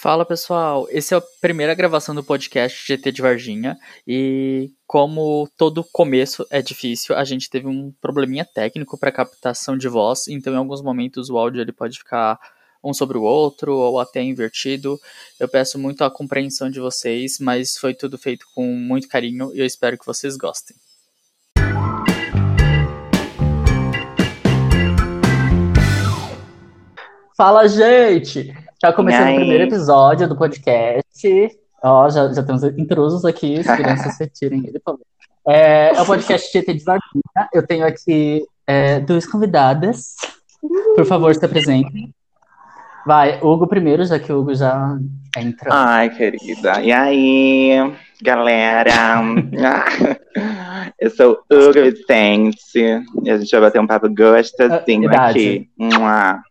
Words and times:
Fala 0.00 0.24
pessoal, 0.24 0.86
esse 0.90 1.12
é 1.12 1.16
a 1.16 1.22
primeira 1.40 1.74
gravação 1.74 2.14
do 2.14 2.22
podcast 2.22 2.86
GT 2.86 3.10
de 3.10 3.20
Varginha 3.20 3.76
e 4.06 4.70
como 4.86 5.50
todo 5.56 5.82
começo 5.82 6.46
é 6.50 6.62
difícil, 6.62 7.16
a 7.16 7.24
gente 7.24 7.50
teve 7.50 7.66
um 7.66 7.92
probleminha 8.00 8.44
técnico 8.44 8.96
para 8.96 9.10
captação 9.10 9.76
de 9.76 9.88
voz, 9.88 10.28
então 10.28 10.52
em 10.52 10.56
alguns 10.56 10.82
momentos 10.82 11.30
o 11.30 11.36
áudio 11.36 11.60
ele 11.60 11.72
pode 11.72 11.98
ficar 11.98 12.38
um 12.82 12.94
sobre 12.94 13.18
o 13.18 13.22
outro 13.22 13.74
ou 13.74 13.98
até 13.98 14.22
invertido. 14.22 14.96
Eu 15.40 15.48
peço 15.48 15.76
muito 15.80 16.04
a 16.04 16.10
compreensão 16.10 16.70
de 16.70 16.78
vocês, 16.78 17.40
mas 17.40 17.76
foi 17.76 17.92
tudo 17.92 18.16
feito 18.16 18.46
com 18.54 18.64
muito 18.72 19.08
carinho 19.08 19.52
e 19.52 19.58
eu 19.58 19.66
espero 19.66 19.98
que 19.98 20.06
vocês 20.06 20.36
gostem. 20.36 20.76
Fala 27.38 27.68
gente! 27.68 28.52
Já 28.82 28.92
começando 28.92 29.30
o 29.30 29.36
primeiro 29.36 29.62
episódio 29.62 30.28
do 30.28 30.36
podcast. 30.36 31.56
Ó, 31.80 32.10
já, 32.10 32.32
já 32.32 32.42
temos 32.42 32.64
intrusos 32.64 33.24
aqui, 33.24 33.60
as 33.60 33.76
crianças 33.76 34.14
retirem 34.18 34.66
ele, 34.66 34.80
por 34.80 34.94
favor. 34.94 35.06
É, 35.46 35.90
é 35.94 36.02
o 36.02 36.04
podcast 36.04 36.52
GT 36.52 36.74
de 36.74 36.82
Varginha. 36.82 37.48
Eu 37.54 37.64
tenho 37.64 37.86
aqui 37.86 38.42
é, 38.66 38.98
duas 38.98 39.24
convidadas. 39.24 40.16
Por 40.96 41.06
favor, 41.06 41.32
se 41.32 41.44
apresentem. 41.44 42.12
Vai, 43.06 43.38
Hugo 43.40 43.68
primeiro, 43.68 44.04
já 44.04 44.18
que 44.18 44.32
o 44.32 44.40
Hugo 44.40 44.56
já 44.56 44.98
entra. 45.36 45.70
Ai, 45.72 46.10
querida. 46.10 46.80
E 46.80 46.90
aí, 46.90 47.94
galera? 48.20 48.90
Eu 50.98 51.10
sou 51.10 51.38
o 51.48 51.54
Hugo 51.54 51.82
Vicente 51.84 53.04
e 53.22 53.30
a 53.30 53.38
gente 53.38 53.50
vai 53.52 53.60
bater 53.60 53.80
um 53.80 53.86
papo 53.86 54.12
gostosinho 54.12 55.08
Ah, 55.12 55.28
aqui. 55.28 55.70
Mua. 55.78 56.42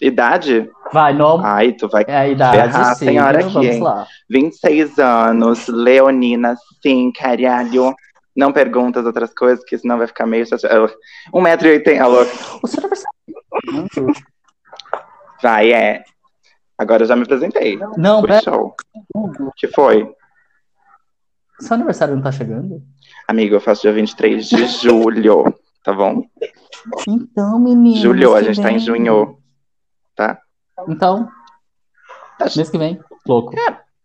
Idade? 0.00 0.70
Vai, 0.92 1.12
nome. 1.12 1.44
Ai, 1.44 1.72
tu 1.72 1.88
vai 1.88 2.04
É 2.06 2.16
a 2.16 2.28
idade, 2.28 2.72
sim. 2.98 3.06
senhora 3.06 3.40
aqui, 3.40 3.52
Vamos 3.52 3.68
hein? 3.68 3.80
lá. 3.82 4.06
26 4.30 4.98
anos, 4.98 5.66
leonina, 5.68 6.54
sim, 6.82 7.10
caralho. 7.12 7.94
Não 8.36 8.52
pergunta 8.52 9.00
as 9.00 9.06
outras 9.06 9.34
coisas, 9.34 9.64
que 9.64 9.76
senão 9.76 9.98
vai 9.98 10.06
ficar 10.06 10.24
meio 10.26 10.46
chateado. 10.46 10.92
1,80m, 11.34 12.00
alô. 12.00 12.20
O 12.62 12.66
seu 12.68 12.78
aniversário. 12.78 14.14
Vai, 15.42 15.72
é. 15.72 16.04
Agora 16.76 17.02
eu 17.02 17.06
já 17.08 17.16
me 17.16 17.22
apresentei. 17.24 17.78
Não, 17.96 18.22
pera, 18.22 18.40
show. 18.40 18.74
Hugo. 19.14 19.52
que 19.56 19.66
foi? 19.66 20.08
Seu 21.58 21.74
aniversário 21.74 22.14
não 22.14 22.22
tá 22.22 22.30
chegando? 22.30 22.80
Amigo, 23.26 23.56
eu 23.56 23.60
faço 23.60 23.82
dia 23.82 23.92
23 23.92 24.48
de 24.48 24.66
julho, 24.68 25.52
tá 25.82 25.92
bom? 25.92 26.22
Então, 27.08 27.58
menino. 27.58 27.96
Julho, 27.96 28.34
a 28.36 28.42
gente 28.42 28.62
tá 28.62 28.70
em 28.70 28.76
vem. 28.76 28.86
junho, 28.86 29.37
tá? 30.18 30.38
Então, 30.88 31.28
mês 32.56 32.68
que 32.68 32.76
vem. 32.76 33.00
Louco. 33.26 33.54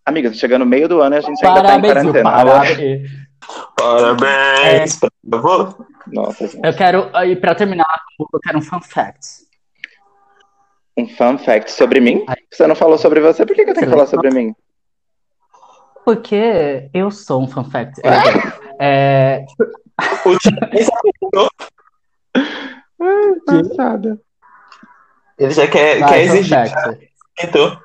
Amiga, 0.06 0.30
tá 0.30 0.36
chegando 0.36 0.64
no 0.64 0.70
meio 0.70 0.88
do 0.88 1.02
ano 1.02 1.16
e 1.16 1.18
a 1.18 1.22
gente 1.22 1.44
ainda 1.46 1.64
tá 1.64 1.76
em 1.76 1.82
Parabéns, 1.82 1.94
quarentena. 1.94 2.32
Parabéns. 2.32 3.10
Parabéns. 3.76 5.00
Nossa, 6.08 6.48
gente. 6.48 6.66
Eu 6.66 6.76
quero, 6.76 7.10
aí, 7.14 7.36
pra 7.36 7.56
terminar, 7.56 7.88
eu 8.20 8.40
quero 8.42 8.60
um 8.60 8.62
fun 8.62 8.82
fact. 8.82 9.44
Um 10.96 11.08
fun 11.08 11.38
fact 11.40 11.72
sobre 11.72 12.00
mim. 12.00 12.24
Ai. 12.28 12.36
Você 12.52 12.68
não 12.68 12.76
falou 12.76 12.98
sobre 12.98 13.20
você, 13.20 13.46
por 13.46 13.56
que, 13.56 13.64
que 13.64 13.72
eu 13.72 13.74
tenho 13.74 13.88
que 13.88 13.92
falar 13.92 14.06
sobre 14.06 14.30
mim? 14.30 14.54
Porque 16.06 16.90
eu 16.94 17.10
sou 17.10 17.42
um 17.42 17.48
fun 17.48 17.64
fact. 17.64 18.02
É, 18.80 19.46
O 20.26 20.38
Thiago, 20.38 21.50
Passada. 23.46 24.20
Ele 25.38 25.52
já 25.52 25.68
quer, 25.68 26.00
vai, 26.00 26.10
quer 26.10 26.22
exigir. 26.24 26.50
fact. 26.70 27.10
Então, 27.44 27.80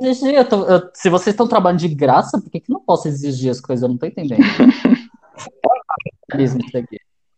Exigir, 0.00 0.34
eu 0.34 0.44
tô- 0.48 0.64
eu- 0.64 0.90
se 0.94 1.08
vocês 1.08 1.32
estão 1.32 1.46
trabalhando 1.46 1.78
de 1.78 1.88
graça, 1.94 2.40
por 2.40 2.50
que, 2.50 2.58
que 2.60 2.72
não 2.72 2.80
posso 2.80 3.06
exigir 3.06 3.50
as 3.52 3.60
coisas? 3.60 3.84
Eu 3.84 3.88
não 3.90 3.96
tô 3.96 4.06
entendendo. 4.06 4.40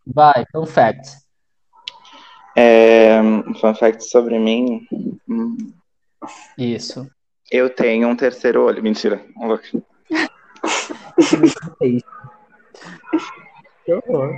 Vai, 0.06 0.44
fun 0.52 0.64
fact. 0.64 1.10
É, 2.56 3.20
um 3.20 3.54
fun 3.56 3.74
fact 3.74 4.04
sobre 4.08 4.38
mim. 4.38 4.86
Hum, 5.28 5.56
Isso. 6.56 7.06
Eu 7.50 7.68
tenho 7.68 8.08
um 8.08 8.16
terceiro 8.16 8.62
olho. 8.64 8.82
Mentira. 8.82 9.22
Que 13.84 13.92
horror. 13.92 14.32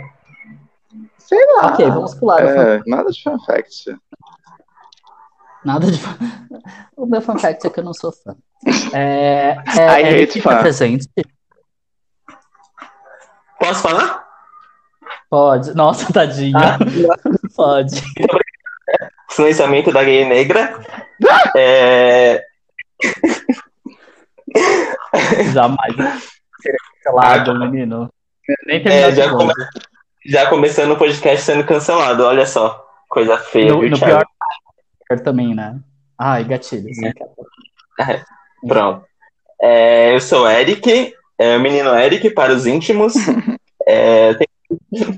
Sei 1.19 1.38
lá. 1.56 1.72
Ok, 1.72 1.87
vamos 1.87 2.15
pular. 2.15 2.41
É, 2.44 2.81
nada 2.87 3.10
de 3.10 3.22
fun 3.22 3.38
fact. 3.44 3.97
Nada 5.66 5.91
de. 5.91 6.00
O 6.97 7.04
meu 7.06 7.21
fun 7.21 7.37
fact 7.38 7.66
é 7.66 7.71
que 7.71 7.78
eu 7.81 7.84
não 7.84 7.93
sou 7.93 8.10
fã. 8.10 8.34
É, 8.94 9.56
é, 9.78 10.00
I 10.00 10.22
hate 10.25 10.41
fã. 10.41 10.56
presente. 10.59 11.06
posso 13.60 13.82
falar? 13.82 14.25
Pode. 15.28 15.75
Nossa, 15.75 16.10
tadinha. 16.12 16.56
Ah. 16.59 16.78
Pode. 17.55 18.00
Silenciamento 19.28 19.93
da 19.93 20.03
gay 20.03 20.25
negra. 20.25 20.81
É, 21.55 22.43
Jamais. 25.53 25.94
Seria 26.62 26.78
cancelado, 27.05 27.59
menino. 27.59 28.10
Nem 28.66 28.82
terminou 28.82 29.10
É, 29.10 29.15
já 29.15 29.26
novo. 29.31 29.53
já 30.25 30.49
começando 30.49 30.93
o 30.93 30.97
podcast 30.97 31.44
sendo 31.44 31.65
cancelado, 31.65 32.25
olha 32.25 32.47
só. 32.47 32.84
Coisa 33.09 33.37
feia, 33.38 33.72
No, 33.72 33.82
no 33.82 33.99
Thiago? 33.99 34.25
Pior 35.09 35.21
também, 35.21 35.55
né? 35.55 35.78
Ai, 36.19 36.44
gatilho. 36.44 36.89
assim, 36.91 37.12
Pronto. 38.67 39.05
É, 39.61 40.15
eu 40.15 40.21
sou 40.21 40.49
Eric, 40.50 41.15
é, 41.39 41.56
o 41.56 41.61
menino 41.61 41.91
Eric 41.97 42.31
para 42.31 42.53
os 42.53 42.67
íntimos. 42.67 43.15
É, 43.89 44.34
tenho, 44.34 45.15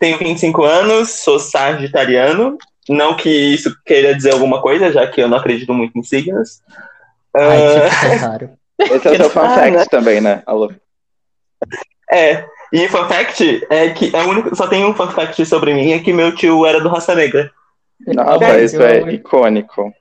tenho 0.00 0.18
25 0.18 0.64
anos, 0.64 1.10
sou 1.22 1.38
sagitariano. 1.38 2.58
Não 2.88 3.16
que 3.16 3.30
isso 3.30 3.72
queira 3.86 4.12
dizer 4.16 4.32
alguma 4.32 4.60
coisa, 4.60 4.90
já 4.90 5.06
que 5.06 5.22
eu 5.22 5.28
não 5.28 5.38
acredito 5.38 5.72
muito 5.72 5.96
em 5.96 6.02
signos. 6.02 6.60
Ai, 7.36 7.62
Ah, 7.62 7.90
secretário. 7.90 8.50
Esse 8.82 9.06
é 9.06 9.12
o 9.12 9.16
seu 9.16 9.30
fun 9.30 9.42
Ah, 9.42 9.48
fact 9.50 9.70
né? 9.76 9.84
também, 9.84 10.20
né? 10.20 10.42
Alô. 10.44 10.72
é, 12.10 12.44
e 12.72 12.88
fun 12.88 13.06
fact 13.06 13.64
é 13.70 13.90
que 13.90 14.10
é 14.12 14.22
o 14.24 14.28
único, 14.28 14.56
só 14.56 14.66
tem 14.66 14.84
um 14.84 14.92
fun 14.92 15.06
fact 15.12 15.46
sobre 15.46 15.72
mim, 15.72 15.92
é 15.92 16.00
que 16.00 16.12
meu 16.12 16.34
tio 16.34 16.66
era 16.66 16.80
do 16.80 16.88
Raça 16.88 17.14
Negra. 17.14 17.48
Nossa, 18.06 18.44
Ai, 18.44 18.64
isso 18.64 18.76
eu 18.76 18.86
é 18.86 19.12
icônico. 19.12 19.92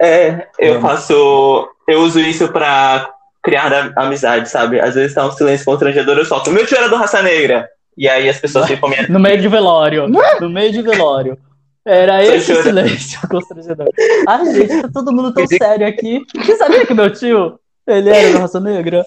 É, 0.00 0.48
eu 0.58 0.80
faço. 0.80 1.68
Eu 1.86 2.00
uso 2.00 2.20
isso 2.20 2.48
pra 2.52 3.10
criar 3.42 3.92
amizade, 3.96 4.48
sabe? 4.48 4.80
Às 4.80 4.94
vezes 4.94 5.14
tá 5.14 5.26
um 5.26 5.32
silêncio 5.32 5.64
constrangedor, 5.64 6.16
eu 6.18 6.24
solto. 6.24 6.50
Meu 6.50 6.66
tio 6.66 6.76
era 6.76 6.88
do 6.88 6.96
Raça 6.96 7.22
Negra. 7.22 7.68
E 7.96 8.08
aí 8.08 8.28
as 8.28 8.38
pessoas 8.38 8.66
ficam 8.66 8.88
me. 8.88 8.96
No 9.08 9.18
meio 9.18 9.40
de 9.40 9.48
velório. 9.48 10.06
No 10.08 10.48
meio 10.50 10.70
de 10.70 10.82
velório. 10.82 11.36
Era 11.84 12.18
Tô 12.22 12.32
esse 12.32 12.46
chorando. 12.46 12.64
silêncio 12.64 13.20
constrangedor. 13.28 13.88
Ai, 14.28 14.54
gente, 14.54 14.82
tá 14.82 14.90
todo 14.92 15.12
mundo 15.12 15.32
tão 15.32 15.46
sério 15.46 15.86
aqui. 15.86 16.22
Você 16.36 16.56
sabia 16.56 16.86
que 16.86 16.92
meu 16.92 17.10
tio, 17.10 17.58
ele 17.86 18.10
era 18.10 18.32
da 18.34 18.38
raça 18.40 18.60
negra? 18.60 19.04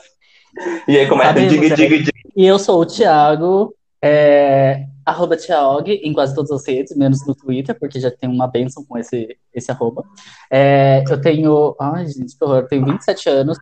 E 0.87 0.97
aí 0.97 1.07
começa 1.07 1.29
Sabemos, 1.29 1.53
diga, 1.53 1.67
é. 1.67 1.75
diga, 1.75 1.97
diga. 1.97 2.11
E 2.35 2.45
eu 2.45 2.57
sou 2.57 2.81
o 2.81 2.85
Thiago, 2.85 3.73
é, 4.03 4.85
arroba 5.05 5.37
Thiaog, 5.37 5.91
em 5.91 6.13
quase 6.13 6.35
todas 6.35 6.51
as 6.51 6.67
redes, 6.67 6.95
menos 6.95 7.25
no 7.25 7.35
Twitter, 7.35 7.77
porque 7.79 7.99
já 7.99 8.11
tem 8.11 8.29
uma 8.29 8.47
benção 8.47 8.83
com 8.85 8.97
esse, 8.97 9.37
esse 9.53 9.71
arroba. 9.71 10.03
É, 10.49 11.03
eu 11.09 11.21
tenho. 11.21 11.75
Ai, 11.79 12.07
gente, 12.07 12.37
que 12.37 12.43
horror. 12.43 12.57
Eu 12.57 12.67
tenho 12.67 12.85
27 12.85 13.29
anos. 13.29 13.57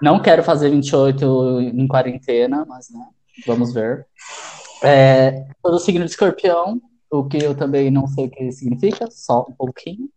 Não 0.00 0.20
quero 0.20 0.42
fazer 0.42 0.70
28 0.70 1.60
em 1.60 1.88
quarentena, 1.88 2.64
mas 2.68 2.88
né, 2.90 3.04
vamos 3.46 3.72
ver. 3.72 4.06
É, 4.82 5.46
sou 5.60 5.72
do 5.72 5.78
signo 5.78 6.04
de 6.04 6.10
escorpião, 6.10 6.80
o 7.10 7.24
que 7.24 7.38
eu 7.42 7.54
também 7.54 7.90
não 7.90 8.06
sei 8.06 8.26
o 8.26 8.30
que 8.30 8.52
significa, 8.52 9.08
só 9.10 9.44
um 9.48 9.52
pouquinho. 9.52 10.08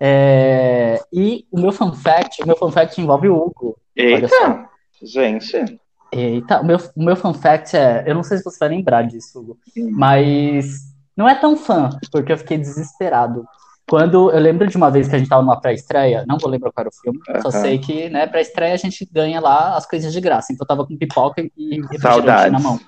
É, 0.00 1.00
e 1.12 1.46
o 1.50 1.60
meu 1.60 1.72
fun 1.72 1.92
fact, 1.92 2.42
o 2.42 2.46
meu 2.46 2.56
fun 2.56 2.70
fact 2.70 3.00
envolve 3.00 3.28
o 3.28 3.36
Hugo. 3.36 3.78
Olha 3.98 4.28
só. 4.28 4.34
Eita! 4.34 4.68
Gente. 5.02 5.80
Eita, 6.12 6.60
o 6.60 6.64
meu, 6.64 6.78
o 6.94 7.04
meu 7.04 7.16
fun 7.16 7.34
fact 7.34 7.76
é, 7.76 8.04
eu 8.06 8.14
não 8.14 8.22
sei 8.22 8.38
se 8.38 8.44
você 8.44 8.58
vai 8.58 8.68
lembrar 8.68 9.02
disso, 9.02 9.40
Hugo, 9.40 9.58
mas 9.90 10.80
não 11.16 11.28
é 11.28 11.34
tão 11.34 11.56
fã, 11.56 11.90
porque 12.12 12.32
eu 12.32 12.38
fiquei 12.38 12.58
desesperado. 12.58 13.44
Quando 13.88 14.30
eu 14.32 14.40
lembro 14.40 14.66
de 14.66 14.76
uma 14.76 14.90
vez 14.90 15.08
que 15.08 15.14
a 15.14 15.18
gente 15.18 15.28
tava 15.28 15.42
numa 15.42 15.60
pré-estreia, 15.60 16.24
não 16.26 16.38
vou 16.38 16.50
lembrar 16.50 16.72
qual 16.72 16.82
era 16.82 16.88
o 16.88 17.00
filme, 17.00 17.20
só 17.40 17.50
sei 17.50 17.78
que, 17.78 18.08
né, 18.08 18.26
pré-estreia 18.26 18.74
a 18.74 18.78
gente 18.78 19.08
ganha 19.12 19.40
lá 19.40 19.76
as 19.76 19.86
coisas 19.86 20.12
de 20.12 20.20
graça. 20.20 20.52
Então 20.52 20.64
eu 20.64 20.68
tava 20.68 20.86
com 20.86 20.96
pipoca 20.96 21.40
e 21.40 21.80
refrigerante 21.90 22.50
na 22.50 22.58
mão. 22.58 22.80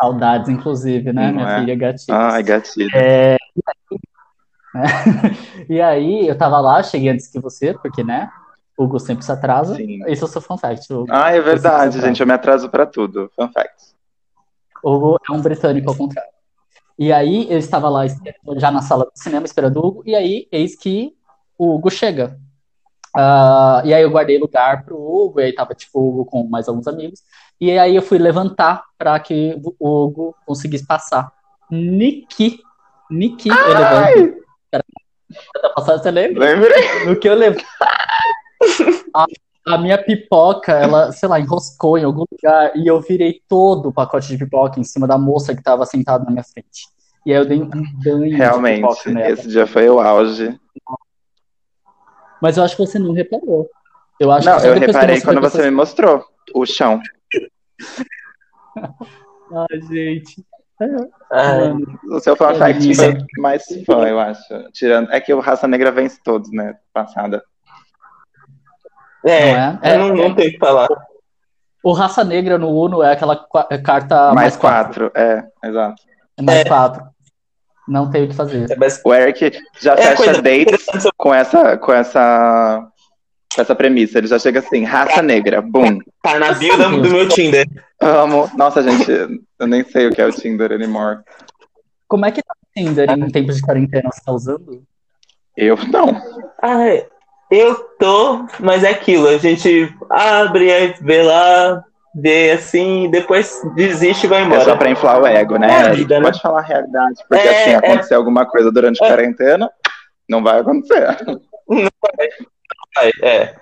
Saudades, 0.00 0.48
inclusive, 0.48 1.12
né, 1.12 1.26
Não 1.28 1.34
minha 1.34 1.48
é? 1.48 1.60
filha 1.60 1.76
gatinha. 1.76 2.16
Ai, 2.16 2.42
gatilho. 2.42 2.90
É, 2.94 3.36
E 5.68 5.80
aí, 5.80 6.26
eu 6.26 6.36
tava 6.36 6.60
lá, 6.60 6.82
cheguei 6.82 7.10
antes 7.10 7.26
que 7.26 7.38
você, 7.38 7.74
porque, 7.74 8.02
né, 8.02 8.30
Hugo 8.82 8.98
sempre 8.98 9.24
se 9.24 9.32
atrasa. 9.32 9.74
Sim. 9.74 10.02
Esse 10.06 10.22
é 10.22 10.24
o 10.24 10.28
seu 10.28 10.40
fun 10.40 10.56
fact, 10.56 10.92
Hugo. 10.92 11.06
Ah, 11.10 11.30
é 11.30 11.40
verdade, 11.40 12.00
gente. 12.00 12.20
Eu 12.20 12.26
me 12.26 12.32
atraso 12.32 12.68
pra 12.68 12.86
tudo. 12.86 13.30
Fun 13.36 13.48
fact. 13.52 13.94
Hugo 14.84 15.18
é 15.28 15.32
um 15.32 15.40
britânico 15.40 15.90
ao 15.90 15.96
contrário. 15.96 16.32
E 16.98 17.12
aí 17.12 17.50
eu 17.50 17.58
estava 17.58 17.88
lá 17.88 18.02
já 18.56 18.70
na 18.70 18.82
sala 18.82 19.04
do 19.04 19.12
cinema 19.14 19.46
esperando 19.46 19.78
o 19.78 19.86
Hugo, 19.86 20.02
e 20.04 20.14
aí 20.14 20.46
eis 20.52 20.76
que 20.76 21.14
o 21.58 21.74
Hugo 21.74 21.90
chega. 21.90 22.38
Uh, 23.16 23.84
e 23.84 23.92
aí 23.92 24.02
eu 24.02 24.10
guardei 24.10 24.38
lugar 24.38 24.84
pro 24.84 24.96
Hugo, 24.96 25.40
e 25.40 25.44
aí 25.44 25.54
tava 25.54 25.74
tipo 25.74 25.98
o 25.98 26.08
Hugo 26.08 26.24
com 26.24 26.44
mais 26.44 26.68
alguns 26.68 26.86
amigos. 26.86 27.20
E 27.60 27.78
aí 27.78 27.94
eu 27.94 28.02
fui 28.02 28.18
levantar 28.18 28.82
para 28.98 29.18
que 29.20 29.60
o 29.78 30.04
Hugo 30.04 30.34
conseguisse 30.44 30.86
passar. 30.86 31.32
Niki, 31.70 32.60
Niki, 33.10 33.48
eu 33.48 33.54
levanto. 33.54 34.42
Passar, 35.74 35.98
você 35.98 36.10
lembra? 36.10 36.44
Lembrei. 36.44 37.06
No 37.06 37.16
que 37.16 37.28
eu 37.28 37.34
levanto. 37.34 37.64
A, 39.14 39.26
a, 39.74 39.78
minha 39.78 40.02
pipoca, 40.02 40.72
ela, 40.72 41.12
sei 41.12 41.28
lá, 41.28 41.38
enroscou 41.38 41.98
em 41.98 42.04
algum 42.04 42.24
lugar 42.30 42.72
e 42.74 42.86
eu 42.86 43.00
virei 43.00 43.40
todo 43.46 43.90
o 43.90 43.92
pacote 43.92 44.28
de 44.28 44.38
pipoca 44.38 44.80
em 44.80 44.84
cima 44.84 45.06
da 45.06 45.18
moça 45.18 45.54
que 45.54 45.62
tava 45.62 45.84
sentada 45.84 46.24
na 46.24 46.30
minha 46.30 46.42
frente. 46.42 46.88
E 47.26 47.32
aí 47.32 47.38
eu 47.38 47.44
dei 47.44 47.62
um 47.62 47.68
banho 47.68 48.36
Realmente, 48.36 48.80
de 48.80 48.88
pipoca 48.88 49.10
nela. 49.10 49.30
esse 49.30 49.48
dia 49.48 49.66
foi 49.66 49.88
o 49.88 50.00
auge. 50.00 50.58
Mas 52.40 52.56
eu 52.56 52.64
acho 52.64 52.74
que 52.74 52.84
você 52.84 52.98
não 52.98 53.12
reparou. 53.12 53.68
Eu 54.18 54.32
acho 54.32 54.48
não, 54.48 54.60
que 54.60 54.66
eu 54.66 54.74
reparei 54.74 55.20
quando 55.20 55.40
você 55.40 55.62
me 55.62 55.70
mostrou 55.70 56.24
o 56.54 56.66
chão. 56.66 57.00
Ai, 59.54 59.80
gente. 59.82 60.44
Ai, 61.30 61.74
O 62.10 62.18
seu 62.20 62.34
fan 62.34 62.54
fact 62.54 62.94
foi 62.94 63.18
mais 63.38 63.64
fã, 63.86 64.08
eu 64.08 64.18
acho. 64.18 64.42
Tirando, 64.72 65.12
é 65.12 65.20
que 65.20 65.32
o 65.32 65.40
Raça 65.40 65.68
Negra 65.68 65.92
vence 65.92 66.20
todos, 66.22 66.50
né? 66.50 66.76
Passada. 66.92 67.44
É, 69.24 69.52
Não 69.52 69.60
é? 69.82 69.94
eu 69.94 69.98
não, 69.98 70.08
não 70.14 70.34
tenho 70.34 70.48
o 70.50 70.52
que 70.52 70.58
falar. 70.58 70.88
O 71.82 71.92
Raça 71.92 72.22
Negra 72.22 72.58
no 72.58 72.68
Uno 72.70 73.02
é 73.02 73.12
aquela 73.12 73.36
qua- 73.36 73.66
carta 73.84 74.26
mais 74.26 74.34
mais 74.34 74.56
quatro. 74.56 75.10
quatro, 75.10 75.20
é, 75.20 75.44
exato. 75.64 76.02
É 76.36 76.42
mais 76.42 76.58
É. 76.60 76.64
quatro. 76.64 77.02
Não 77.88 78.08
tem 78.10 78.24
o 78.24 78.28
que 78.28 78.34
fazer. 78.34 78.76
Mas 78.78 79.00
O 79.04 79.12
Eric 79.12 79.58
já 79.80 79.94
É, 79.94 80.16
fecha 80.16 80.40
dates 80.40 80.86
com 81.16 81.34
essa, 81.34 81.76
com 81.76 81.92
essa, 81.92 82.88
com 83.54 83.60
essa 83.60 83.74
premissa. 83.74 84.18
Ele 84.18 84.28
já 84.28 84.38
chega 84.38 84.60
assim, 84.60 84.84
raça 84.84 85.20
negra, 85.20 85.60
boom. 85.60 85.98
tá 86.22 86.38
na 86.38 86.52
bio 86.52 86.76
do, 86.76 87.02
do 87.02 87.10
meu 87.10 87.28
Tinder. 87.28 87.66
Amo. 88.00 88.48
Nossa, 88.56 88.82
gente, 88.82 89.10
eu 89.58 89.66
nem 89.66 89.82
sei 89.84 90.06
o 90.06 90.12
que 90.12 90.22
é 90.22 90.26
o 90.26 90.32
Tinder 90.32 90.70
anymore. 90.70 91.18
Como 92.06 92.24
é 92.24 92.30
que 92.30 92.40
tá 92.42 92.54
o 92.54 92.80
Tinder 92.80 93.10
em 93.10 93.28
tempos 93.30 93.56
de 93.56 93.62
quarentena? 93.62 94.08
Você 94.12 94.22
tá 94.24 94.32
usando? 94.32 94.84
Eu 95.56 95.76
não. 95.90 96.22
Ai, 96.62 97.04
eu 97.54 97.74
tô, 97.98 98.46
mas 98.58 98.82
é 98.82 98.90
aquilo, 98.90 99.28
a 99.28 99.36
gente 99.38 99.92
abre, 100.10 100.72
aí 100.72 100.94
vê 101.00 101.22
lá, 101.22 101.82
vê 102.14 102.52
assim, 102.52 103.10
depois 103.10 103.60
desiste 103.74 104.24
e 104.26 104.28
vai 104.28 104.42
É 104.42 104.44
embora. 104.46 104.64
só 104.64 104.76
pra 104.76 104.90
inflar 104.90 105.20
o 105.20 105.26
ego, 105.26 105.56
né? 105.58 105.86
É 105.86 105.90
vida, 105.90 106.18
né? 106.18 106.24
Pode 106.24 106.40
falar 106.40 106.60
a 106.60 106.64
realidade. 106.64 107.16
Porque 107.28 107.46
É, 107.46 107.60
assim, 107.62 107.70
é. 107.70 107.74
acontecer 107.76 108.14
alguma 108.14 108.46
coisa 108.46 108.72
durante 108.72 109.02
a 109.02 109.06
É. 109.06 109.08
quarentena, 109.10 109.70
não 110.28 110.42
vai 110.42 110.60
acontecer. 110.60 111.06
Vai, 112.94 113.10
é. 113.22 113.54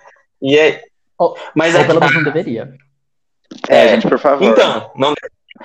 E 0.43 0.59
é. 0.59 0.83
Ou- 1.19 1.37
Mas 1.55 1.75
aqui, 1.77 1.87
pelo 1.87 2.01
menos 2.01 2.15
não 2.15 2.23
deveria. 2.25 2.73
É, 3.69 3.85
É. 3.85 3.89
gente, 3.89 4.09
por 4.09 4.19
favor. 4.19 4.45
então, 4.45 4.91
não, 4.97 5.13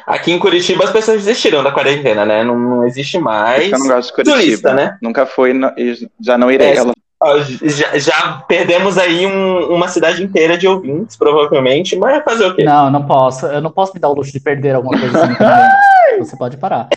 aqui 0.07 0.31
em 0.31 0.39
Curitiba 0.39 0.83
as 0.83 0.91
pessoas 0.91 1.23
desistiram 1.23 1.63
da 1.63 1.71
quarentena, 1.71 2.25
né? 2.25 2.43
Não, 2.43 2.57
não 2.57 2.85
existe 2.85 3.17
mais. 3.19 3.71
eu 3.71 3.79
não 3.79 3.87
gosto 3.87 4.09
de 4.09 4.13
Curitiba. 4.15 4.37
turista, 4.41 4.73
né? 4.73 4.97
Nunca 5.01 5.25
fui 5.25 5.53
no- 5.53 5.73
e 5.77 6.09
já 6.19 6.37
não 6.37 6.51
irei. 6.51 6.69
É, 6.69 6.75
Ela- 6.77 6.93
Já, 7.63 7.97
já 7.97 8.43
perdemos 8.47 8.97
aí 8.97 9.25
um- 9.25 9.73
uma 9.73 9.87
cidade 9.87 10.21
inteira 10.23 10.57
de 10.57 10.67
ouvintes, 10.67 11.15
provavelmente, 11.15 11.95
mas 11.95 12.11
vai 12.15 12.23
fazer 12.23 12.45
o 12.45 12.55
quê? 12.55 12.63
Não, 12.63 12.91
não 12.91 13.05
posso. 13.05 13.45
Eu 13.45 13.61
não 13.61 13.71
posso 13.71 13.93
me 13.93 13.99
dar 13.99 14.09
o 14.09 14.13
luxo 14.13 14.31
de 14.31 14.39
perder 14.39 14.75
alguma 14.75 14.99
coisa 14.99 15.23
assim. 15.23 15.35
Você 16.19 16.37
pode 16.37 16.57
parar. 16.57 16.87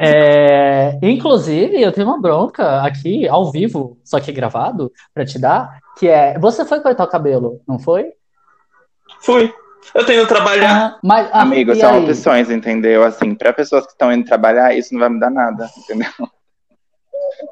É, 0.00 0.98
inclusive, 1.02 1.80
eu 1.80 1.92
tenho 1.92 2.08
uma 2.08 2.20
bronca 2.20 2.82
aqui, 2.82 3.28
ao 3.28 3.50
vivo, 3.52 3.96
só 4.04 4.18
que 4.18 4.32
gravado, 4.32 4.90
pra 5.14 5.24
te 5.24 5.38
dar, 5.38 5.78
que 5.98 6.08
é, 6.08 6.36
você 6.38 6.64
foi 6.64 6.80
cortar 6.80 7.04
o 7.04 7.08
cabelo, 7.08 7.60
não 7.68 7.78
foi? 7.78 8.06
Fui. 9.20 9.52
Eu 9.94 10.04
tenho 10.04 10.22
que 10.22 10.28
trabalhar. 10.28 10.94
Ah, 10.94 10.98
mas, 11.02 11.28
ah, 11.32 11.42
Amigo, 11.42 11.74
são 11.76 11.94
aí? 11.94 12.04
opções, 12.04 12.50
entendeu? 12.50 13.04
Assim, 13.04 13.34
pra 13.34 13.52
pessoas 13.52 13.84
que 13.84 13.92
estão 13.92 14.12
indo 14.12 14.24
trabalhar, 14.24 14.74
isso 14.76 14.92
não 14.92 15.00
vai 15.00 15.08
mudar 15.08 15.30
nada, 15.30 15.68
entendeu? 15.78 16.08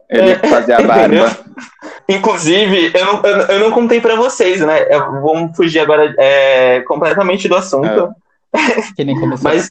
Ele 0.08 0.30
É, 0.32 0.36
fazer 0.36 0.72
a 0.74 0.82
barba. 0.82 1.36
Inclusive, 2.08 2.92
eu 2.94 3.04
não, 3.04 3.22
eu, 3.22 3.36
eu 3.46 3.60
não 3.60 3.70
contei 3.70 4.00
pra 4.00 4.16
vocês, 4.16 4.60
né? 4.60 4.86
Eu- 4.90 5.22
vamos 5.22 5.56
fugir 5.56 5.78
agora 5.80 6.12
é, 6.18 6.80
completamente 6.80 7.48
do 7.48 7.56
assunto. 7.56 8.10
Que 8.96 9.04
nem 9.04 9.18
começou. 9.18 9.48
Mas 9.50 9.70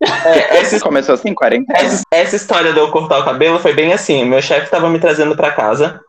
é, 0.00 0.58
essa, 0.58 0.80
Começou 0.80 1.14
assim, 1.14 1.34
40 1.34 1.72
essa, 1.76 2.02
essa 2.10 2.36
história 2.36 2.72
de 2.72 2.78
eu 2.78 2.90
cortar 2.90 3.18
o 3.20 3.24
cabelo 3.24 3.58
foi 3.58 3.72
bem 3.72 3.92
assim. 3.92 4.24
Meu 4.24 4.42
chefe 4.42 4.70
tava 4.70 4.88
me 4.90 4.98
trazendo 4.98 5.36
pra 5.36 5.52
casa 5.52 6.00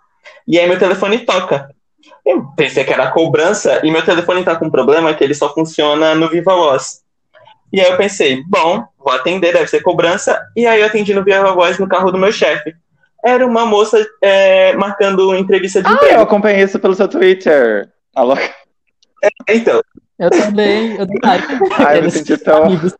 e 0.47 0.59
aí 0.59 0.67
meu 0.67 0.79
telefone 0.79 1.19
toca. 1.19 1.69
Eu 2.25 2.45
pensei 2.55 2.83
que 2.83 2.93
era 2.93 3.11
cobrança 3.11 3.79
e 3.83 3.91
meu 3.91 4.03
telefone 4.03 4.43
tá 4.43 4.55
com 4.55 4.65
um 4.65 4.71
problema 4.71 5.13
que 5.13 5.23
ele 5.23 5.33
só 5.33 5.53
funciona 5.53 6.15
no 6.15 6.29
Viva 6.29 6.55
Voz. 6.55 7.01
E 7.71 7.79
aí 7.79 7.91
eu 7.91 7.97
pensei, 7.97 8.43
bom, 8.47 8.83
vou 8.97 9.13
atender, 9.13 9.53
deve 9.53 9.67
ser 9.67 9.81
cobrança. 9.81 10.39
E 10.55 10.65
aí 10.65 10.79
eu 10.81 10.87
atendi 10.87 11.13
no 11.13 11.23
Viva 11.23 11.53
Voz 11.53 11.77
no 11.77 11.87
carro 11.87 12.11
do 12.11 12.17
meu 12.17 12.31
chefe. 12.31 12.73
Era 13.25 13.45
uma 13.45 13.65
moça 13.65 13.97
é, 14.21 14.73
marcando 14.73 15.35
entrevista 15.35 15.81
de 15.81 15.87
Ah, 15.87 15.91
eu 15.91 15.95
emprego. 15.97 16.21
acompanhei 16.21 16.63
isso 16.63 16.79
pelo 16.79 16.95
seu 16.95 17.07
Twitter. 17.07 17.89
Alô? 18.15 18.35
Então, 19.47 19.81
Eu 20.17 20.29
também, 20.29 20.91
eu 20.95 21.05
também. 21.07 21.19
Ai, 21.77 21.99
eu 21.99 22.03
me 22.03 22.11
senti 22.11 22.37
tão 22.37 22.63
amigos. 22.63 22.93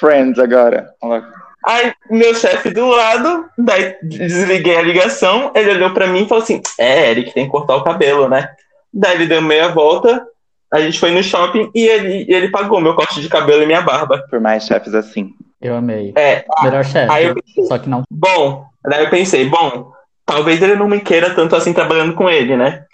friends 0.00 0.38
agora. 0.38 0.90
Alô? 1.02 1.22
Aí, 1.66 1.92
meu 2.10 2.32
chefe 2.34 2.70
do 2.70 2.86
lado, 2.86 3.44
daí 3.58 3.96
desliguei 4.02 4.76
a 4.76 4.82
ligação, 4.82 5.50
ele 5.54 5.72
olhou 5.72 5.90
pra 5.92 6.06
mim 6.06 6.22
e 6.24 6.28
falou 6.28 6.44
assim: 6.44 6.62
É, 6.78 7.10
Eric, 7.10 7.34
tem 7.34 7.46
que 7.46 7.50
cortar 7.50 7.74
o 7.76 7.82
cabelo, 7.82 8.28
né? 8.28 8.48
Daí 8.94 9.16
ele 9.16 9.26
deu 9.26 9.42
meia 9.42 9.68
volta, 9.68 10.24
a 10.72 10.80
gente 10.80 10.98
foi 11.00 11.10
no 11.10 11.22
shopping 11.24 11.68
e 11.74 11.84
ele, 11.88 12.24
ele 12.32 12.50
pagou 12.50 12.80
meu 12.80 12.94
corte 12.94 13.20
de 13.20 13.28
cabelo 13.28 13.64
e 13.64 13.66
minha 13.66 13.82
barba. 13.82 14.24
Por 14.30 14.38
mais 14.40 14.64
chefes 14.64 14.94
assim. 14.94 15.32
Eu 15.66 15.76
amei. 15.76 16.12
É, 16.16 16.44
Melhor 16.62 16.84
chefe. 16.84 17.12
aí 17.12 17.26
eu- 17.26 17.66
Só 17.66 17.78
que 17.78 17.88
não. 17.88 18.02
bom, 18.10 18.66
daí 18.84 19.04
eu 19.04 19.10
pensei: 19.10 19.48
Bom, 19.48 19.92
talvez 20.24 20.62
ele 20.62 20.76
não 20.76 20.88
me 20.88 21.00
queira 21.00 21.34
tanto 21.34 21.56
assim 21.56 21.72
trabalhando 21.72 22.14
com 22.14 22.28
ele, 22.30 22.56
né? 22.56 22.84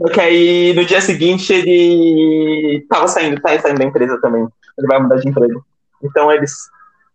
Só 0.00 0.08
que 0.08 0.20
aí 0.20 0.72
no 0.74 0.84
dia 0.84 1.00
seguinte 1.00 1.52
ele 1.52 2.84
tava 2.88 3.06
saindo, 3.06 3.40
tá 3.40 3.58
saindo 3.60 3.78
da 3.78 3.84
empresa 3.84 4.20
também. 4.20 4.46
Ele 4.78 4.86
vai 4.86 4.98
mudar 5.00 5.16
de 5.16 5.28
emprego. 5.28 5.64
Então 6.02 6.32
eles 6.32 6.52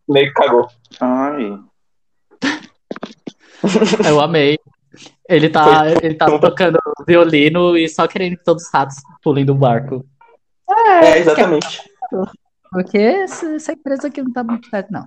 meio 0.07 0.27
que 0.27 0.33
cagou. 0.33 0.67
Ai. 0.99 1.57
Eu 4.07 4.21
amei. 4.21 4.57
Ele 5.27 5.49
tá, 5.49 5.83
ele 6.01 6.15
tá 6.15 6.25
tocando 6.39 6.79
violino 7.05 7.75
e 7.77 7.89
só 7.89 8.07
querendo 8.07 8.37
que 8.37 8.43
todos 8.43 8.63
os 8.63 8.71
ratos 8.71 8.95
pulem 9.21 9.43
do 9.45 9.53
barco. 9.53 10.05
É, 10.69 11.17
exatamente. 11.19 11.81
Porque 12.71 12.97
essa 12.97 13.71
empresa 13.73 14.07
aqui 14.07 14.21
não 14.21 14.31
tá 14.31 14.43
muito 14.43 14.69
certo, 14.69 14.91
não. 14.91 15.05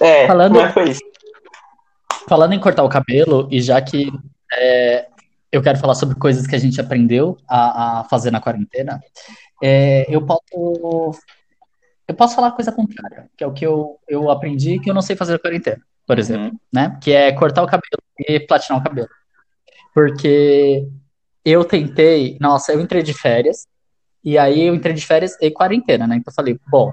É, 0.00 0.26
Falando- 0.26 0.54
mas 0.60 0.72
foi 0.74 0.90
isso. 0.90 1.00
Falando 2.28 2.52
em 2.54 2.60
cortar 2.60 2.82
o 2.84 2.88
cabelo, 2.88 3.48
e 3.50 3.60
já 3.60 3.80
que 3.80 4.10
é, 4.54 5.08
eu 5.52 5.62
quero 5.62 5.78
falar 5.78 5.94
sobre 5.94 6.14
coisas 6.18 6.46
que 6.46 6.54
a 6.54 6.58
gente 6.58 6.80
aprendeu 6.80 7.38
a, 7.48 8.00
a 8.00 8.04
fazer 8.04 8.30
na 8.30 8.40
quarentena, 8.40 9.00
é, 9.62 10.04
eu 10.08 10.24
posso 10.24 11.12
eu 12.06 12.14
posso 12.14 12.34
falar 12.34 12.52
coisa 12.52 12.72
contrária, 12.72 13.28
que 13.36 13.44
é 13.44 13.46
o 13.46 13.52
que 13.52 13.66
eu, 13.66 13.98
eu 14.08 14.30
aprendi 14.30 14.78
que 14.78 14.88
eu 14.88 14.94
não 14.94 15.02
sei 15.02 15.14
fazer 15.14 15.32
na 15.34 15.38
quarentena, 15.38 15.82
por 16.06 16.18
exemplo, 16.18 16.46
Uhum. 16.46 16.58
né? 16.72 16.98
Que 17.02 17.12
é 17.12 17.32
cortar 17.32 17.62
o 17.62 17.66
cabelo 17.66 18.02
e 18.18 18.40
platinar 18.40 18.80
o 18.80 18.82
cabelo. 18.82 19.08
Porque 19.94 20.86
eu 21.44 21.64
tentei, 21.64 22.38
nossa, 22.40 22.72
eu 22.72 22.80
entrei 22.80 23.02
de 23.02 23.12
férias, 23.12 23.66
e 24.28 24.38
aí 24.38 24.64
eu 24.64 24.74
entrei 24.74 24.94
de 24.94 25.06
férias 25.06 25.36
e 25.40 25.50
quarentena, 25.50 26.06
né? 26.06 26.16
Então 26.16 26.30
eu 26.30 26.34
falei, 26.34 26.60
bom, 26.70 26.92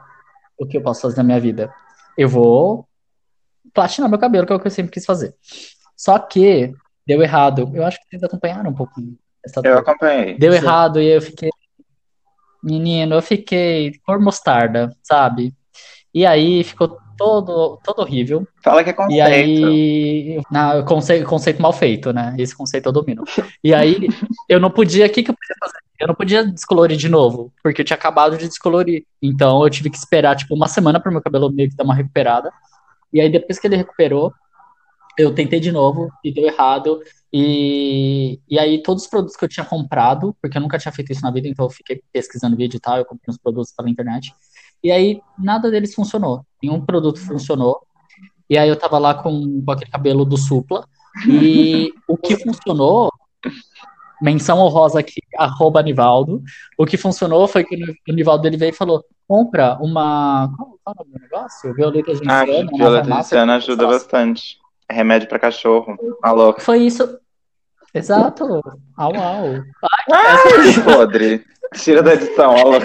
o 0.57 0.65
que 0.65 0.77
eu 0.77 0.81
posso 0.81 1.01
fazer 1.01 1.17
na 1.17 1.23
minha 1.23 1.39
vida? 1.39 1.73
Eu 2.17 2.29
vou 2.29 2.87
platinar 3.73 4.09
meu 4.09 4.17
cabelo, 4.17 4.47
que 4.47 4.53
é 4.53 4.55
o 4.55 4.59
que 4.59 4.67
eu 4.67 4.71
sempre 4.71 4.93
quis 4.93 5.05
fazer. 5.05 5.35
Só 5.97 6.17
que 6.17 6.73
deu 7.05 7.21
errado. 7.21 7.69
Eu 7.73 7.85
acho 7.85 7.99
que 7.99 8.05
vocês 8.07 8.23
acompanharam 8.23 8.71
um 8.71 8.73
pouquinho 8.73 9.17
essa 9.45 9.59
Eu 9.63 9.79
acompanhei. 9.79 10.37
Deu 10.37 10.53
Sim. 10.53 10.57
errado 10.57 11.01
e 11.01 11.07
eu 11.07 11.21
fiquei. 11.21 11.49
Menino, 12.63 13.15
eu 13.15 13.21
fiquei 13.21 13.99
cor 14.05 14.19
mostarda, 14.19 14.95
sabe? 15.03 15.53
E 16.13 16.25
aí 16.25 16.63
ficou 16.63 16.97
todo, 17.17 17.79
todo 17.83 17.99
horrível. 17.99 18.47
Fala 18.63 18.83
que 18.83 18.89
é 18.89 18.93
E 18.93 18.95
conceito. 18.95 19.21
aí. 19.23 20.41
Não, 20.51 20.85
conceito, 20.85 21.25
conceito 21.27 21.61
mal 21.61 21.73
feito, 21.73 22.11
né? 22.13 22.35
Esse 22.37 22.55
conceito 22.55 22.87
eu 22.87 22.91
domino. 22.93 23.23
E 23.63 23.73
aí, 23.73 23.95
eu 24.49 24.59
não 24.59 24.69
podia. 24.71 25.05
O 25.05 25.09
que, 25.09 25.23
que 25.23 25.31
eu 25.31 25.35
podia 25.35 25.55
fazer? 25.59 25.77
Eu 25.99 26.07
não 26.07 26.15
podia 26.15 26.45
descolorir 26.45 26.97
de 26.97 27.07
novo, 27.07 27.53
porque 27.63 27.81
eu 27.81 27.85
tinha 27.85 27.95
acabado 27.95 28.37
de 28.37 28.47
descolorir. 28.47 29.05
Então 29.21 29.63
eu 29.63 29.69
tive 29.69 29.89
que 29.89 29.97
esperar, 29.97 30.35
tipo, 30.35 30.53
uma 30.53 30.67
semana 30.67 30.99
para 30.99 31.11
meu 31.11 31.21
cabelo 31.21 31.51
meio 31.51 31.69
que 31.69 31.75
dar 31.75 31.83
uma 31.85 31.95
recuperada. 31.95 32.51
E 33.13 33.21
aí, 33.21 33.29
depois 33.31 33.57
que 33.57 33.67
ele 33.67 33.77
recuperou, 33.77 34.33
eu 35.17 35.33
tentei 35.33 35.59
de 35.59 35.71
novo 35.71 36.09
e 36.23 36.33
deu 36.33 36.45
errado. 36.45 36.99
E, 37.31 38.39
e 38.49 38.59
aí, 38.59 38.81
todos 38.83 39.03
os 39.03 39.09
produtos 39.09 39.37
que 39.37 39.45
eu 39.45 39.49
tinha 39.49 39.65
comprado, 39.65 40.35
porque 40.41 40.57
eu 40.57 40.61
nunca 40.61 40.77
tinha 40.77 40.91
feito 40.91 41.11
isso 41.11 41.21
na 41.21 41.31
vida, 41.31 41.47
então 41.47 41.65
eu 41.65 41.69
fiquei 41.69 42.01
pesquisando 42.11 42.57
vídeo 42.57 42.77
e 42.77 42.79
tal, 42.79 42.97
eu 42.97 43.05
comprei 43.05 43.31
uns 43.31 43.37
produtos 43.37 43.73
pela 43.73 43.89
internet. 43.89 44.33
E 44.85 44.91
aí, 44.91 45.19
nada 45.35 45.71
deles 45.71 45.95
funcionou. 45.95 46.45
Nenhum 46.61 46.79
produto 46.79 47.19
funcionou. 47.19 47.81
E 48.47 48.55
aí, 48.55 48.69
eu 48.69 48.75
tava 48.75 48.99
lá 48.99 49.15
com, 49.15 49.63
com 49.65 49.71
aquele 49.71 49.89
cabelo 49.89 50.23
do 50.23 50.37
Supla. 50.37 50.87
E 51.27 51.91
o 52.07 52.15
que 52.15 52.37
funcionou 52.37 53.11
menção 54.21 54.59
honrosa 54.59 54.99
aqui, 54.99 55.21
arroba 55.39 55.81
Nivaldo. 55.81 56.43
O 56.77 56.85
que 56.85 56.97
funcionou 56.97 57.47
foi 57.47 57.63
que 57.63 57.75
o 58.07 58.13
Nivaldo 58.13 58.47
ele 58.47 58.57
veio 58.57 58.69
e 58.69 58.73
falou: 58.77 59.03
compra 59.27 59.75
uma. 59.81 60.53
Qual, 60.55 60.77
qual 60.83 60.95
é 60.99 61.01
o 61.01 61.03
nome 61.03 61.17
do 61.17 61.23
negócio? 61.23 61.73
Violeta 61.73 62.11
Ah, 62.27 62.45
genciana. 62.45 62.69
uma 62.69 62.77
violeta 62.77 63.11
genciana 63.15 63.55
ajuda 63.55 63.87
bastante. 63.87 64.59
É 64.87 64.93
remédio 64.93 65.27
pra 65.27 65.39
cachorro. 65.39 65.97
Alô. 66.21 66.53
Foi 66.59 66.77
isso. 66.77 67.17
Exato. 67.91 68.61
Au, 68.95 69.15
au. 69.15 69.63
Ai, 70.11 70.83
podre. 70.83 71.43
Tira 71.73 72.01
da 72.03 72.13
edição, 72.13 72.55
alô. 72.55 72.77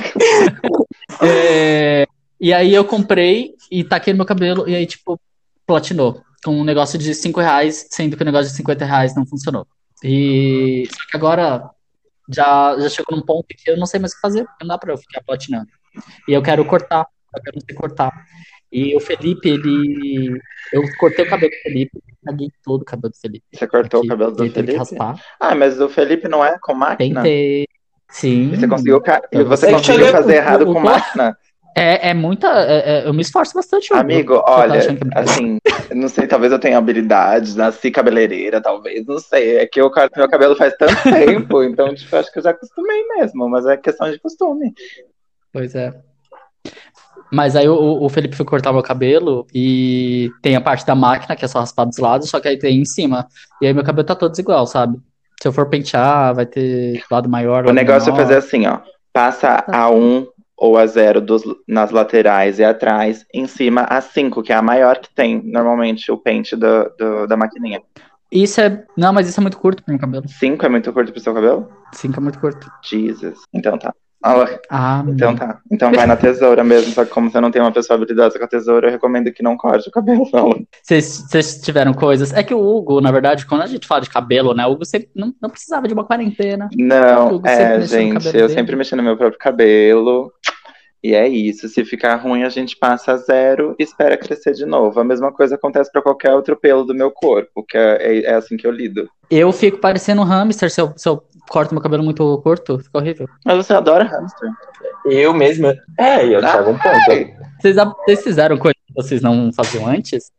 É, 1.23 2.07
E 2.41 2.53
aí 2.53 2.73
eu 2.75 2.85
comprei 2.85 3.55
e 3.71 3.85
taquei 3.85 4.13
no 4.13 4.19
meu 4.19 4.27
cabelo 4.27 4.69
e 4.69 4.75
aí, 4.75 4.87
tipo, 4.87 5.21
platinou. 5.67 6.23
Com 6.45 6.53
um 6.59 6.65
negócio 6.65 6.99
de 6.99 7.15
5 7.15 7.39
reais, 7.39 7.87
sendo 7.91 8.17
que 8.17 8.23
o 8.23 8.25
negócio 8.27 8.51
de 8.51 8.57
50 8.57 8.85
reais 8.85 9.15
não 9.15 9.27
funcionou. 9.27 9.67
E 10.03 10.89
só 10.91 11.07
que 11.11 11.17
agora 11.17 11.69
já, 12.33 12.79
já 12.81 12.89
chegou 12.89 13.15
num 13.15 13.23
ponto 13.23 13.47
que 13.49 13.71
eu 13.71 13.77
não 13.77 13.85
sei 13.85 14.01
mais 14.01 14.13
o 14.13 14.15
que 14.17 14.23
fazer, 14.23 14.47
não 14.59 14.67
dá 14.69 14.79
pra 14.79 14.95
eu 14.95 14.97
ficar 14.97 15.23
platinando. 15.23 15.69
E 16.27 16.33
eu 16.33 16.41
quero 16.43 16.65
cortar, 16.65 17.07
eu 17.37 17.43
quero 17.43 17.57
não 17.57 17.63
sei 17.67 17.75
cortar. 17.77 18.11
E 18.73 18.97
o 18.97 19.01
Felipe, 19.01 19.51
ele. 19.51 20.41
Eu 20.73 20.83
cortei 20.99 21.27
o 21.27 21.29
cabelo 21.29 21.51
do 21.51 21.57
Felipe, 21.63 22.01
caguei 22.25 22.49
todo 22.65 22.83
o 22.83 22.85
cabelo 22.87 23.13
do 23.13 23.19
Felipe. 23.19 23.45
Você 23.53 23.67
cortou 23.67 24.01
Aqui, 24.01 24.07
o 24.07 24.11
cabelo 24.11 24.33
do 24.33 24.51
Felipe? 24.51 24.77
raspar. 24.79 25.21
Ah, 25.39 25.55
mas 25.55 25.79
o 25.81 25.89
Felipe 25.91 26.27
não 26.29 26.43
é 26.43 26.57
com 26.63 26.73
máquina? 26.73 27.23
Tentei. 27.23 27.67
Sim. 28.11 28.51
Você 28.51 28.67
conseguiu, 28.69 29.03
Eu 29.33 29.47
você 29.47 29.67
sei. 29.67 29.75
conseguiu 29.75 30.07
Eu- 30.07 30.13
fazer 30.13 30.33
o- 30.33 30.37
errado 30.37 30.63
o- 30.63 30.73
com 30.73 30.79
o- 30.81 30.85
máquina? 30.85 31.37
É, 31.77 32.11
é 32.11 32.15
muita. 32.15 32.49
é- 32.49 33.05
é- 33.05 33.09
eu 33.09 33.15
me 33.15 33.23
esforço 33.23 33.55
bastante. 33.55 33.95
Amigo, 33.95 34.35
Você 34.35 34.43
tá 34.45 34.51
olha, 34.59 34.75
é 34.75 35.21
assim, 35.21 35.59
não 35.95 36.09
sei, 36.09 36.27
talvez 36.27 36.53
eu 36.53 36.59
tenha 36.59 36.77
habilidade, 36.77 37.57
nasci 37.57 37.91
cabeleireira, 37.93 38.61
talvez, 38.61 39.07
não 39.07 39.19
sei. 39.21 39.59
É 39.59 39.67
que 39.67 39.81
eu 39.81 39.89
corto 39.91 40.19
meu 40.19 40.29
cabelo 40.29 40.57
faz 40.57 40.75
tanto 40.77 40.93
tempo, 41.49 41.63
então, 41.63 41.95
tipo, 41.95 42.15
acho 42.17 42.33
que 42.33 42.41
eu 42.41 42.43
já 42.43 42.51
acostumei 42.51 43.07
mesmo, 43.17 43.49
mas 43.49 43.65
é 43.67 43.77
questão 43.77 44.11
de 44.11 44.19
costume. 44.19 44.75
Pois 45.53 45.75
é. 45.77 45.95
Mas 47.33 47.55
aí 47.55 47.69
o, 47.69 48.03
o 48.03 48.09
Felipe 48.09 48.35
foi 48.35 48.45
cortar 48.45 48.73
meu 48.73 48.83
cabelo 48.83 49.47
e 49.55 50.31
tem 50.43 50.57
a 50.57 50.61
parte 50.61 50.85
da 50.85 50.97
máquina, 50.97 51.37
que 51.37 51.45
é 51.45 51.49
só 51.49 51.61
raspar 51.61 51.85
dos 51.85 51.99
lados, 51.99 52.29
só 52.29 52.41
que 52.41 52.49
aí 52.49 52.59
tem 52.59 52.81
em 52.81 52.85
cima. 52.85 53.29
E 53.63 53.67
aí 53.69 53.73
meu 53.73 53.85
cabelo 53.85 54.05
tá 54.07 54.17
todo 54.17 54.37
igual, 54.37 54.67
sabe? 54.67 54.99
Se 55.43 55.49
eu 55.49 55.53
for 55.53 55.67
pentear, 55.67 56.35
vai 56.35 56.47
ter 56.47 57.03
lado 57.11 57.29
maior, 57.29 57.67
O 57.67 57.73
negócio 57.73 58.09
é 58.11 58.13
menor. 58.13 58.23
fazer 58.27 58.37
assim, 58.39 58.67
ó. 58.67 58.81
Passa 59.13 59.65
a 59.69 59.91
1 59.91 60.27
ou 60.57 60.77
a 60.77 60.87
0 60.87 61.21
dos, 61.21 61.43
nas 61.67 61.91
laterais 61.91 62.59
e 62.59 62.65
atrás, 62.65 63.25
em 63.33 63.47
cima 63.47 63.83
a 63.89 64.01
5, 64.01 64.43
que 64.43 64.53
é 64.53 64.57
a 64.57 64.63
maior 64.63 64.99
que 64.99 65.09
tem, 65.15 65.43
normalmente, 65.43 66.13
o 66.13 66.19
pente 66.19 66.55
do, 66.55 66.85
do- 66.99 67.27
da 67.27 67.37
maquininha. 67.37 67.81
Isso 68.31 68.61
é. 68.61 68.85
Não, 68.97 69.13
mas 69.13 69.29
isso 69.29 69.41
é 69.41 69.43
muito 69.43 69.59
curto 69.59 69.83
pro 69.83 69.93
meu 69.93 70.01
cabelo. 70.01 70.29
5 70.29 70.65
é 70.65 70.69
muito 70.69 70.93
curto 70.93 71.11
pro 71.13 71.21
seu 71.21 71.35
cabelo? 71.35 71.69
Cinco 71.93 72.21
é 72.21 72.23
muito 72.23 72.39
curto. 72.39 72.71
Jesus. 72.85 73.41
Então 73.53 73.77
tá. 73.79 73.93
Ah, 74.69 75.03
Então 75.09 75.35
tá. 75.35 75.61
Então 75.71 75.93
vai 75.93 76.07
na 76.07 76.17
tesoura 76.17 76.63
mesmo, 76.63 76.93
só 76.93 77.05
que 77.05 77.11
como 77.11 77.31
você 77.31 77.41
não 77.41 77.51
tem 77.51 77.63
uma 77.63 77.73
pessoa 77.73 77.97
habilidosa 77.97 78.39
com 78.39 78.45
a 78.45 78.49
tesoura, 78.49 78.89
eu 78.89 78.93
recomendo 78.93 79.33
que 79.33 79.43
não 79.43 79.57
corte 79.57 79.89
o 79.89 79.93
cabelo, 79.93 80.29
não. 80.33 80.51
Vocês 80.83 81.61
tiveram 81.63 81.95
coisas. 81.95 82.33
É 82.33 82.43
que 82.43 82.55
o 82.55 82.61
Hugo, 82.61 83.01
na 83.01 83.11
verdade, 83.11 83.47
quando 83.47 83.63
a 83.63 83.67
gente 83.67 83.87
fala 83.87 84.03
de 84.03 84.11
cabelo, 84.11 84.53
né? 84.55 84.67
O 84.67 84.73
Hugo 84.73 84.85
sempre 84.85 85.09
não, 85.15 85.35
não 85.41 85.49
precisava 85.49 85.89
de 85.89 85.95
uma 85.95 86.05
quarentena. 86.05 86.69
Não, 86.77 87.41
é, 87.45 87.81
gente, 87.81 88.27
eu 88.27 88.33
dele. 88.33 88.49
sempre 88.51 88.77
mexi 88.77 88.95
no 88.95 89.03
meu 89.03 89.17
próprio 89.17 89.39
cabelo. 89.39 90.31
E 91.03 91.15
é 91.15 91.27
isso. 91.27 91.67
Se 91.69 91.83
ficar 91.85 92.17
ruim, 92.17 92.43
a 92.43 92.49
gente 92.51 92.77
passa 92.77 93.13
a 93.13 93.17
zero 93.17 93.75
e 93.79 93.83
espera 93.83 94.19
crescer 94.19 94.53
de 94.53 94.67
novo. 94.67 95.01
A 95.01 95.05
mesma 95.05 95.33
coisa 95.33 95.55
acontece 95.55 95.91
pra 95.91 96.03
qualquer 96.03 96.33
outro 96.35 96.55
pelo 96.57 96.85
do 96.85 96.95
meu 96.95 97.11
corpo, 97.11 97.65
que 97.67 97.77
é, 97.79 97.97
é- 98.19 98.23
é 98.25 98.35
assim 98.35 98.57
que 98.57 98.67
eu 98.67 98.71
lido. 98.71 99.09
Eu 99.31 99.51
fico 99.51 99.79
parecendo 99.79 100.21
um 100.21 100.25
hamster 100.25 100.71
se 100.71 100.81
eu, 100.81 100.93
se 100.97 101.09
eu 101.09 101.23
corto 101.49 101.73
meu 101.75 101.83
cabelo 101.83 102.03
muito 102.03 102.39
curto. 102.43 102.79
Fica 102.81 102.99
horrível. 102.99 103.27
Mas 103.47 103.57
você 103.57 103.73
adora 103.73 104.05
hamster. 104.05 104.51
Eu 105.07 105.33
mesmo. 105.33 105.69
É, 105.99 106.25
eu 106.27 106.39
Ah, 106.41 106.43
tava 106.43 106.71
um 106.71 106.79
ponto. 106.79 106.95
Vocês, 107.61 107.77
vocês 107.77 108.23
fizeram 108.23 108.59
coisas 108.59 108.77
que 108.87 108.93
vocês 108.95 109.23
não 109.23 109.51
faziam 109.55 109.87
antes? 109.87 110.31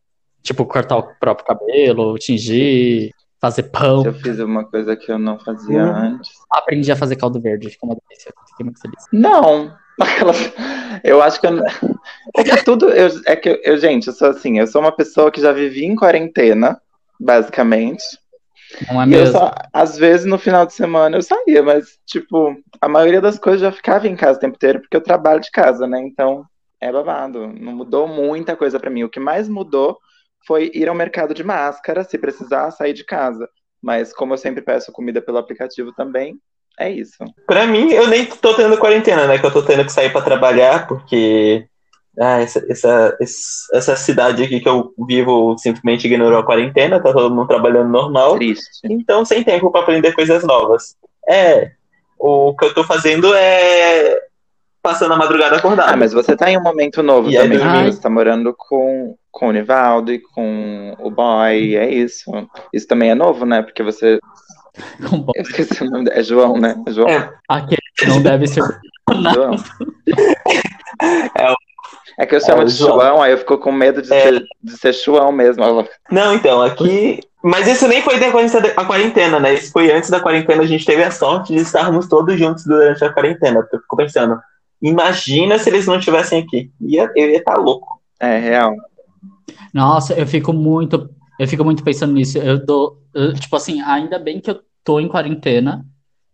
Tipo, 0.42 0.64
cortar 0.64 0.96
o 0.96 1.02
próprio 1.18 1.46
cabelo, 1.46 2.16
tingir, 2.18 3.10
fazer 3.40 3.64
pão. 3.64 4.04
eu 4.04 4.14
fiz 4.14 4.38
uma 4.38 4.64
coisa 4.64 4.94
que 4.96 5.10
eu 5.10 5.18
não 5.18 5.38
fazia 5.38 5.82
Hum. 5.84 5.94
antes. 6.14 6.30
Aprendi 6.50 6.90
a 6.92 6.96
fazer 6.96 7.16
caldo 7.16 7.40
verde, 7.40 7.68
ficou 7.70 7.88
uma 7.90 7.96
delícia. 8.08 8.32
Fiquei 8.50 8.64
muito 8.64 8.80
feliz. 8.80 9.04
Não. 9.12 9.72
Eu 11.04 11.20
acho 11.20 11.40
que 11.40 11.46
eu... 11.46 11.58
é 12.36 12.44
que 12.44 12.64
tudo 12.64 12.88
eu, 12.88 13.10
é 13.26 13.34
que 13.34 13.60
eu, 13.64 13.76
gente, 13.76 14.06
eu 14.06 14.12
sou 14.12 14.28
assim, 14.28 14.60
eu 14.60 14.66
sou 14.66 14.80
uma 14.80 14.92
pessoa 14.92 15.32
que 15.32 15.40
já 15.40 15.50
vivi 15.50 15.84
em 15.84 15.96
quarentena, 15.96 16.80
basicamente. 17.18 18.04
Não 18.88 19.02
é 19.02 19.04
eu 19.04 19.08
mesmo? 19.08 19.32
só, 19.38 19.52
às 19.72 19.98
vezes 19.98 20.24
no 20.26 20.38
final 20.38 20.64
de 20.64 20.72
semana 20.72 21.16
eu 21.16 21.22
saía, 21.22 21.62
mas 21.62 21.98
tipo, 22.06 22.56
a 22.80 22.88
maioria 22.88 23.20
das 23.20 23.38
coisas 23.38 23.60
já 23.60 23.72
ficava 23.72 24.06
em 24.06 24.14
casa 24.16 24.38
o 24.38 24.40
tempo 24.40 24.54
inteiro 24.54 24.80
porque 24.80 24.96
eu 24.96 25.02
trabalho 25.02 25.40
de 25.40 25.50
casa, 25.50 25.86
né? 25.86 26.00
Então, 26.00 26.44
é 26.80 26.90
babado. 26.90 27.46
Não 27.46 27.72
mudou 27.72 28.08
muita 28.08 28.56
coisa 28.56 28.78
pra 28.78 28.90
mim. 28.90 29.04
O 29.04 29.10
que 29.10 29.20
mais 29.20 29.48
mudou 29.48 29.98
foi 30.46 30.70
ir 30.74 30.88
ao 30.88 30.94
mercado 30.94 31.32
de 31.32 31.44
máscara, 31.44 32.02
se 32.02 32.18
precisar 32.18 32.70
sair 32.72 32.92
de 32.92 33.04
casa. 33.04 33.48
Mas 33.80 34.12
como 34.12 34.34
eu 34.34 34.38
sempre 34.38 34.62
peço 34.62 34.92
comida 34.92 35.22
pelo 35.22 35.38
aplicativo 35.38 35.92
também, 35.92 36.36
é 36.78 36.90
isso. 36.90 37.16
Pra 37.46 37.66
mim, 37.66 37.90
eu 37.92 38.06
nem 38.08 38.26
tô 38.26 38.54
tendo 38.54 38.78
quarentena, 38.78 39.26
né? 39.26 39.38
Que 39.38 39.46
eu 39.46 39.52
tô 39.52 39.62
tendo 39.62 39.84
que 39.84 39.92
sair 39.92 40.10
pra 40.10 40.22
trabalhar, 40.22 40.86
porque 40.86 41.66
ah, 42.18 42.40
essa, 42.40 42.64
essa, 42.68 43.16
essa 43.72 43.96
cidade 43.96 44.42
aqui 44.42 44.60
que 44.60 44.68
eu 44.68 44.92
vivo 45.06 45.56
simplesmente 45.58 46.06
ignorou 46.06 46.38
a 46.38 46.44
quarentena, 46.44 47.00
tá 47.00 47.12
todo 47.12 47.34
mundo 47.34 47.48
trabalhando 47.48 47.90
normal. 47.90 48.36
Triste. 48.36 48.80
Então, 48.84 49.24
sem 49.24 49.42
tempo 49.42 49.70
pra 49.70 49.80
aprender 49.80 50.12
coisas 50.12 50.44
novas. 50.44 50.96
É, 51.28 51.70
o 52.18 52.54
que 52.56 52.64
eu 52.66 52.74
tô 52.74 52.84
fazendo 52.84 53.32
é 53.34 54.18
passando 54.82 55.14
a 55.14 55.16
madrugada 55.16 55.56
acordado. 55.56 55.94
Ah, 55.94 55.96
mas 55.96 56.12
você 56.12 56.36
tá 56.36 56.50
em 56.50 56.58
um 56.58 56.62
momento 56.62 57.02
novo 57.02 57.30
E 57.30 57.36
também. 57.36 57.58
dormir? 57.58 57.92
Você 57.92 58.00
tá 58.00 58.10
morando 58.10 58.52
com, 58.56 59.16
com 59.30 59.48
o 59.48 59.52
Nivaldo 59.52 60.12
e 60.12 60.18
com 60.18 60.96
o 60.98 61.10
boy, 61.10 61.76
é 61.76 61.88
isso. 61.88 62.30
Isso 62.72 62.86
também 62.88 63.10
é 63.10 63.14
novo, 63.14 63.46
né? 63.46 63.62
Porque 63.62 63.82
você. 63.82 64.18
Eu 65.34 65.42
esqueci 65.42 65.82
o 65.82 65.90
nome 65.90 66.04
dele. 66.06 66.18
É 66.18 66.22
João, 66.22 66.56
né? 66.58 66.74
É 66.86 66.92
João. 66.92 67.08
É. 67.08 67.30
Aquele 67.48 67.80
que 67.96 68.06
não 68.06 68.22
deve 68.22 68.46
ser. 68.46 68.62
João. 69.34 69.54
É 71.36 71.50
o- 71.50 71.56
É 72.18 72.26
que 72.26 72.34
eu 72.36 72.40
chamo 72.40 72.62
É 72.62 72.64
de 72.66 72.72
João. 72.72 73.00
João, 73.00 73.22
aí 73.22 73.32
eu 73.32 73.38
fico 73.38 73.56
com 73.58 73.72
medo 73.72 74.02
de, 74.02 74.12
É. 74.12 74.20
ser, 74.22 74.44
de 74.62 74.72
ser 74.78 74.92
João 74.92 75.32
mesmo. 75.32 75.64
Não, 76.10 76.34
então, 76.34 76.60
aqui. 76.62 77.20
Mas 77.42 77.66
isso 77.66 77.88
nem 77.88 78.02
foi 78.02 78.18
depois 78.18 78.52
da 78.52 78.58
a 78.76 78.84
quarentena, 78.84 79.40
né? 79.40 79.54
Isso 79.54 79.72
foi 79.72 79.90
antes 79.90 80.10
da 80.10 80.20
quarentena. 80.20 80.62
A 80.62 80.66
gente 80.66 80.84
teve 80.84 81.02
a 81.02 81.10
sorte 81.10 81.52
de 81.54 81.60
estarmos 81.60 82.06
todos 82.08 82.38
juntos 82.38 82.64
durante 82.64 83.04
a 83.04 83.12
quarentena. 83.12 83.66
Eu 83.72 83.80
fico 83.80 83.96
pensando, 83.96 84.38
imagina 84.80 85.58
se 85.58 85.68
eles 85.70 85.86
não 85.86 85.98
estivessem 85.98 86.40
aqui. 86.42 86.70
Ia, 86.80 87.10
eu 87.16 87.30
ia 87.30 87.38
estar 87.38 87.56
louco. 87.56 88.00
É 88.20 88.38
real. 88.38 88.74
Nossa, 89.74 90.12
eu 90.14 90.26
fico 90.26 90.52
muito. 90.52 91.10
Eu 91.42 91.48
fico 91.48 91.64
muito 91.64 91.82
pensando 91.82 92.12
nisso. 92.12 92.38
Eu 92.38 92.64
dou. 92.64 93.02
eu, 93.12 93.34
tipo 93.34 93.56
assim, 93.56 93.80
ainda 93.80 94.16
bem 94.16 94.40
que 94.40 94.48
eu 94.48 94.60
tô 94.84 95.00
em 95.00 95.08
quarentena 95.08 95.84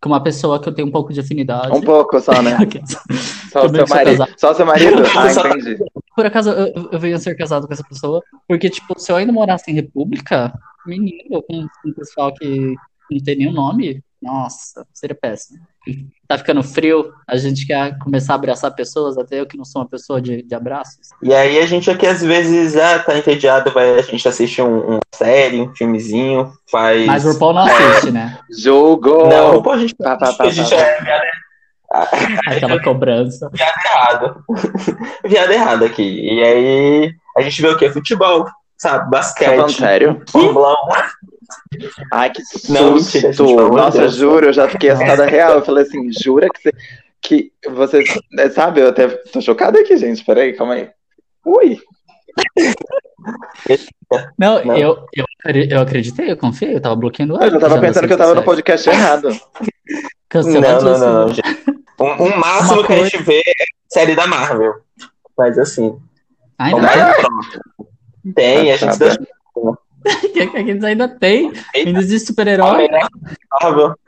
com 0.02 0.10
uma 0.10 0.22
pessoa 0.22 0.60
que 0.60 0.68
eu 0.68 0.74
tenho 0.74 0.86
um 0.86 0.90
pouco 0.90 1.14
de 1.14 1.20
afinidade. 1.20 1.74
Um 1.74 1.80
pouco 1.80 2.20
só, 2.20 2.42
né? 2.42 2.56
Só 3.50 3.64
o 3.64 3.68
seu 3.70 3.86
marido. 3.88 4.26
Só 4.36 4.52
seu 4.52 4.66
marido? 4.66 5.02
Ah, 5.16 5.30
entendi. 5.56 5.78
Por 6.14 6.26
acaso 6.26 6.50
eu, 6.50 6.88
eu- 6.92 6.98
venho 7.00 7.16
a 7.16 7.18
ser 7.18 7.34
casado 7.36 7.66
com 7.66 7.72
essa 7.72 7.82
pessoa, 7.82 8.22
porque, 8.46 8.68
tipo, 8.68 9.00
se 9.00 9.10
eu 9.10 9.16
ainda 9.16 9.32
morasse 9.32 9.70
em 9.70 9.74
República, 9.74 10.52
menino, 10.86 11.42
com 11.42 11.66
um 11.86 11.92
pessoal 11.94 12.34
que 12.34 12.74
não 13.10 13.18
tem 13.24 13.38
nenhum 13.38 13.52
nome, 13.52 14.02
nossa, 14.20 14.86
seria 14.92 15.16
péssimo. 15.20 15.58
Tá 16.26 16.36
ficando 16.36 16.62
frio, 16.62 17.12
a 17.26 17.36
gente 17.36 17.66
quer 17.66 17.96
começar 17.98 18.34
a 18.34 18.36
abraçar 18.36 18.74
pessoas, 18.74 19.16
até 19.16 19.40
eu 19.40 19.46
que 19.46 19.56
não 19.56 19.64
sou 19.64 19.80
uma 19.82 19.88
pessoa 19.88 20.20
de, 20.20 20.42
de 20.42 20.54
abraços. 20.54 21.08
E 21.22 21.32
aí 21.32 21.58
a 21.58 21.66
gente 21.66 21.90
aqui 21.90 22.06
às 22.06 22.20
vezes 22.20 22.76
ah, 22.76 22.98
tá 22.98 23.16
entediado, 23.16 23.72
vai, 23.72 23.98
a 23.98 24.02
gente 24.02 24.28
assiste 24.28 24.60
um, 24.60 24.80
uma 24.80 25.00
série, 25.14 25.60
um 25.62 25.74
filmezinho, 25.74 26.52
faz. 26.70 27.06
Mas 27.06 27.24
o 27.24 27.32
RuPaul 27.32 27.54
não 27.54 27.62
assiste, 27.62 28.10
né? 28.10 28.38
Julgou. 28.58 29.28
Não, 29.28 29.62
pô, 29.62 29.70
a 29.70 29.78
gente, 29.78 29.94
Pá, 29.94 30.16
pá, 30.16 30.32
pá, 30.32 30.44
a 30.44 30.50
gente 30.50 30.74
é 30.74 31.00
viado 31.02 31.22
Aquela 32.46 32.82
cobrança. 32.82 33.50
errado. 33.54 34.44
viado 35.24 35.50
errado 35.52 35.84
aqui. 35.84 36.02
E 36.02 36.42
aí 36.44 37.14
a 37.36 37.40
gente 37.40 37.62
vê 37.62 37.68
o 37.68 37.76
quê? 37.78 37.88
Futebol, 37.90 38.46
sabe? 38.76 39.04
Tá 39.04 39.10
Basquete. 39.10 39.56
falando 39.56 39.72
sério? 39.72 40.22
Fórmula 40.28 40.72
1. 40.72 41.27
Ai, 42.12 42.30
que 42.30 42.42
Não, 42.68 42.92
Nossa, 43.70 43.98
Deus. 44.00 44.14
juro, 44.14 44.46
eu 44.46 44.52
já 44.52 44.68
fiquei 44.68 44.90
assustada 44.90 45.26
real. 45.26 45.54
Eu 45.54 45.64
falei 45.64 45.84
assim, 45.84 46.10
jura 46.12 46.48
que 46.50 46.60
você. 46.62 46.72
Que 47.20 47.52
você. 47.70 48.04
é, 48.38 48.48
Sabe, 48.50 48.80
eu 48.80 48.88
até 48.88 49.08
tô 49.08 49.40
chocada 49.40 49.78
aqui, 49.80 49.96
gente. 49.96 50.24
Peraí, 50.24 50.52
calma 50.54 50.74
aí. 50.74 50.90
Ui. 51.44 51.80
Não, 54.38 54.64
Não. 54.64 54.76
Eu, 54.76 55.04
eu, 55.14 55.24
eu 55.70 55.80
acreditei, 55.80 56.30
eu 56.30 56.36
confiei, 56.36 56.74
eu 56.74 56.80
tava 56.80 56.96
bloqueando 56.96 57.34
Eu 57.42 57.50
já 57.50 57.58
tava 57.58 57.80
pensando 57.80 58.06
que 58.06 58.12
eu 58.12 58.18
tava 58.18 58.34
no 58.34 58.42
podcast 58.42 58.88
errado. 58.88 59.28
Não, 60.34 60.42
não, 60.42 60.82
não, 60.82 60.98
não, 60.98 61.28
gente. 61.32 61.42
Um, 61.98 62.24
um 62.24 62.36
máximo 62.36 62.80
Uma 62.80 62.86
que 62.86 62.92
a 62.92 63.02
gente 63.04 63.22
vê 63.22 63.38
é 63.38 63.64
série 63.88 64.14
da 64.14 64.26
Marvel. 64.26 64.74
Mas 65.38 65.58
assim, 65.58 65.98
Ainda 66.58 66.76
o 66.76 66.80
bem. 66.80 66.96
mais 66.96 67.16
próximo. 67.16 67.88
Tem, 68.34 68.70
a 68.72 68.76
gente 68.76 68.98
dá- 68.98 69.16
que 70.32 70.40
eles 70.56 70.84
ainda 70.84 71.08
tem. 71.08 71.52
Ainda 71.74 72.00
existe 72.00 72.28
super-herói. 72.28 72.88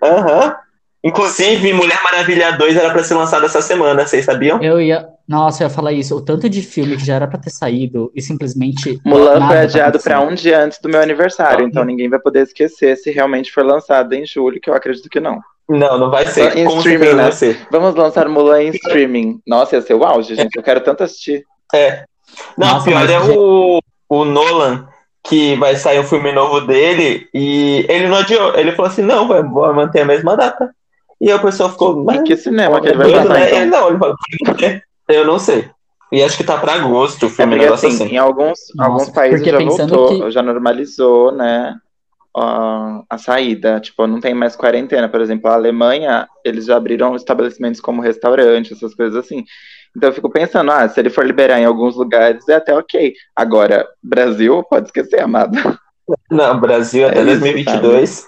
Aham. 0.02 0.56
Inclusive, 1.02 1.72
Mulher 1.72 1.98
Maravilha 2.04 2.52
2 2.52 2.76
era 2.76 2.90
pra 2.90 3.02
ser 3.02 3.14
lançada 3.14 3.46
essa 3.46 3.62
semana, 3.62 4.06
vocês 4.06 4.24
sabiam? 4.24 4.62
Eu 4.62 4.80
ia. 4.80 5.08
Nossa, 5.26 5.62
eu 5.62 5.68
ia 5.68 5.74
falar 5.74 5.92
isso. 5.92 6.14
O 6.14 6.20
tanto 6.20 6.48
de 6.48 6.60
filme 6.60 6.96
que 6.96 7.04
já 7.04 7.14
era 7.14 7.26
pra 7.26 7.38
ter 7.38 7.50
saído 7.50 8.12
e 8.14 8.20
simplesmente. 8.20 9.00
Mulan 9.04 9.46
foi 9.46 9.56
tá 9.56 9.60
adiado 9.60 9.98
pra 9.98 10.20
um 10.20 10.34
dia 10.34 10.62
antes 10.62 10.78
do 10.78 10.90
meu 10.90 11.00
aniversário, 11.00 11.66
então 11.66 11.84
ninguém 11.84 12.10
vai 12.10 12.18
poder 12.18 12.42
esquecer 12.42 12.96
se 12.96 13.10
realmente 13.10 13.50
for 13.50 13.64
lançado 13.64 14.12
em 14.12 14.26
julho, 14.26 14.60
que 14.60 14.68
eu 14.68 14.74
acredito 14.74 15.08
que 15.08 15.20
não. 15.20 15.40
Não, 15.68 15.96
não 15.98 16.10
vai 16.10 16.26
ser. 16.26 16.58
Em 16.58 16.66
streaming, 16.76 17.14
né? 17.14 17.22
vai 17.22 17.32
ser. 17.32 17.66
Vamos 17.70 17.94
lançar 17.94 18.28
Mulan 18.28 18.64
em 18.64 18.70
streaming. 18.70 19.40
Nossa, 19.46 19.76
ia 19.76 19.82
ser 19.82 19.94
o 19.94 20.04
auge, 20.04 20.34
gente. 20.34 20.54
Eu 20.54 20.62
quero 20.62 20.80
tanto 20.80 21.04
assistir. 21.04 21.44
É. 21.72 22.04
Não, 22.58 22.74
Nossa, 22.74 22.84
pior 22.84 22.94
mas 22.94 23.10
é 23.10 23.20
o, 23.20 23.80
o 24.08 24.24
Nolan, 24.24 24.88
que 25.22 25.54
vai 25.56 25.76
sair 25.76 26.00
um 26.00 26.04
filme 26.04 26.32
novo 26.32 26.62
dele, 26.62 27.28
e 27.34 27.84
ele 27.88 28.08
não 28.08 28.16
adiou. 28.18 28.54
Ele 28.56 28.72
falou 28.72 28.90
assim: 28.90 29.02
não, 29.02 29.28
vai, 29.28 29.42
manter 29.42 30.00
a 30.00 30.06
mesma 30.06 30.36
data. 30.36 30.70
E 31.20 31.30
a 31.30 31.38
pessoa 31.38 31.70
ficou. 31.70 32.02
Mas 32.04 32.22
que 32.22 32.36
cinema 32.36 32.80
que 32.80 32.88
ele 32.88 32.96
vai 32.96 33.10
passar, 33.12 33.34
né? 33.34 33.46
então? 33.46 33.58
Ele 33.60 33.70
não, 33.70 33.88
ele 33.88 33.98
falou, 33.98 34.16
eu 35.08 35.24
não 35.26 35.38
sei. 35.38 35.68
E 36.12 36.22
acho 36.22 36.36
que 36.36 36.44
tá 36.44 36.56
pra 36.58 36.74
agosto 36.74 37.24
o 37.24 37.26
É 37.26 37.30
filme, 37.30 37.52
porque, 37.52 37.64
negócio 37.64 37.88
assim, 37.88 38.04
assim. 38.04 38.14
em 38.14 38.18
alguns, 38.18 38.58
Nossa, 38.74 38.90
alguns 38.90 39.08
países 39.10 39.46
já 39.46 39.58
voltou, 39.58 40.08
que- 40.24 40.30
já 40.30 40.42
normalizou, 40.42 41.30
né, 41.30 41.76
a, 42.36 43.02
a 43.08 43.18
saída. 43.18 43.78
Tipo, 43.78 44.06
não 44.06 44.18
tem 44.18 44.34
mais 44.34 44.56
quarentena. 44.56 45.08
Por 45.08 45.20
exemplo, 45.20 45.48
a 45.48 45.54
Alemanha, 45.54 46.26
eles 46.44 46.64
já 46.64 46.76
abriram 46.76 47.14
estabelecimentos 47.14 47.80
como 47.80 48.02
restaurante, 48.02 48.72
essas 48.72 48.94
coisas 48.94 49.14
assim. 49.16 49.44
Então 49.96 50.08
eu 50.10 50.14
fico 50.14 50.30
pensando, 50.30 50.70
ah, 50.70 50.88
se 50.88 51.00
ele 51.00 51.10
for 51.10 51.26
liberar 51.26 51.60
em 51.60 51.64
alguns 51.64 51.96
lugares, 51.96 52.48
é 52.48 52.54
até 52.54 52.76
ok. 52.76 53.12
Agora, 53.34 53.86
Brasil, 54.02 54.62
pode 54.64 54.86
esquecer, 54.86 55.20
amado. 55.20 55.56
Não, 56.30 56.58
Brasil 56.60 57.06
até 57.08 57.18
É 57.18 57.22
isso, 57.22 57.40
2022. 57.40 58.26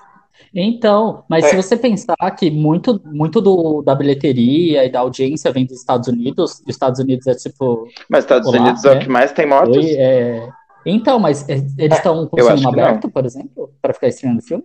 Então, 0.55 1.25
mas 1.31 1.45
É. 1.45 1.49
se 1.49 1.57
você 1.57 1.77
pensar 1.77 2.15
que 2.39 2.51
muito, 2.51 3.01
muito 3.07 3.41
do, 3.41 3.81
da 3.83 3.95
bilheteria 3.95 4.85
e 4.85 4.91
da 4.91 5.01
audiência 5.01 5.51
vem 5.51 5.65
dos 5.65 5.79
Estados 5.79 6.09
Unidos, 6.09 6.61
e 6.61 6.65
os 6.65 6.75
Estados 6.75 7.01
Unidos 7.01 7.27
é 7.27 7.35
tipo. 7.35 7.89
Mas 8.11 8.25
Estados 8.25 8.49
Olá, 8.49 8.59
Unidos 8.61 8.85
é 8.85 8.91
o 8.91 8.95
né? 8.97 9.01
que 9.01 9.09
mais 9.09 9.33
tem 9.33 9.47
mortos. 9.47 9.77
Oi, 9.79 9.95
é... 9.97 10.49
Então, 10.85 11.19
mas 11.19 11.49
é, 11.49 11.55
eles 11.79 11.97
estão 11.97 12.27
com 12.27 12.37
o 12.41 12.43
cinema 12.45 12.61
não. 12.63 12.69
aberto, 12.71 13.09
por 13.11 13.25
exemplo, 13.25 13.73
para 13.81 13.95
ficar 13.95 14.09
estreando 14.09 14.43
filme? 14.43 14.65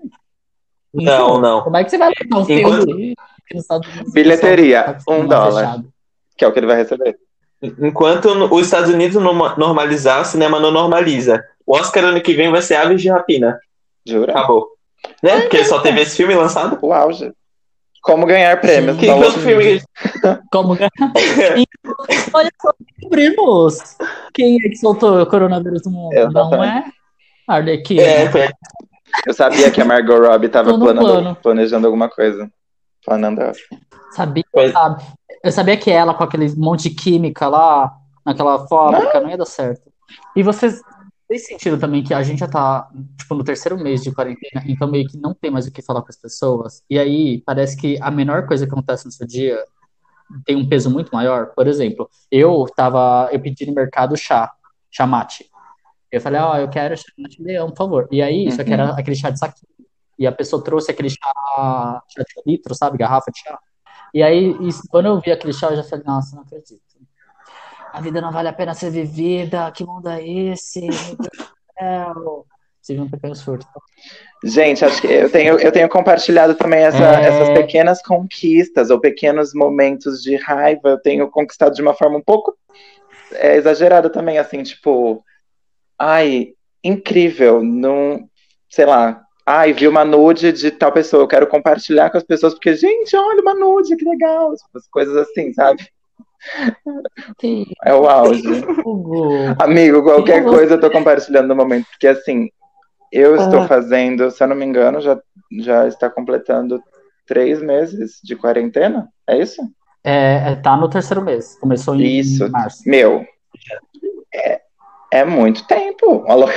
Não, 0.94 1.40
não. 1.40 1.62
Como 1.62 1.78
é 1.78 1.84
que 1.84 1.92
você 1.92 1.98
vai 1.98 2.10
lançar 2.10 2.52
um 2.52 2.58
Enquanto- 2.58 2.86
filme 2.86 3.14
aqui 3.44 3.54
nos 3.54 3.64
Estados 3.64 3.88
Unidos? 3.90 4.14
Bilheteria, 4.14 4.84
Tá 4.84 5.14
um 5.14 5.28
dólar. 5.28 5.62
fechado? 5.68 5.94
Que 6.38 6.46
é 6.46 6.48
o 6.48 6.52
que 6.54 6.60
ele 6.60 6.68
vai 6.68 6.78
receber. 6.78 7.18
Enquanto 7.62 8.28
os 8.54 8.66
Estados 8.66 8.90
Unidos 8.92 9.22
norma- 9.22 9.56
normalizar, 9.58 10.22
o 10.22 10.26
cinema 10.26 10.60
não 10.60 10.72
normaliza. 10.72 11.44
O 11.66 11.76
Oscar 11.76 12.04
ano 12.06 12.22
que 12.22 12.34
vem 12.34 12.52
vai 12.52 12.62
ser 12.62 12.76
Aves 12.76 13.02
de 13.02 13.10
Rapina. 13.10 13.60
Jura? 14.06 14.32
Acabou. 14.34 14.68
Né? 15.24 15.42
Porque 15.42 15.64
só 15.66 15.80
teve 15.80 16.02
esse 16.02 16.16
filme 16.16 16.36
lançado. 16.36 16.78
O 16.82 16.94
auge. 16.94 17.32
Como 18.04 18.26
ganhar 18.26 18.60
prêmios. 18.62 18.96
Sim. 18.96 19.02
Que 19.02 19.10
outro 19.10 19.42
filme? 19.42 19.82
Como 20.52 20.76
ganhar? 20.76 20.90
Olha 22.34 22.52
só, 22.62 22.72
descobrimos 22.90 23.78
quem 24.34 24.56
é 24.58 24.70
que 24.70 24.76
soltou 24.78 25.22
o 25.22 25.26
coronavírus 25.26 25.82
no 25.86 25.92
mundo. 25.92 26.32
Não 26.32 26.64
é 26.64 26.86
Arlequina. 27.48 28.02
É, 28.04 28.30
foi 28.32 28.48
Eu 29.26 29.34
sabia 29.34 29.72
que 29.72 29.82
a 29.82 29.86
Margot 29.86 30.20
Robbie 30.20 30.50
tava 30.50 30.70
Tô 30.72 30.78
no 30.78 30.86
planando- 30.86 31.06
plano. 31.08 31.38
planejando 31.42 31.88
alguma 31.88 32.08
coisa. 32.10 32.50
Planando. 33.06 33.42
Sabia, 34.12 34.44
Pois- 34.54 34.72
sabe? 34.72 35.04
Eu 35.48 35.52
sabia 35.52 35.78
que 35.78 35.90
ela, 35.90 36.14
com 36.14 36.24
aquele 36.24 36.54
monte 36.58 36.90
de 36.90 36.96
química 36.96 37.48
lá, 37.48 37.96
naquela 38.26 38.68
fábrica, 38.68 39.22
não 39.22 39.30
ia 39.30 39.38
dar 39.38 39.46
certo. 39.46 39.90
E 40.36 40.44
vocês 40.44 40.82
têm 41.26 41.40
sentido 41.40 41.80
também 41.80 42.04
que 42.04 42.14
a 42.14 42.22
gente 42.22 42.40
já 42.40 42.48
tá, 42.50 42.90
tipo, 43.18 43.34
no 43.34 43.46
terceiro 43.46 43.78
mês 43.78 44.04
de 44.04 44.12
quarentena, 44.12 44.62
então 44.68 44.90
meio 44.90 45.08
que 45.08 45.18
não 45.18 45.34
tem 45.34 45.50
mais 45.50 45.66
o 45.66 45.72
que 45.72 45.82
falar 45.82 46.02
com 46.02 46.10
as 46.10 46.18
pessoas. 46.18 46.84
E 46.90 47.00
aí, 47.00 47.42
parece 47.46 47.78
que 47.78 47.98
a 48.02 48.12
menor 48.12 48.46
coisa 48.46 48.66
que 48.66 48.74
acontece 48.74 49.06
no 49.06 49.12
seu 49.12 49.26
dia 49.26 49.58
tem 50.46 50.58
um 50.58 50.68
peso 50.68 50.90
muito 50.90 51.12
maior. 51.16 51.54
Por 51.56 51.66
exemplo, 51.66 52.10
eu 52.30 52.66
tava, 52.76 53.30
eu 53.32 53.40
pedi 53.40 53.66
no 53.66 53.74
mercado 53.74 54.18
chá, 54.18 54.52
chá 54.92 55.08
mate. 55.08 55.50
Eu 56.12 56.20
falei, 56.20 56.42
ó, 56.42 56.58
eu 56.58 56.70
quero 56.70 56.98
chá 56.98 57.06
mate 57.18 57.42
leão, 57.42 57.70
por 57.70 57.78
favor. 57.78 58.08
E 58.12 58.22
aí, 58.22 58.52
só 58.52 58.66
que 58.66 58.74
era 58.74 58.90
aquele 58.92 59.16
chá 59.16 59.30
de 59.30 59.40
saquinho. 59.40 59.72
E 60.20 60.28
a 60.28 60.32
pessoa 60.32 60.62
trouxe 60.62 60.92
aquele 60.92 61.10
chá, 61.10 62.02
chá 62.10 62.22
de 62.22 62.52
litro, 62.52 62.76
sabe? 62.76 62.98
Garrafa 62.98 63.32
de 63.32 63.40
chá. 63.40 63.58
E 64.18 64.24
aí, 64.24 64.58
isso- 64.62 64.82
quando 64.90 65.06
eu 65.06 65.22
vi 65.22 65.32
aquele 65.32 65.54
chá, 65.54 65.68
eu 65.70 65.76
já 65.76 65.84
falei, 65.84 66.04
nossa, 66.04 66.36
não 66.36 66.42
acredito. 66.42 66.82
A 67.94 68.02
vida 68.02 68.20
não 68.20 68.32
vale 68.32 68.48
a 68.48 68.54
pena 68.54 68.74
ser 68.74 68.90
vivida, 68.90 69.72
que 69.72 69.86
mundo 69.86 70.10
é 70.10 70.28
esse? 70.28 70.82
Meu 70.82 70.90
Deus 70.90 71.18
do 71.18 71.48
céu. 71.80 72.46
Tive 72.82 73.02
um 73.02 73.08
pequeno 73.08 73.36
surto. 73.36 73.68
Gente, 74.44 74.84
acho 74.84 75.00
que 75.02 75.06
eu 75.08 75.32
tenho, 75.32 75.60
eu 75.60 75.72
tenho 75.72 75.88
compartilhado 75.88 76.56
também 76.56 76.80
essa- 76.80 77.22
É. 77.22 77.26
essas 77.28 77.50
pequenas 77.50 78.02
conquistas 78.02 78.90
ou 78.90 79.00
pequenos 79.00 79.54
momentos 79.54 80.24
de 80.24 80.36
raiva. 80.36 80.90
Eu 80.90 81.00
tenho 81.00 81.30
conquistado 81.30 81.76
de 81.76 81.82
uma 81.84 81.94
forma 81.94 82.18
um 82.18 82.24
pouco 82.24 82.58
é, 83.34 83.56
exagerada 83.56 84.10
também, 84.10 84.40
assim, 84.40 84.64
tipo, 84.64 85.24
ai, 86.00 86.54
incrível, 86.84 87.62
não, 87.64 88.28
sei 88.68 88.86
lá, 88.86 89.22
ai, 89.48 89.72
vi 89.72 89.88
uma 89.88 90.04
nude 90.04 90.52
de 90.52 90.70
tal 90.72 90.92
pessoa, 90.92 91.24
eu 91.24 91.28
quero 91.28 91.48
compartilhar 91.48 92.10
com 92.10 92.18
as 92.18 92.24
pessoas, 92.24 92.54
porque, 92.54 92.76
gente, 92.76 93.16
olha 93.16 93.42
uma 93.42 93.54
nude, 93.54 93.96
que 93.96 94.04
legal, 94.04 94.54
tipo, 94.54 94.78
as 94.78 94.88
coisas 94.90 95.16
assim, 95.16 95.54
sabe? 95.54 95.88
Que 97.40 97.66
É 97.86 97.94
o 97.94 98.08
auge. 98.08 98.44
Amigo, 99.60 100.04
qualquer 100.04 100.44
coisa 100.44 100.76
eu 100.76 100.80
tô 100.80 100.92
compartilhando 100.92 101.48
no 101.48 101.56
momento, 101.56 101.88
porque 101.90 102.08
assim, 102.08 102.50
eu 103.12 103.36
estou 103.38 103.62
Ah. 103.62 103.68
fazendo, 103.68 104.30
se 104.30 104.44
eu 104.44 104.48
não 104.48 104.56
me 104.56 104.66
engano, 104.66 105.00
já, 105.02 105.18
já 105.62 105.88
está 105.88 106.10
completando 106.10 106.82
três 107.26 107.62
meses 107.62 108.20
de 108.24 108.36
quarentena, 108.36 109.08
é 109.28 109.38
isso? 109.38 109.62
É, 110.04 110.52
é, 110.52 110.56
tá 110.56 110.76
no 110.78 110.90
terceiro 110.90 111.22
mês. 111.22 111.58
Começou 111.60 111.96
em 111.96 112.20
Isso. 112.20 112.50
março. 112.52 112.84
Meu, 112.88 113.26
é, 114.34 114.62
é 115.12 115.26
muito 115.26 115.66
tempo. 115.68 116.24
Alô? 116.28 116.48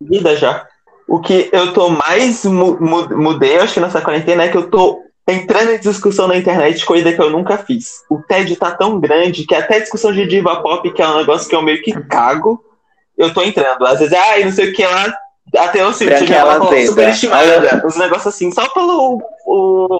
vida 0.00 0.36
já. 0.36 0.66
O 1.08 1.20
que 1.20 1.48
eu 1.52 1.72
tô 1.72 1.88
mais 1.88 2.44
mu 2.44 2.76
mu- 2.78 3.08
mudei, 3.16 3.58
acho 3.58 3.74
que 3.74 3.80
nessa 3.80 4.00
quarentena, 4.02 4.44
é 4.44 4.48
que 4.48 4.56
eu 4.56 4.68
tô 4.70 5.02
entrando 5.26 5.72
em 5.72 5.78
discussão 5.78 6.28
na 6.28 6.36
internet, 6.36 6.84
coisa 6.84 7.12
que 7.12 7.20
eu 7.20 7.30
nunca 7.30 7.56
fiz. 7.58 8.02
O 8.10 8.18
TED 8.22 8.54
tá 8.56 8.70
tão 8.72 9.00
grande 9.00 9.44
que 9.46 9.54
até 9.54 9.80
discussão 9.80 10.12
de 10.12 10.26
diva 10.26 10.62
pop, 10.62 10.90
que 10.92 11.02
é 11.02 11.08
um 11.08 11.16
negócio 11.18 11.48
que 11.48 11.56
eu 11.56 11.62
meio 11.62 11.82
que 11.82 11.92
cago, 12.04 12.62
eu 13.16 13.32
tô 13.32 13.42
entrando. 13.42 13.86
Às 13.86 13.98
vezes, 14.00 14.12
ai, 14.14 14.44
não 14.44 14.52
sei 14.52 14.70
o 14.70 14.74
que 14.74 14.84
lá, 14.86 15.12
até 15.56 15.80
eu 15.82 15.92
sinto 15.92 16.10
Branquela 16.10 16.54
ela 16.54 16.66
azeda. 16.66 16.86
superestimada. 16.86 17.82
Uns 17.86 17.96
negócios 17.96 18.34
assim, 18.34 18.50
só 18.52 18.68
pelo. 18.68 19.20
O... 19.46 19.98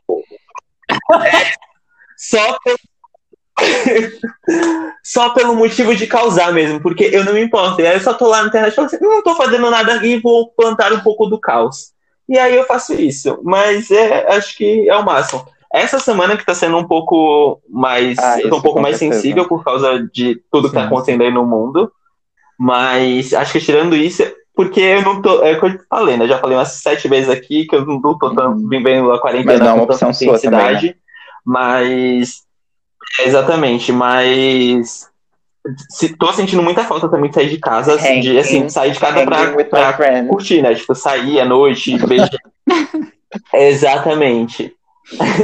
só 2.17 2.59
pelo. 2.65 2.79
só 5.03 5.31
pelo 5.31 5.55
motivo 5.55 5.95
de 5.95 6.07
causar 6.07 6.53
mesmo, 6.53 6.81
porque 6.81 7.11
eu 7.13 7.25
não 7.25 7.33
me 7.33 7.43
importo. 7.43 7.81
E 7.81 7.87
aí 7.87 7.95
eu 7.95 8.01
só 8.01 8.15
tô 8.15 8.29
lá 8.29 8.43
na 8.43 8.49
internet 8.49 8.73
e 8.73 8.77
falo 8.77 8.87
assim, 8.87 8.99
não 9.01 9.23
tô 9.23 9.35
fazendo 9.35 9.71
nada 9.71 9.95
aqui 9.95 10.15
e 10.15 10.21
vou 10.21 10.49
plantar 10.51 10.93
um 10.93 11.01
pouco 11.01 11.27
do 11.27 11.39
caos. 11.39 11.93
E 12.29 12.39
aí 12.39 12.55
eu 12.55 12.65
faço 12.65 12.95
isso. 12.95 13.41
Mas 13.43 13.91
é, 13.91 14.37
acho 14.37 14.57
que 14.57 14.89
é 14.89 14.97
o 14.97 15.05
máximo. 15.05 15.47
Essa 15.73 15.99
semana 15.99 16.37
que 16.37 16.45
tá 16.45 16.55
sendo 16.55 16.79
um 16.79 16.87
pouco 16.87 17.61
mais. 17.69 18.19
Ah, 18.19 18.41
eu 18.41 18.49
tô 18.49 18.57
um 18.57 18.63
pouco 18.63 18.81
mais 18.81 18.97
certeza. 18.97 19.21
sensível 19.21 19.47
por 19.47 19.63
causa 19.63 20.09
de 20.13 20.41
tudo 20.51 20.69
que 20.69 20.75
tá 20.75 20.85
acontecendo 20.85 21.23
aí 21.23 21.31
no 21.31 21.45
mundo. 21.45 21.93
Mas 22.59 23.33
acho 23.35 23.53
que 23.53 23.61
tirando 23.61 23.95
isso, 23.95 24.25
porque 24.55 24.81
eu 24.81 25.03
não 25.03 25.23
tô. 25.23 25.43
É 25.43 25.53
o 25.53 25.61
que 25.61 25.67
eu 25.67 25.81
falei, 25.89 26.17
né? 26.17 26.27
Já 26.27 26.39
falei 26.39 26.57
umas 26.57 26.73
sete 26.73 27.07
vezes 27.07 27.31
aqui 27.31 27.67
que 27.67 27.77
eu 27.77 27.85
não 27.87 28.01
tô 28.01 28.35
tão 28.35 28.57
vivendo 28.69 29.13
a 29.13 29.21
quarentena 29.21 29.53
Mas 29.53 29.61
não 29.61 29.69
é 29.69 29.73
uma 29.75 29.85
opção 29.85 30.13
sua 30.13 30.39
também, 30.39 30.83
né? 30.83 30.95
Mas. 31.45 32.48
É, 33.21 33.25
Exatamente, 33.27 33.93
mas. 33.93 35.09
Se, 35.91 36.17
tô 36.17 36.33
sentindo 36.33 36.63
muita 36.63 36.85
falta 36.85 37.09
também 37.11 37.29
de 37.29 37.35
sair 37.35 37.51
de 37.51 37.59
casa, 37.59 37.95
assim, 37.95 38.21
de, 38.21 38.39
assim, 38.39 38.69
sair 38.71 38.93
de 38.93 38.99
casa 39.01 39.25
pra, 39.25 39.53
pra 39.65 40.23
curtir, 40.27 40.63
né? 40.63 40.75
Tipo, 40.75 40.95
sair 40.95 41.41
à 41.41 41.45
noite, 41.45 41.99
beijar. 42.07 42.31
Exatamente. 43.53 44.75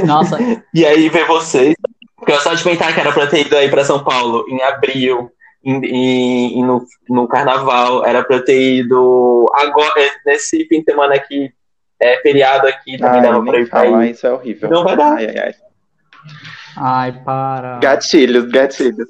Nossa, 0.05 0.37
E 0.73 0.85
aí 0.85 1.09
ver 1.09 1.25
vocês. 1.27 1.75
Porque 2.17 2.31
eu 2.31 2.39
só 2.39 2.53
de 2.53 2.63
pensar 2.63 2.93
que 2.93 2.99
era 2.99 3.11
pra 3.11 3.27
ter 3.27 3.41
ido 3.45 3.55
aí 3.55 3.69
pra 3.69 3.85
São 3.85 4.03
Paulo 4.03 4.45
em 4.49 4.61
abril, 4.63 5.29
em, 5.63 5.75
em- 5.85 6.59
em- 6.59 6.63
no, 6.65 6.83
no 7.09 7.27
carnaval, 7.27 8.03
era 8.05 8.23
pra 8.23 8.37
eu 8.37 8.45
ter 8.45 8.77
ido 8.77 9.45
agora, 9.53 9.93
nesse 10.25 10.65
fim 10.67 10.79
de 10.79 10.85
semana 10.85 11.13
aqui, 11.13 11.51
é 12.01 12.17
feriado 12.21 12.67
aqui, 12.67 12.97
também 12.97 13.19
Ai, 13.19 13.27
dava 13.27 13.43
pra 13.45 13.59
ir 13.59 13.69
pra 13.69 13.81
aí. 13.81 14.11
isso 14.11 14.25
é 14.25 14.31
horrível. 14.33 14.69
Não 14.71 14.83
vai 14.83 14.95
dar. 14.97 15.13
Ai, 15.17 15.27
ai, 15.27 15.37
ai. 15.37 15.53
Ai, 16.75 17.11
para. 17.23 17.79
Gatilhos, 17.79 18.45
gatilhos. 18.51 19.07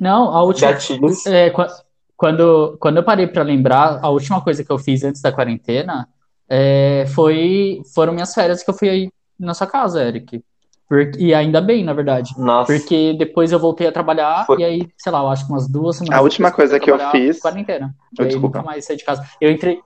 Não, 0.00 0.30
a 0.34 0.42
última. 0.42 0.72
Gatilhos. 0.72 1.26
É, 1.26 1.50
qua- 1.50 1.68
quando, 2.16 2.76
quando 2.80 2.96
eu 2.96 3.02
parei 3.04 3.26
pra 3.26 3.42
lembrar, 3.42 4.00
a 4.02 4.08
última 4.10 4.40
coisa 4.40 4.64
que 4.64 4.70
eu 4.72 4.78
fiz 4.78 5.04
antes 5.04 5.22
da 5.22 5.30
quarentena 5.32 6.08
é, 6.48 7.04
foi, 7.14 7.80
foram 7.94 8.12
minhas 8.12 8.34
férias 8.34 8.62
que 8.62 8.70
eu 8.70 8.74
fui 8.74 8.88
aí 8.88 9.10
na 9.38 9.54
sua 9.54 9.66
casa, 9.66 10.02
Eric. 10.02 10.42
Por- 10.88 11.12
e 11.18 11.34
ainda 11.34 11.60
bem, 11.60 11.84
na 11.84 11.92
verdade. 11.92 12.32
Nossa. 12.38 12.72
Porque 12.72 13.12
depois 13.18 13.52
eu 13.52 13.58
voltei 13.58 13.86
a 13.86 13.92
trabalhar 13.92 14.46
Foi- 14.46 14.60
e 14.60 14.64
aí, 14.64 14.88
sei 14.96 15.12
lá, 15.12 15.20
eu 15.20 15.28
acho 15.28 15.46
que 15.46 15.52
umas 15.52 15.68
duas 15.68 15.96
semanas. 15.96 16.18
A 16.18 16.22
última 16.22 16.50
coisa 16.50 16.76
eu 16.76 16.80
que 16.80 16.90
eu 16.90 16.98
fiz- 17.10 17.38
Quarentena. 17.40 17.94
Oh, 18.18 18.22
E 18.22 18.24
aí 18.24 18.28
desculpa. 18.28 18.58
nunca 18.58 18.70
mais 18.70 18.84
saí 18.86 18.96
de 18.96 19.04
casa. 19.04 19.22
Eu 19.40 19.50
entrei. 19.50 19.80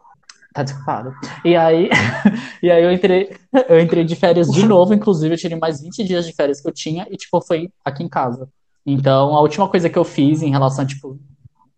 Tá 0.52 0.62
desculpado. 0.62 1.14
E 1.44 1.56
aí, 1.56 1.88
e 2.62 2.70
aí 2.70 2.82
eu 2.82 2.92
entrei, 2.92 3.34
eu 3.68 3.80
entrei 3.80 4.04
de 4.04 4.14
férias 4.14 4.48
de 4.48 4.66
novo, 4.66 4.92
inclusive 4.92 5.34
eu 5.34 5.38
tirei 5.38 5.58
mais 5.58 5.80
20 5.80 6.04
dias 6.04 6.26
de 6.26 6.32
férias 6.32 6.60
que 6.60 6.68
eu 6.68 6.72
tinha 6.72 7.06
e 7.10 7.16
tipo 7.16 7.40
foi 7.40 7.70
aqui 7.84 8.02
em 8.02 8.08
casa. 8.08 8.48
Então, 8.84 9.36
a 9.36 9.40
última 9.40 9.68
coisa 9.68 9.88
que 9.88 9.98
eu 9.98 10.04
fiz 10.04 10.42
em 10.42 10.50
relação 10.50 10.84
a, 10.84 10.86
tipo 10.86 11.18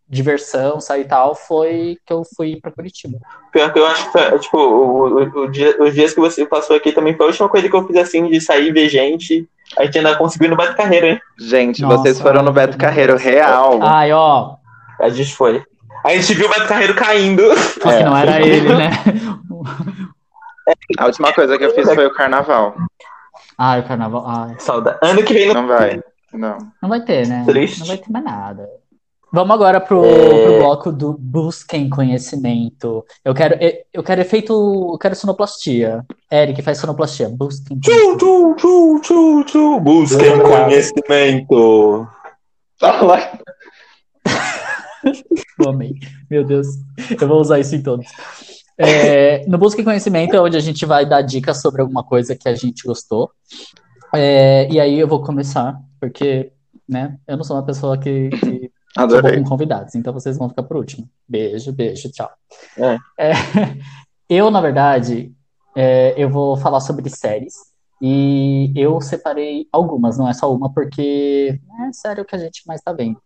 diversão, 0.08 0.80
sair 0.80 1.02
e 1.02 1.04
tal, 1.04 1.34
foi 1.34 1.98
que 2.06 2.12
eu 2.12 2.22
fui 2.36 2.58
pra 2.60 2.70
Curitiba. 2.70 3.18
Pior 3.52 3.72
que 3.72 3.78
eu 3.78 3.86
acho 3.86 4.12
que 4.12 4.38
tipo, 4.38 4.58
o, 4.58 5.06
o, 5.06 5.44
o 5.44 5.50
dia, 5.50 5.76
os 5.82 5.94
dias 5.94 6.14
que 6.14 6.20
você 6.20 6.46
passou 6.46 6.76
aqui 6.76 6.92
também 6.92 7.16
foi 7.16 7.26
a 7.26 7.28
última 7.28 7.48
coisa 7.48 7.68
que 7.68 7.74
eu 7.74 7.86
fiz 7.86 7.96
assim, 7.96 8.28
de 8.28 8.40
sair 8.40 8.72
ver 8.72 8.88
gente. 8.88 9.48
A 9.78 9.84
gente 9.84 9.98
ainda 9.98 10.16
conseguiu 10.16 10.50
no 10.50 10.56
Beto 10.56 10.76
Carreiro, 10.76 11.06
hein? 11.06 11.20
Gente, 11.38 11.82
Nossa, 11.82 11.98
vocês 11.98 12.20
foram 12.20 12.42
no 12.42 12.52
Beto 12.52 12.76
Carreiro 12.76 13.16
real. 13.16 13.80
Ai, 13.82 14.12
ó. 14.12 14.56
A 15.00 15.08
gente 15.08 15.34
foi. 15.34 15.62
A 16.04 16.10
gente 16.16 16.34
viu 16.34 16.46
o 16.46 16.50
Beto 16.50 16.66
Carreiro 16.68 16.94
caindo. 16.94 17.42
Só 17.56 17.88
que 17.88 17.88
É. 17.88 18.04
não 18.04 18.16
era 18.16 18.40
ele, 18.40 18.74
né? 18.74 18.90
A 20.98 21.06
última 21.06 21.32
coisa 21.32 21.58
que 21.58 21.64
eu 21.64 21.74
fiz 21.74 21.92
foi 21.92 22.06
o 22.06 22.14
carnaval. 22.14 22.74
Ai, 23.58 23.80
o 23.80 23.84
carnaval. 23.86 24.24
Ai. 24.26 24.54
Saudade. 24.58 24.98
Ano 25.02 25.22
que 25.22 25.32
vem 25.32 25.52
Não 25.52 25.66
vai. 25.66 26.02
Não. 26.32 26.58
Não 26.82 26.88
vai 26.88 27.00
ter, 27.02 27.26
né? 27.28 27.44
Triste. 27.46 27.80
Não 27.80 27.86
vai 27.86 27.98
ter 27.98 28.10
mais 28.10 28.24
nada. 28.24 28.68
Vamos 29.32 29.52
agora 29.54 29.80
pro, 29.80 30.04
É. 30.04 30.44
pro 30.44 30.58
bloco 30.58 30.92
do 30.92 31.12
Busquem 31.18 31.90
Conhecimento. 31.90 33.04
Eu 33.24 33.34
quero, 33.34 33.56
eu 33.92 34.02
quero 34.02 34.20
efeito. 34.20 34.52
Eu 34.92 34.98
quero 34.98 35.14
sonoplastia. 35.16 36.04
Eric 36.32 36.62
faz 36.62 36.78
sonoplastia. 36.78 37.28
Busquem. 37.28 37.78
Tchu, 37.80 38.16
tchu, 38.16 38.54
tchu, 38.56 39.00
tchu, 39.00 39.44
tchu. 39.44 39.80
Busquem 39.80 40.38
conhecimento. 40.40 42.06
Fala. 42.78 43.18
Eu 44.26 44.32
amei. 45.68 45.94
Meu 46.30 46.44
Deus. 46.44 46.66
Eu 47.20 47.28
vou 47.28 47.40
usar 47.40 47.58
isso 47.58 47.74
em 47.74 47.82
todos. 47.82 48.06
É, 48.76 49.46
no 49.46 49.56
Busca 49.56 49.82
Conhecimento 49.84 50.34
é 50.34 50.40
onde 50.40 50.56
a 50.56 50.60
gente 50.60 50.84
vai 50.84 51.06
dar 51.06 51.22
dicas 51.22 51.60
sobre 51.60 51.80
alguma 51.80 52.02
coisa 52.02 52.34
que 52.34 52.48
a 52.48 52.54
gente 52.54 52.86
gostou. 52.86 53.30
É, 54.14 54.68
e 54.70 54.80
aí 54.80 54.98
eu 54.98 55.08
vou 55.08 55.22
começar, 55.22 55.80
porque 56.00 56.52
né, 56.88 57.18
eu 57.26 57.36
não 57.36 57.44
sou 57.44 57.56
uma 57.56 57.64
pessoa 57.64 57.98
que, 57.98 58.30
que 58.30 58.70
Adorei. 58.96 59.38
com 59.38 59.44
convidados, 59.44 59.94
então 59.94 60.12
vocês 60.12 60.36
vão 60.36 60.48
ficar 60.48 60.62
por 60.62 60.76
último. 60.76 61.08
Beijo, 61.28 61.72
beijo, 61.72 62.10
tchau. 62.10 62.30
É. 62.78 62.96
É, 63.18 63.32
eu, 64.28 64.50
na 64.50 64.60
verdade, 64.60 65.32
é, 65.74 66.14
eu 66.16 66.30
vou 66.30 66.56
falar 66.56 66.80
sobre 66.80 67.08
séries. 67.10 67.54
E 68.02 68.72
eu 68.76 69.00
separei 69.00 69.66
algumas, 69.72 70.18
não 70.18 70.28
é 70.28 70.34
só 70.34 70.52
uma, 70.52 70.70
porque 70.72 71.58
é 71.88 71.92
sério 71.92 72.24
que 72.24 72.34
a 72.34 72.38
gente 72.38 72.62
mais 72.66 72.82
tá 72.82 72.92
vendo. 72.92 73.18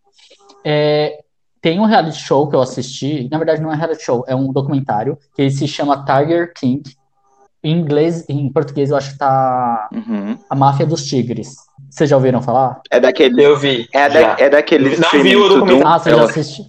É, 0.65 1.19
tem 1.61 1.81
um 1.81 1.85
reality 1.85 2.19
show 2.19 2.49
que 2.49 2.57
eu 2.57 2.61
assisti, 2.61 3.29
na 3.31 3.39
verdade 3.39 3.61
não 3.61 3.73
é 3.73 3.77
reality 3.77 4.05
show, 4.05 4.25
é 4.29 4.35
um 4.35 4.53
documentário, 4.53 5.19
que 5.35 5.43
ele 5.43 5.51
se 5.51 5.67
chama 5.67 6.05
Tiger 6.05 6.53
King. 6.55 6.83
Em 7.63 7.77
inglês, 7.77 8.25
em 8.29 8.49
português 8.53 8.91
eu 8.91 8.97
acho 8.97 9.13
que 9.13 9.19
tá 9.19 9.89
Uhum. 9.93 10.39
A 10.49 10.55
Máfia 10.55 10.87
dos 10.87 11.05
Tigres. 11.05 11.57
Vocês 11.91 12.09
já 12.09 12.17
ouviram 12.17 12.41
falar? 12.41 12.81
É 12.91 13.01
daquele. 13.01 13.43
Eu 13.43 13.57
vi. 13.57 13.89
É, 13.93 14.09
da, 14.09 14.37
é 14.39 14.49
daquele 14.49 14.97
Não 14.97 15.23
vi 15.23 15.37
o 15.37 15.49
documentário. 15.49 15.89
Ah, 15.89 15.99
você 15.99 16.11
já 16.11 16.17
Eu 16.17 16.23
assistiu? 16.25 16.65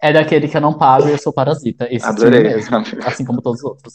É 0.00 0.12
daquele 0.12 0.48
que 0.48 0.56
eu 0.56 0.60
não 0.60 0.74
pago 0.74 1.08
e 1.08 1.12
eu 1.12 1.18
sou 1.18 1.32
parasita. 1.32 1.86
Esse 1.90 2.04
Adorei. 2.04 2.42
mesmo, 2.42 2.76
assim 3.06 3.24
como 3.24 3.40
todos 3.40 3.60
os 3.60 3.64
outros. 3.64 3.94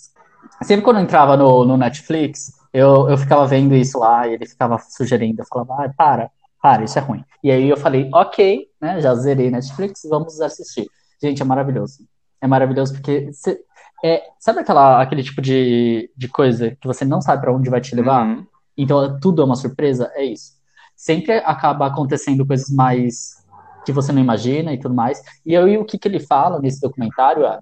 Sempre 0.63 0.83
quando 0.83 0.97
eu 0.97 1.03
entrava 1.03 1.35
no, 1.35 1.65
no 1.65 1.77
Netflix, 1.77 2.53
eu, 2.73 3.09
eu 3.09 3.17
ficava 3.17 3.45
vendo 3.45 3.75
isso 3.75 3.99
lá 3.99 4.27
e 4.27 4.33
ele 4.33 4.45
ficava 4.45 4.79
sugerindo. 4.79 5.41
Eu 5.41 5.45
falava, 5.45 5.85
ah, 5.85 5.93
para, 5.95 6.31
para, 6.61 6.83
isso 6.83 6.97
é 6.97 7.01
ruim. 7.01 7.23
E 7.43 7.51
aí 7.51 7.69
eu 7.69 7.77
falei, 7.77 8.09
ok, 8.13 8.67
né, 8.81 8.99
já 9.01 9.13
zerei 9.15 9.49
Netflix, 9.51 10.01
vamos 10.09 10.39
assistir. 10.41 10.87
Gente, 11.21 11.41
é 11.41 11.45
maravilhoso. 11.45 11.99
É 12.41 12.47
maravilhoso 12.47 12.93
porque 12.93 13.31
cê- 13.33 13.59
é, 14.03 14.23
sabe 14.39 14.59
aquela, 14.59 15.01
aquele 15.01 15.23
tipo 15.23 15.41
de, 15.41 16.11
de 16.15 16.27
coisa 16.27 16.75
que 16.79 16.87
você 16.87 17.03
não 17.03 17.21
sabe 17.21 17.41
pra 17.41 17.53
onde 17.53 17.69
vai 17.69 17.81
te 17.81 17.95
levar? 17.95 18.25
Uhum. 18.27 18.45
Então 18.77 19.19
tudo 19.19 19.41
é 19.41 19.45
uma 19.45 19.55
surpresa? 19.55 20.11
É 20.15 20.23
isso. 20.23 20.53
Sempre 20.95 21.33
acaba 21.39 21.87
acontecendo 21.87 22.45
coisas 22.45 22.69
mais 22.69 23.37
que 23.85 23.91
você 23.91 24.11
não 24.11 24.21
imagina 24.21 24.73
e 24.73 24.79
tudo 24.79 24.93
mais. 24.93 25.21
E 25.45 25.55
aí 25.55 25.77
o 25.77 25.85
que, 25.85 25.97
que 25.97 26.07
ele 26.07 26.19
fala 26.19 26.59
nesse 26.59 26.79
documentário 26.81 27.45
é, 27.45 27.59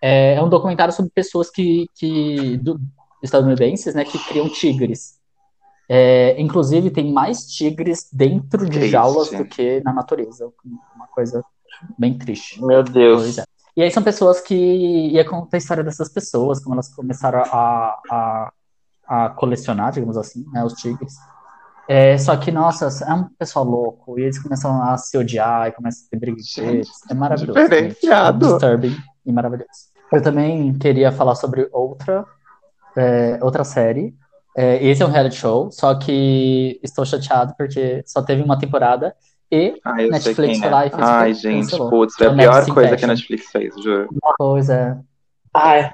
é, 0.00 0.34
é 0.34 0.42
um 0.42 0.48
documentário 0.48 0.92
sobre 0.92 1.10
pessoas 1.14 1.50
que, 1.50 1.88
que 1.94 2.56
do- 2.58 2.80
estadunidenses, 3.22 3.94
né, 3.94 4.04
que 4.04 4.18
criam 4.26 4.48
tigres. 4.48 5.15
É, 5.88 6.40
inclusive 6.40 6.90
tem 6.90 7.12
mais 7.12 7.46
tigres 7.46 8.08
dentro 8.12 8.68
de 8.68 8.88
jaulas 8.88 9.30
do 9.30 9.44
que 9.44 9.80
na 9.84 9.92
natureza. 9.92 10.52
Uma 10.94 11.06
coisa 11.08 11.44
bem 11.98 12.18
triste. 12.18 12.64
Meu 12.64 12.82
Deus. 12.82 13.38
é. 13.38 13.44
E 13.76 13.82
aí 13.82 13.90
são 13.90 14.02
pessoas 14.02 14.40
que. 14.40 14.54
E 14.54 15.18
aí 15.18 15.24
conta 15.24 15.56
a 15.56 15.58
história 15.58 15.84
dessas 15.84 16.08
pessoas, 16.08 16.60
como 16.60 16.74
elas 16.74 16.88
começaram 16.88 17.40
a, 17.40 18.00
a, 18.10 18.52
a 19.06 19.28
colecionar, 19.30 19.92
digamos 19.92 20.16
assim, 20.16 20.44
né, 20.50 20.64
os 20.64 20.72
tigres. 20.72 21.12
É, 21.88 22.18
só 22.18 22.36
que, 22.36 22.50
nossa, 22.50 22.88
é 23.04 23.14
um 23.14 23.28
pessoal 23.38 23.64
louco, 23.64 24.18
e 24.18 24.22
eles 24.22 24.42
começam 24.42 24.82
a 24.82 24.96
se 24.96 25.16
odiar, 25.16 25.68
e 25.68 25.72
começam 25.72 26.06
a 26.06 26.10
ter 26.10 26.18
tretas. 26.18 26.88
É 27.08 27.14
maravilhoso. 27.14 27.60
diferenciado. 27.60 28.46
gente. 28.46 28.58
Disturbing 28.58 28.96
e 29.24 29.32
maravilhoso. 29.32 29.70
Eu 30.12 30.22
também 30.22 30.72
queria 30.78 31.12
falar 31.12 31.34
sobre 31.34 31.68
outra, 31.72 32.24
é, 32.96 33.38
outra 33.42 33.62
série. 33.62 34.16
É, 34.56 34.82
esse 34.84 35.02
é 35.02 35.06
um 35.06 35.10
reality 35.10 35.36
show, 35.36 35.70
só 35.70 35.94
que 35.94 36.80
estou 36.82 37.04
chateado 37.04 37.54
porque 37.58 38.02
só 38.06 38.22
teve 38.22 38.42
uma 38.42 38.58
temporada 38.58 39.14
e 39.52 39.74
Ah, 39.84 40.02
eu 40.02 40.10
Netflix 40.10 40.58
foi 40.58 40.68
é. 40.68 40.70
lá 40.70 40.86
e 40.86 40.90
fez 40.90 41.02
Ai, 41.02 41.30
tudo, 41.32 41.42
gente, 41.42 41.62
cancelou. 41.70 41.90
putz, 41.90 42.14
foi 42.16 42.26
É 42.26 42.30
a 42.30 42.34
pior 42.34 42.66
coisa 42.74 42.96
que 42.96 43.04
a. 43.04 43.08
Netflix 43.08 43.50
fez, 43.50 43.74
juro. 43.82 44.08
coisa. 44.38 44.98
Ai, 45.54 45.90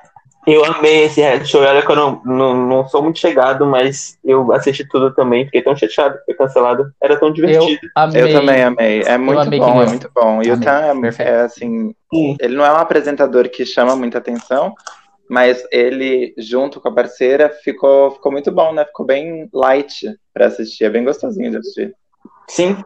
eu 0.47 0.65
amei 0.65 1.05
esse 1.05 1.21
reality 1.21 1.47
show. 1.47 1.61
Olha 1.63 1.83
que 1.85 1.91
eu 1.91 1.97
não, 1.97 2.21
não, 2.25 2.67
não 2.67 2.89
sou 2.89 3.03
muito 3.03 3.19
chegado, 3.19 3.65
mas 3.67 4.19
eu 4.25 4.53
assisti 4.53 4.87
tudo 4.89 5.15
também. 5.15 5.45
Fiquei 5.45 5.63
tão 5.63 5.77
chateado 5.77 6.19
que 6.19 6.25
foi 6.27 6.35
cancelado. 6.35 6.93
Era 7.03 7.19
tão 7.19 7.29
Eu 7.29 7.35
divertido. 7.35 7.81
amei. 7.95 8.23
Eu 8.23 8.33
também 8.33 8.63
amei. 8.63 9.03
É 9.03 9.17
muito 9.19 9.41
amei 9.41 9.59
bom, 9.61 9.83
é 9.83 9.87
muito 9.87 10.11
bom. 10.15 10.43
E 10.43 10.51
o. 10.51 10.61
Tan 10.61 10.71
é, 11.19 11.23
é 11.23 11.41
assim, 11.43 11.95
Sim. 12.13 12.37
ele 12.41 12.57
não 12.57 12.65
é 12.65 12.73
um 12.73 12.77
apresentador 12.77 13.49
que 13.49 13.65
chama 13.65 13.95
muita 13.95 14.19
atenção, 14.19 14.75
mas 15.33 15.67
ele, 15.73 16.35
junto 16.37 16.79
com 16.79 16.91
a 16.91 16.95
parceira, 16.95 17.49
ficou, 17.49 18.11
ficou 18.11 18.31
muito 18.31 18.53
bom, 18.53 18.71
né? 18.75 18.85
Ficou 18.85 19.07
bem 19.07 19.49
light 19.51 20.15
pra 20.31 20.49
assistir. 20.49 20.85
É 20.85 20.91
bem 20.91 21.03
gostosinho 21.03 21.51
de 21.51 21.57
assistir. 21.57 21.97
Sim. 22.51 22.77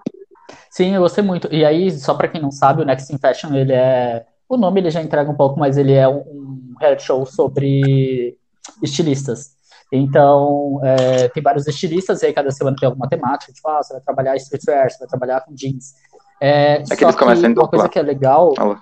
Sim, 0.71 0.95
eu 0.95 1.03
gostei 1.03 1.25
muito. 1.25 1.53
E 1.53 1.65
aí, 1.65 1.91
só 1.91 2.15
pra 2.15 2.29
quem 2.29 2.41
não 2.41 2.53
sabe, 2.53 2.83
o 2.83 2.85
Next 2.85 3.13
in 3.13 3.19
Fashion, 3.19 3.53
ele 3.53 3.73
é. 3.73 4.25
O 4.49 4.57
nome 4.57 4.81
ele 4.81 4.93
já 4.93 5.03
entrega 5.03 5.29
um 5.29 5.35
pouco, 5.35 5.59
mas 5.59 5.77
ele 5.77 5.93
é 5.93 6.07
um, 6.07 6.19
um 6.19 6.75
reality 6.79 7.03
show 7.03 7.27
sobre 7.27 8.39
estilistas. 8.81 9.57
Então, 9.93 10.79
é, 10.85 11.29
tem 11.31 11.43
vários 11.43 11.67
estilistas, 11.67 12.23
e 12.23 12.27
aí 12.27 12.33
cada 12.33 12.53
semana 12.53 12.77
tem 12.79 12.87
alguma 12.87 13.09
temática, 13.09 13.53
tipo, 13.53 13.69
ah, 13.69 13.83
você 13.83 13.93
vai 13.93 14.03
trabalhar 14.03 14.37
streetwear, 14.37 14.89
você 14.89 14.99
vai 14.99 15.09
trabalhar 15.09 15.41
com 15.41 15.53
jeans. 15.53 15.95
É, 16.41 16.79
que 16.79 16.95
só 16.95 17.07
eles 17.07 17.17
começam 17.17 17.51
em 17.51 17.55
uma 17.55 17.67
coisa 17.67 17.89
que 17.89 17.99
é 17.99 18.03
legal, 18.03 18.55
Fala. 18.55 18.79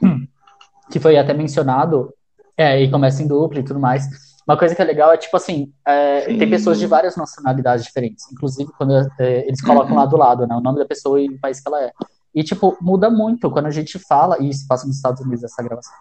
que 0.91 1.01
foi 1.01 1.17
até 1.17 1.33
mencionado, 1.33 2.13
é, 2.57 2.83
e 2.83 2.91
começa 2.91 3.23
em 3.23 3.27
dupla 3.27 3.61
e 3.61 3.65
tudo 3.65 3.81
mais. 3.81 4.07
Uma 4.47 4.59
coisa 4.59 4.75
que 4.75 4.83
é 4.83 4.85
legal 4.85 5.13
é, 5.13 5.17
tipo 5.17 5.37
assim, 5.37 5.73
é, 5.87 6.27
tem 6.27 6.49
pessoas 6.51 6.79
de 6.79 6.87
várias 6.87 7.17
nacionalidades 7.17 7.85
diferentes. 7.85 8.31
Inclusive, 8.31 8.71
quando 8.77 8.95
é, 9.19 9.47
eles 9.47 9.63
colocam 9.63 9.97
lá 9.97 10.05
do 10.05 10.17
lado, 10.17 10.47
né, 10.47 10.55
o 10.55 10.61
nome 10.61 10.79
da 10.79 10.85
pessoa 10.85 11.21
e 11.21 11.29
o 11.29 11.41
país 11.41 11.61
que 11.61 11.69
ela 11.69 11.83
é. 11.83 11.93
E, 12.35 12.43
tipo, 12.43 12.77
muda 12.81 13.09
muito 13.09 13.51
quando 13.51 13.67
a 13.67 13.71
gente 13.71 13.99
fala, 13.99 14.37
e 14.41 14.51
isso 14.51 14.67
passa 14.67 14.87
nos 14.87 14.97
Estados 14.97 15.23
Unidos 15.23 15.45
essa 15.45 15.63
gravação 15.63 15.95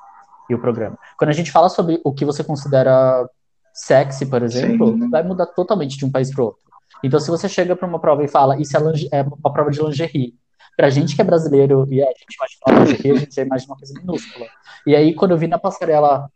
e 0.49 0.55
o 0.55 0.59
programa. 0.59 0.97
Quando 1.17 1.29
a 1.29 1.33
gente 1.33 1.51
fala 1.51 1.69
sobre 1.69 2.01
o 2.03 2.11
que 2.11 2.25
você 2.25 2.43
considera 2.43 3.27
sexy, 3.73 4.25
por 4.25 4.43
exemplo, 4.43 4.93
Sim. 4.93 5.09
vai 5.09 5.23
mudar 5.23 5.47
totalmente 5.47 5.97
de 5.97 6.05
um 6.05 6.11
país 6.11 6.33
para 6.33 6.43
outro. 6.43 6.61
Então, 7.03 7.19
se 7.19 7.29
você 7.29 7.47
chega 7.47 7.75
para 7.75 7.87
uma 7.87 7.99
prova 7.99 8.23
e 8.23 8.27
fala, 8.27 8.59
isso 8.59 8.75
é, 8.75 9.19
é 9.19 9.21
uma 9.21 9.53
prova 9.53 9.71
de 9.71 9.81
lingerie, 9.81 10.35
pra 10.75 10.89
gente 10.89 11.15
que 11.15 11.21
é 11.21 11.25
brasileiro 11.25 11.87
e 11.91 12.01
a 12.01 12.07
gente 12.07 12.35
imagina 12.35 12.85
lingerie, 12.85 13.11
a 13.11 13.15
gente 13.15 13.35
já 13.35 13.41
imagina 13.43 13.73
uma 13.73 13.77
coisa 13.77 13.93
minúscula. 13.99 14.45
E 14.87 14.95
aí, 14.95 15.13
quando 15.13 15.31
eu 15.31 15.37
vi 15.37 15.47
na 15.47 15.59
passarela 15.59 16.29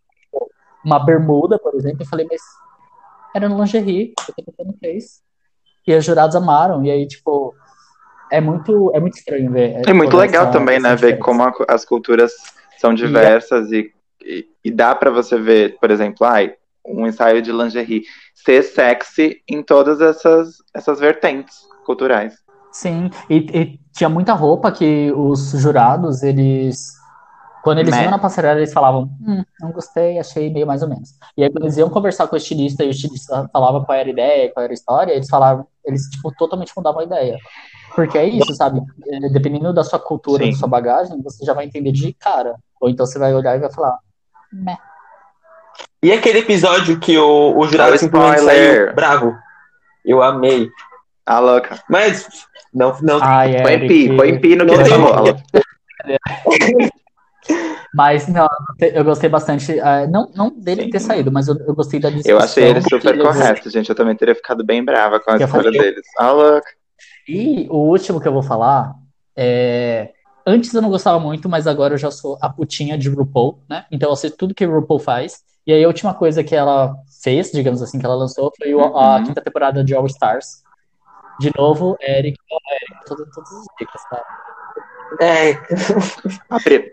uma 0.84 1.00
bermuda, 1.04 1.58
por 1.60 1.76
exemplo, 1.76 2.02
eu 2.04 2.08
falei, 2.08 2.28
mas 2.30 2.42
era 3.36 3.48
no 3.50 3.58
lingerie, 3.60 4.14
eu 4.28 4.34
tô 4.36 4.44
tentando 4.44 4.78
fez. 4.80 5.22
E 5.86 5.96
os 5.96 6.04
jurados 6.04 6.36
amaram, 6.36 6.84
e 6.84 6.92
aí, 6.92 7.08
tipo, 7.08 7.56
é 8.32 8.42
muito, 8.42 8.92
é 8.94 9.00
muito 9.00 9.18
estranho 9.18 9.52
ver. 9.52 9.82
É 9.88 9.94
muito 9.94 10.12
toda 10.12 10.24
legal 10.24 10.44
essa- 10.44 10.52
também, 10.52 10.80
né? 10.80 10.90
essa 10.90 10.98
Ver 10.98 11.14
diferença. 11.18 11.24
como 11.24 11.44
a- 11.44 11.54
as 11.70 11.86
culturas 11.86 12.34
são 12.78 12.94
diversas 12.94 13.72
e, 13.72 13.92
e, 14.22 14.46
e 14.66 14.72
dá 14.72 14.94
pra 14.94 15.10
você 15.10 15.38
ver, 15.40 15.78
por 15.80 15.90
exemplo, 15.92 16.26
ai, 16.26 16.54
um 16.86 17.06
ensaio 17.08 17.42
de 17.42 17.52
lingerie 17.52 18.04
ser 18.36 18.64
sexy 18.64 19.42
em 19.48 19.62
todas 19.64 20.00
essas, 20.02 20.58
essas 20.74 21.00
vertentes 21.00 21.56
culturais. 21.86 22.36
Sim, 22.72 23.10
e, 23.30 23.38
e 23.38 23.80
tinha 23.94 24.10
muita 24.10 24.34
roupa 24.34 24.72
que 24.72 25.12
os 25.14 25.52
jurados, 25.52 26.22
eles. 26.22 26.97
Quando 27.68 27.80
eles 27.80 27.94
Né? 27.94 28.04
iam 28.04 28.12
na 28.12 28.18
passarela, 28.20 28.60
eles 28.60 28.72
falavam, 28.74 29.10
hum, 29.22 29.44
não 29.60 29.72
gostei, 29.72 30.18
achei 30.20 30.50
meio 30.52 30.66
mais 30.66 30.82
ou 30.82 30.88
menos. 30.90 31.10
E 31.36 31.44
aí, 31.44 31.50
quando 31.50 31.64
eles 31.64 31.78
iam 31.78 31.90
conversar 31.90 32.28
com 32.28 32.36
o 32.36 32.38
estilista 32.38 32.84
e 32.84 32.88
o 32.88 32.92
estilista 32.92 33.50
falava 33.52 33.84
qual 33.84 33.98
era 33.98 34.08
a 34.08 34.12
ideia, 34.12 34.52
qual 34.54 34.64
era 34.64 34.72
a 34.72 34.74
história, 34.74 35.12
eles 35.14 35.28
falavam, 35.30 35.68
eles, 35.84 36.04
tipo, 36.10 36.32
totalmente 36.38 36.72
mudavam 36.78 37.02
a 37.02 37.04
ideia. 37.04 37.38
Porque 37.96 38.18
é 38.18 38.26
isso, 38.26 38.54
sabe? 38.56 38.82
É, 39.08 39.30
Dependendo 39.30 39.74
da 39.74 39.84
sua 39.84 40.00
cultura, 40.00 40.44
Sim. 40.46 40.52
da 40.52 40.58
sua 40.58 40.68
bagagem, 40.68 41.22
você 41.22 41.44
já 41.46 41.54
vai 41.54 41.66
entender 41.66 41.92
de 41.92 42.14
cara. 42.14 42.56
Ou 42.80 42.90
então 42.90 43.06
você 43.06 43.18
vai 43.20 43.34
olhar 43.34 43.56
e 43.58 43.60
vai 43.60 43.72
falar, 43.72 43.98
meh. 44.54 44.78
E 46.02 46.12
aquele 46.12 46.40
episódio 46.40 47.00
que 47.00 47.18
o, 47.18 47.58
o 47.58 47.68
jurado 47.68 47.98
simplesmente 47.98 48.38
spoiler. 48.40 48.86
saiu 48.86 48.96
bravo. 48.96 49.36
Eu 50.06 50.22
amei. 50.22 50.70
Ah, 51.26 51.40
louca. 51.40 51.82
Mas, 51.90 52.28
não, 52.74 52.96
não. 53.02 53.20
Ai, 53.22 53.62
Põe 53.62 53.74
Eric. 53.74 53.88
pi, 53.88 54.16
põe 54.16 54.40
pi 54.40 54.56
no 54.56 54.66
que 54.66 54.72
ele 54.74 54.86
falou. 54.86 55.24
Mas 57.98 58.28
não, 58.28 58.48
eu 58.80 59.04
gostei 59.04 59.28
bastante. 59.28 59.80
ah, 59.80 60.06
não, 60.06 60.32
não 60.36 60.52
dele 60.52 60.84
Sim. 60.84 60.90
ter 60.92 61.00
saído, 61.00 61.32
mas 61.32 61.48
eu, 61.48 61.58
eu 61.66 61.74
gostei 61.74 62.00
da 62.00 62.10
discussão. 62.10 62.32
Eu 62.38 62.40
achei 62.40 62.64
ele 62.66 62.82
super 62.84 63.20
correto, 63.20 63.70
gente. 63.72 63.90
Eu 63.90 63.96
também 63.96 64.16
teria 64.16 64.36
ficado 64.36 64.64
bem 64.64 64.86
brava 64.86 65.20
com 65.20 65.32
a 65.32 65.48
falei- 65.48 65.72
deles. 65.72 66.06
Ah, 66.20 66.32
louca. 66.32 66.68
E 67.28 67.66
o 67.72 67.78
último 67.90 68.22
que 68.22 68.28
eu 68.28 68.34
vou 68.34 68.44
falar 68.44 68.94
é. 69.36 70.12
Antes 70.46 70.72
eu 70.74 70.82
não 70.82 70.90
gostava 70.92 71.20
muito, 71.20 71.50
mas 71.50 71.66
agora 71.66 71.96
eu 71.96 71.98
já 71.98 72.12
sou 72.12 72.38
a 72.40 72.48
putinha 72.48 72.98
de 72.98 73.10
RuPaul, 73.10 73.60
né? 73.68 73.86
Então 73.92 74.10
eu 74.12 74.16
sei 74.16 74.30
tudo 74.30 74.54
que 74.54 74.64
RuPaul 74.64 75.00
faz. 75.00 75.42
E 75.66 75.74
aí 75.74 75.84
a 75.84 75.88
última 75.88 76.14
coisa 76.14 76.44
que 76.44 76.56
ela 76.56 76.96
fez, 77.24 77.52
digamos 77.52 77.82
assim, 77.82 78.00
que 78.00 78.06
ela 78.06 78.16
lançou 78.16 78.54
foi 78.58 78.74
o- 78.76 78.80
a 78.96 79.18
Uhum. 79.18 79.24
quinta 79.26 79.42
temporada 79.42 79.84
de 79.84 79.96
All 79.96 80.06
Stars. 80.06 80.62
De 81.40 81.52
novo, 81.58 81.98
Eric, 82.00 82.38
ó, 82.52 82.58
Eric, 82.74 83.06
todas 83.08 83.28
as 83.28 83.66
dicas, 83.80 84.02
tá? 84.10 84.24
É, 85.20 85.54
pri- 86.64 86.92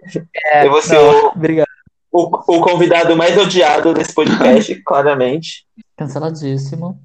eu 0.62 0.70
vou 0.70 0.82
ser 0.82 0.94
Não, 0.94 1.26
o, 1.26 1.26
obrigado. 1.28 1.68
o, 2.12 2.56
o 2.56 2.60
convidado 2.60 3.16
mais 3.16 3.36
odiado 3.36 3.92
desse 3.94 4.14
podcast, 4.14 4.74
claramente. 4.84 5.66
Canceladíssimo. 5.96 6.98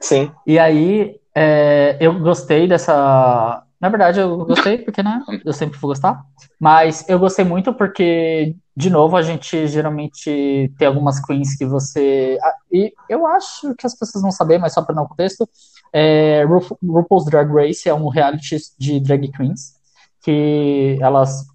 Sim. 0.00 0.30
E 0.46 0.58
aí, 0.58 1.16
é, 1.34 1.96
eu 2.00 2.18
gostei 2.20 2.66
dessa. 2.66 3.62
Na 3.80 3.88
verdade, 3.88 4.20
eu 4.20 4.44
gostei 4.44 4.78
porque, 4.78 5.02
né? 5.02 5.22
Eu 5.44 5.52
sempre 5.52 5.78
vou 5.78 5.88
gostar. 5.90 6.22
Mas 6.58 7.04
eu 7.08 7.18
gostei 7.18 7.44
muito 7.44 7.74
porque, 7.74 8.54
de 8.76 8.88
novo, 8.88 9.16
a 9.16 9.22
gente 9.22 9.66
geralmente 9.66 10.72
tem 10.78 10.86
algumas 10.86 11.18
queens 11.20 11.56
que 11.56 11.66
você. 11.66 12.38
E 12.70 12.92
eu 13.08 13.26
acho 13.26 13.74
que 13.74 13.84
as 13.86 13.98
pessoas 13.98 14.22
não 14.22 14.30
sabem, 14.30 14.58
mas 14.58 14.72
só 14.72 14.82
para 14.82 14.94
dar 14.94 15.02
um 15.02 15.08
contexto, 15.08 15.48
é, 15.92 16.44
Ru- 16.44 16.78
RuPaul's 16.84 17.24
Drag 17.24 17.52
Race 17.52 17.88
é 17.88 17.92
um 17.94 18.08
reality 18.08 18.56
de 18.78 19.00
drag 19.00 19.28
queens 19.32 19.74
que 20.22 20.98
elas. 21.00 21.46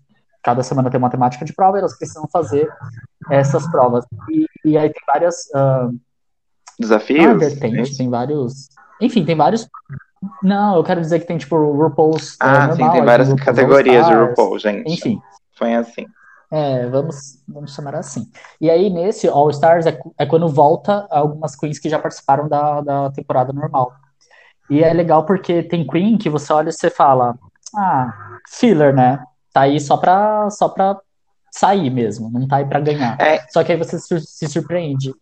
Cada 0.43 0.63
semana 0.63 0.89
tem 0.89 0.97
uma 0.97 1.09
temática 1.09 1.43
de 1.43 1.53
prova 1.53 1.77
e 1.77 1.79
elas 1.79 1.97
precisam 1.97 2.27
fazer 2.31 2.69
essas 3.29 3.67
provas. 3.69 4.05
E, 4.29 4.45
e 4.63 4.77
aí 4.77 4.89
tem 4.89 5.01
várias. 5.05 5.53
ah, 5.53 5.89
Desafios? 6.79 7.23
não 7.25 7.31
é 7.31 7.35
vertente, 7.35 7.97
tem 7.97 8.09
vários. 8.09 8.69
Enfim, 9.01 9.25
tem 9.25 9.35
vários. 9.35 9.67
Não, 10.41 10.75
eu 10.77 10.83
quero 10.83 11.01
dizer 11.01 11.19
que 11.19 11.25
tem 11.27 11.37
tipo 11.37 11.55
o 11.55 11.75
RuPaul's. 11.81 12.33
é, 12.41 12.45
Ah, 12.45 12.67
normal, 12.67 12.75
sim, 12.75 12.91
tem 12.91 13.03
várias 13.05 13.27
RuPaul's 13.29 13.45
categorias 13.45 14.05
de 14.05 14.13
All-Stars, 14.13 14.29
RuPaul, 14.29 14.59
gente. 14.59 14.93
Enfim, 14.93 15.21
Foi 15.57 15.73
assim. 15.73 16.05
é, 16.51 16.87
vamos, 16.87 17.43
vamos 17.47 17.73
chamar 17.73 17.95
assim. 17.95 18.29
E 18.61 18.69
aí, 18.69 18.89
nesse 18.89 19.27
All 19.27 19.49
Stars 19.49 19.85
é, 19.85 19.99
é 20.17 20.25
quando 20.25 20.47
volta 20.47 21.07
algumas 21.09 21.55
queens 21.55 21.77
que 21.79 21.89
já 21.89 21.99
participaram 21.99 22.47
da, 22.47 22.81
da 22.81 23.11
temporada 23.11 23.51
normal. 23.51 23.93
E 24.69 24.83
é 24.83 24.93
legal 24.93 25.25
porque 25.25 25.63
tem 25.63 25.85
queen 25.85 26.17
que 26.17 26.29
você 26.29 26.51
olha 26.53 26.69
e 26.69 26.73
você 26.73 26.89
fala, 26.89 27.37
ah, 27.75 28.13
filler, 28.49 28.93
né? 28.95 29.19
Tá 29.53 29.61
aí 29.61 29.79
só 29.79 29.97
pra, 29.97 30.49
só 30.49 30.69
pra 30.69 30.97
sair 31.51 31.89
mesmo, 31.89 32.29
não 32.31 32.47
tá 32.47 32.57
aí 32.57 32.65
pra 32.65 32.79
ganhar. 32.79 33.19
É. 33.19 33.39
Só 33.49 33.63
que 33.63 33.71
aí 33.71 33.77
você 33.77 33.97
se, 33.99 34.47
surpreende. 34.47 35.13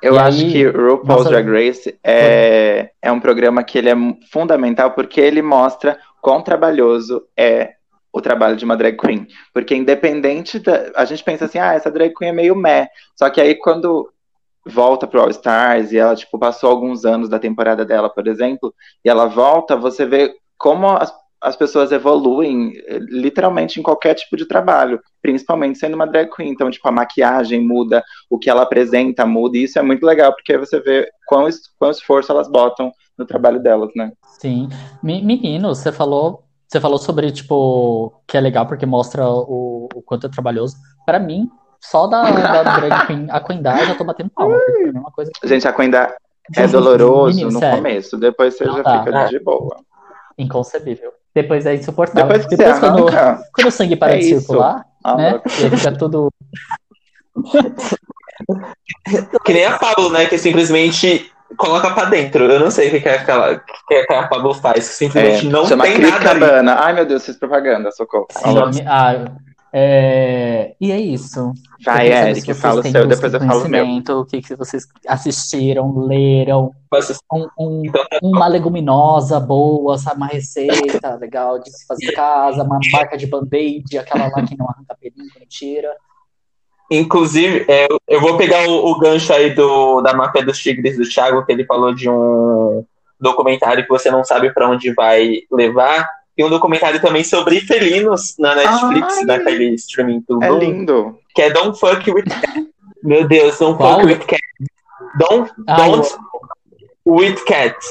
Eu 0.00 0.14
E 0.14 0.18
acho 0.18 0.40
aí, 0.44 0.52
que 0.52 0.66
RuPaul's 0.66 1.24
nossa- 1.24 1.30
Drag 1.30 1.48
Race 1.48 1.98
é, 2.02 2.90
é 3.00 3.12
um 3.12 3.20
programa 3.20 3.62
que 3.62 3.78
ele 3.78 3.88
é 3.90 3.94
fundamental 4.30 4.92
porque 4.92 5.20
ele 5.20 5.42
mostra 5.42 5.98
quão 6.20 6.42
trabalhoso 6.42 7.22
é 7.36 7.74
o 8.12 8.20
trabalho 8.20 8.56
de 8.56 8.64
uma 8.64 8.76
drag 8.76 8.96
queen. 8.96 9.26
Porque 9.54 9.74
independente 9.74 10.58
da... 10.58 10.90
A 10.96 11.04
gente 11.04 11.24
pensa 11.24 11.46
assim, 11.46 11.58
ah, 11.58 11.72
essa 11.74 11.90
drag 11.90 12.12
queen 12.14 12.30
é 12.30 12.32
meio 12.32 12.54
meh. 12.54 12.88
Só 13.16 13.30
que 13.30 13.40
aí 13.40 13.54
quando 13.54 14.12
volta 14.66 15.06
pro 15.06 15.20
All 15.20 15.30
Stars 15.30 15.92
e 15.92 15.98
ela, 15.98 16.14
tipo, 16.14 16.38
passou 16.38 16.70
alguns 16.70 17.04
anos 17.04 17.28
da 17.28 17.38
temporada 17.38 17.84
dela, 17.84 18.10
por 18.10 18.28
exemplo, 18.28 18.72
e 19.04 19.08
ela 19.08 19.26
volta, 19.26 19.76
você 19.76 20.04
vê 20.04 20.34
como 20.58 20.88
as, 20.88 21.12
as 21.42 21.56
pessoas 21.56 21.90
evoluem 21.92 22.72
eh, 22.86 22.98
literalmente 23.00 23.80
em 23.80 23.82
qualquer 23.82 24.14
tipo 24.14 24.36
de 24.36 24.46
trabalho, 24.46 25.00
principalmente 25.20 25.78
sendo 25.78 25.94
uma 25.94 26.06
drag 26.06 26.30
queen. 26.30 26.50
Então, 26.50 26.70
tipo, 26.70 26.86
a 26.88 26.92
maquiagem 26.92 27.60
muda, 27.66 28.02
o 28.30 28.38
que 28.38 28.48
ela 28.48 28.62
apresenta 28.62 29.26
muda, 29.26 29.56
e 29.58 29.64
isso 29.64 29.78
é 29.78 29.82
muito 29.82 30.06
legal, 30.06 30.32
porque 30.32 30.56
você 30.56 30.80
vê 30.80 31.08
quão, 31.26 31.48
es- 31.48 31.60
quão 31.78 31.90
esforço 31.90 32.30
elas 32.30 32.48
botam 32.48 32.92
no 33.18 33.26
trabalho 33.26 33.60
delas, 33.60 33.90
né? 33.96 34.12
Sim. 34.40 34.68
Me- 35.02 35.20
Menino, 35.22 35.74
você 35.74 35.90
falou, 35.90 36.44
você 36.68 36.80
falou 36.80 36.98
sobre, 36.98 37.30
tipo, 37.32 38.12
que 38.26 38.36
é 38.36 38.40
legal 38.40 38.66
porque 38.66 38.86
mostra 38.86 39.28
o, 39.28 39.88
o 39.94 40.02
quanto 40.02 40.26
é 40.26 40.30
trabalhoso. 40.30 40.76
Pra 41.04 41.18
mim, 41.18 41.50
só 41.80 42.06
da, 42.06 42.22
da 42.30 42.62
drag 42.62 43.04
queen, 43.06 43.26
a 43.30 43.40
Quendá, 43.40 43.84
já 43.84 43.94
tô 43.96 44.04
batendo 44.04 44.30
palma, 44.30 44.56
é 44.56 44.90
uma 44.90 45.10
coisa 45.10 45.30
que... 45.34 45.48
Gente, 45.48 45.66
a 45.66 45.72
da- 45.72 46.14
é 46.56 46.66
doloroso 46.66 47.36
Menino, 47.36 47.52
no 47.52 47.58
sério, 47.58 47.76
começo, 47.78 48.16
depois 48.18 48.56
você 48.56 48.64
Não 48.64 48.76
já 48.76 48.82
dá. 48.82 48.98
fica 49.04 49.26
de 49.28 49.38
boa. 49.38 49.76
inconcebível. 50.38 51.12
Depois 51.34 51.64
é 51.66 51.74
insuportável. 51.74 52.28
Depois 52.28 52.46
que 52.46 52.56
Depois 52.56 52.78
quando, 52.78 53.06
quando 53.52 53.66
o 53.66 53.70
sangue 53.70 53.96
para 53.96 54.14
é 54.14 54.18
de 54.18 54.24
isso. 54.30 54.40
circular, 54.40 54.84
ah, 55.02 55.16
né? 55.16 55.40
E 55.46 55.76
fica 55.76 55.92
tudo... 55.92 56.30
Que 59.44 59.52
nem 59.52 59.64
a 59.66 59.78
Pablo, 59.78 60.10
né? 60.10 60.26
Que 60.26 60.36
simplesmente 60.38 61.30
coloca 61.56 61.90
pra 61.92 62.06
dentro. 62.06 62.44
Eu 62.44 62.60
não 62.60 62.70
sei 62.70 62.88
o 62.88 62.90
que, 62.90 63.00
que, 63.00 63.08
aquela, 63.08 63.56
que, 63.56 64.02
que 64.06 64.12
a 64.12 64.26
Pablo 64.28 64.54
faz. 64.54 64.88
que 64.88 64.94
Simplesmente 64.94 65.46
É, 65.46 65.50
não 65.50 65.66
chama 65.66 65.84
tem 65.84 65.98
nada 65.98 66.30
ali. 66.30 66.68
Ai, 66.68 66.92
meu 66.92 67.06
Deus, 67.06 67.24
fiz 67.24 67.36
propaganda, 67.36 67.90
socorro. 67.92 68.26
Sim, 68.30 68.84
Alô. 68.86 69.26
É, 69.72 70.74
E 70.80 70.92
é 70.92 71.00
isso. 71.00 71.52
Vai, 71.84 72.12
saber 72.12 72.30
Eric, 72.30 72.54
fala 72.54 72.80
o 72.80 72.82
seu, 72.82 73.08
depois 73.08 73.32
de 73.32 73.38
eu 73.38 73.46
falo 73.46 73.64
o 73.64 73.68
meu. 73.68 73.80
conhecimento, 73.84 74.12
O 74.20 74.24
que, 74.26 74.42
que 74.42 74.54
vocês 74.54 74.86
assistiram, 75.08 75.98
leram, 76.06 76.70
um, 77.32 77.48
um- 77.58 77.82
Então, 77.86 78.04
uma 78.22 78.46
leguminosa 78.46 79.40
boa, 79.40 79.98
sabe? 79.98 80.18
Uma 80.18 80.26
receita 80.26 80.68
legal 81.20 81.58
de 81.58 81.70
se 81.70 81.86
fazer 81.86 82.10
em 82.10 82.14
casa, 82.14 82.62
uma 82.62 82.78
marca 82.92 83.16
de 83.16 83.26
band-aid, 83.26 83.98
aquela 83.98 84.28
lá 84.28 84.42
que 84.44 84.56
não 84.56 84.68
arranca 84.68 84.96
pelinho, 85.00 85.28
que 85.30 85.40
não 85.40 85.46
tira. 85.48 85.90
Inclusive, 86.90 87.64
é, 87.68 87.88
eu 88.06 88.20
vou 88.20 88.36
pegar 88.36 88.68
o, 88.68 88.90
o 88.90 88.98
gancho 88.98 89.32
aí 89.32 89.54
do, 89.54 90.02
da 90.02 90.12
máfia 90.12 90.44
dos 90.44 90.58
tigres 90.58 90.98
do 90.98 91.08
Thiago, 91.08 91.44
que 91.46 91.50
ele 91.52 91.64
falou 91.64 91.94
de 91.94 92.08
um 92.08 92.84
documentário 93.18 93.82
que 93.84 93.88
você 93.88 94.10
não 94.10 94.22
sabe 94.22 94.52
pra 94.52 94.68
onde 94.68 94.92
vai 94.92 95.38
levar. 95.50 96.06
E 96.36 96.44
um 96.44 96.48
documentário 96.48 97.00
também 97.00 97.22
sobre 97.24 97.60
felinos 97.60 98.34
na 98.38 98.54
Netflix, 98.54 99.18
Ai. 99.18 99.24
naquele 99.24 99.74
streaming 99.74 100.22
tudo, 100.22 100.42
É 100.44 100.50
lindo. 100.50 101.18
que 101.34 101.42
é 101.42 101.50
Don't 101.50 101.78
Fuck 101.78 102.10
With 102.10 102.24
Cats. 102.24 102.66
Meu 103.02 103.26
Deus, 103.28 103.58
Don't 103.58 103.76
Qual? 103.76 104.00
Fuck 104.00 104.06
With 104.06 104.18
Cats. 104.20 104.42
Don't, 105.18 105.52
eu 105.58 105.76
don't 105.76 106.08
With 107.04 107.34
Cats. 107.44 107.86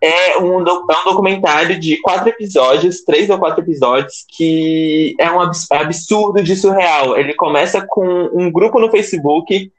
É 0.00 0.36
um, 0.38 0.64
do- 0.64 0.84
é 0.90 0.98
um 1.00 1.04
documentário 1.04 1.78
de 1.78 1.96
quatro 2.00 2.28
episódios, 2.28 3.02
três 3.04 3.30
ou 3.30 3.38
quatro 3.38 3.62
episódios, 3.62 4.24
que 4.28 5.14
é 5.20 5.30
um 5.30 5.40
abs- 5.40 5.70
absurdo 5.70 6.42
de 6.42 6.56
surreal. 6.56 7.16
Ele 7.16 7.34
começa 7.34 7.86
com 7.88 8.04
um 8.34 8.50
grupo 8.50 8.80
no 8.80 8.90
Facebook 8.90 9.70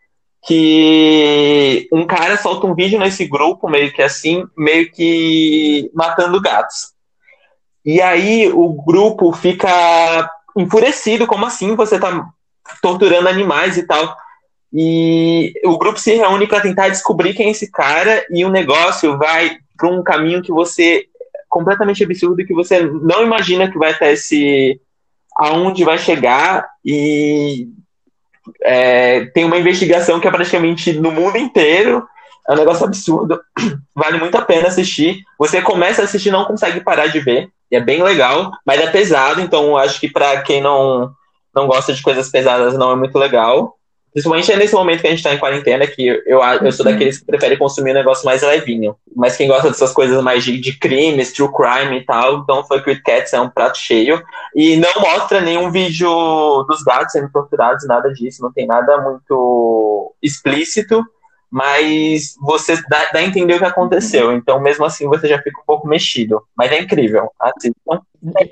que 0.45 1.87
um 1.91 2.05
cara 2.05 2.37
solta 2.37 2.67
um 2.67 2.73
vídeo 2.75 2.99
nesse 2.99 3.25
grupo, 3.27 3.69
meio 3.69 3.91
que 3.91 4.01
assim, 4.01 4.45
meio 4.57 4.89
que 4.91 5.89
matando 5.93 6.39
gatos. 6.41 6.92
E 7.85 8.01
aí 8.01 8.49
o 8.51 8.73
grupo 8.83 9.31
fica 9.33 10.29
enfurecido, 10.57 11.27
como 11.27 11.45
assim 11.45 11.75
você 11.75 11.99
tá 11.99 12.27
torturando 12.81 13.27
animais 13.27 13.77
e 13.77 13.83
tal? 13.83 14.15
E 14.71 15.53
o 15.65 15.77
grupo 15.77 15.99
se 15.99 16.15
reúne 16.15 16.47
para 16.47 16.61
tentar 16.61 16.89
descobrir 16.89 17.33
quem 17.33 17.47
é 17.47 17.51
esse 17.51 17.69
cara 17.69 18.25
e 18.29 18.43
o 18.43 18.49
negócio 18.49 19.17
vai 19.17 19.57
para 19.77 19.89
um 19.89 20.03
caminho 20.03 20.41
que 20.41 20.51
você 20.51 21.05
completamente 21.49 22.03
absurdo 22.03 22.43
que 22.43 22.53
você 22.53 22.81
não 22.81 23.21
imagina 23.21 23.69
que 23.69 23.77
vai 23.77 23.91
até 23.91 24.13
esse 24.13 24.81
aonde 25.37 25.83
vai 25.83 25.99
chegar 25.99 26.67
e 26.83 27.67
é, 28.63 29.25
tem 29.25 29.45
uma 29.45 29.57
investigação 29.57 30.19
que 30.19 30.27
é 30.27 30.31
praticamente 30.31 30.93
no 30.93 31.11
mundo 31.11 31.37
inteiro. 31.37 32.05
É 32.47 32.53
um 32.53 32.57
negócio 32.57 32.85
absurdo. 32.85 33.39
Vale 33.95 34.17
muito 34.17 34.35
a 34.35 34.41
pena 34.41 34.67
assistir. 34.67 35.23
Você 35.37 35.61
começa 35.61 36.01
a 36.01 36.05
assistir 36.05 36.31
não 36.31 36.45
consegue 36.45 36.81
parar 36.81 37.07
de 37.07 37.19
ver 37.19 37.49
e 37.73 37.75
é 37.75 37.81
bem 37.81 38.01
legal 38.01 38.51
mas 38.65 38.79
é 38.79 38.87
pesado 38.87 39.41
então 39.41 39.75
acho 39.75 39.99
que 39.99 40.09
para 40.09 40.41
quem 40.41 40.61
não 40.61 41.11
não 41.53 41.67
gosta 41.67 41.93
de 41.93 42.01
coisas 42.01 42.29
pesadas 42.29 42.77
não 42.77 42.91
é 42.91 42.95
muito 42.95 43.17
legal 43.17 43.77
Principalmente 44.13 44.55
nesse 44.55 44.75
momento 44.75 45.01
que 45.01 45.07
a 45.07 45.09
gente 45.09 45.23
tá 45.23 45.33
em 45.33 45.39
quarentena, 45.39 45.87
que 45.87 46.05
eu, 46.05 46.39
eu 46.61 46.71
sou 46.71 46.85
daqueles 46.85 47.17
que 47.17 47.25
preferem 47.25 47.57
consumir 47.57 47.91
um 47.91 47.95
negócio 47.95 48.23
mais 48.23 48.43
levinho. 48.43 48.95
Mas 49.15 49.35
quem 49.35 49.47
gosta 49.47 49.69
dessas 49.69 49.91
coisas 49.91 50.23
mais 50.23 50.43
de, 50.43 50.59
de 50.59 50.77
crimes, 50.77 51.33
true 51.33 51.51
crime 51.51 51.97
e 51.97 52.05
tal, 52.05 52.37
então 52.37 52.63
Fuck 52.63 52.87
With 52.87 53.01
Cats 53.01 53.33
é 53.33 53.41
um 53.41 53.49
prato 53.49 53.79
cheio. 53.79 54.21
E 54.55 54.77
não 54.77 55.01
mostra 55.01 55.41
nenhum 55.41 55.71
vídeo 55.71 56.07
dos 56.69 56.83
gatos 56.83 57.11
sendo 57.11 57.31
torturados, 57.31 57.87
nada 57.87 58.13
disso. 58.13 58.43
Não 58.43 58.53
tem 58.53 58.67
nada 58.67 59.01
muito 59.01 60.13
explícito, 60.21 61.03
mas 61.53 62.33
você 62.41 62.75
dá, 62.89 63.11
dá 63.13 63.19
a 63.19 63.23
entender 63.23 63.53
o 63.53 63.59
que 63.59 63.65
aconteceu. 63.65 64.33
Então, 64.33 64.59
mesmo 64.59 64.83
assim, 64.85 65.07
você 65.07 65.27
já 65.27 65.37
fica 65.37 65.61
um 65.61 65.65
pouco 65.67 65.87
mexido. 65.87 66.41
Mas 66.57 66.71
é 66.71 66.81
incrível. 66.81 67.29
Assistam. 67.39 68.01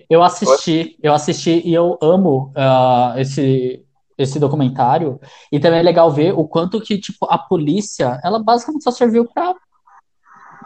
Eu 0.08 0.22
assisti, 0.22 1.00
eu 1.02 1.12
assisti 1.12 1.64
e 1.66 1.74
eu 1.74 1.98
amo 2.00 2.52
ah, 2.56 3.16
esse, 3.18 3.84
esse 4.16 4.40
documentário. 4.40 5.20
E 5.52 5.60
também 5.60 5.80
é 5.80 5.82
legal 5.82 6.12
ver 6.12 6.32
o 6.38 6.48
quanto 6.48 6.80
que, 6.80 7.00
tipo, 7.00 7.26
a 7.28 7.40
polícia, 7.40 8.20
ela 8.24 8.38
basicamente 8.38 8.84
só 8.84 8.92
serviu 8.92 9.26
pra, 9.34 9.56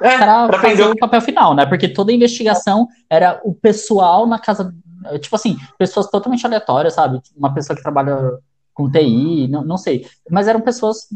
É, 0.01 0.17
pra 0.17 0.47
fazer 0.47 0.59
prender 0.59 0.89
o 0.89 0.97
papel 0.97 1.21
final, 1.21 1.55
né? 1.55 1.65
Porque 1.65 1.87
toda 1.87 2.11
a 2.11 2.15
investigação 2.15 2.85
era 3.09 3.39
o 3.45 3.53
pessoal 3.53 4.27
na 4.27 4.39
casa. 4.39 4.75
Tipo 5.21 5.37
assim, 5.37 5.55
pessoas 5.77 6.09
totalmente 6.09 6.45
aleatórias, 6.45 6.95
sabe? 6.95 7.21
Uma 7.33 7.53
pessoa 7.53 7.77
que 7.77 7.81
trabalha 7.81 8.17
com 8.73 8.91
TI, 8.91 9.47
não, 9.47 9.63
não 9.63 9.77
sei. 9.77 10.05
Mas 10.29 10.49
eram 10.49 10.59
pessoas 10.59 11.07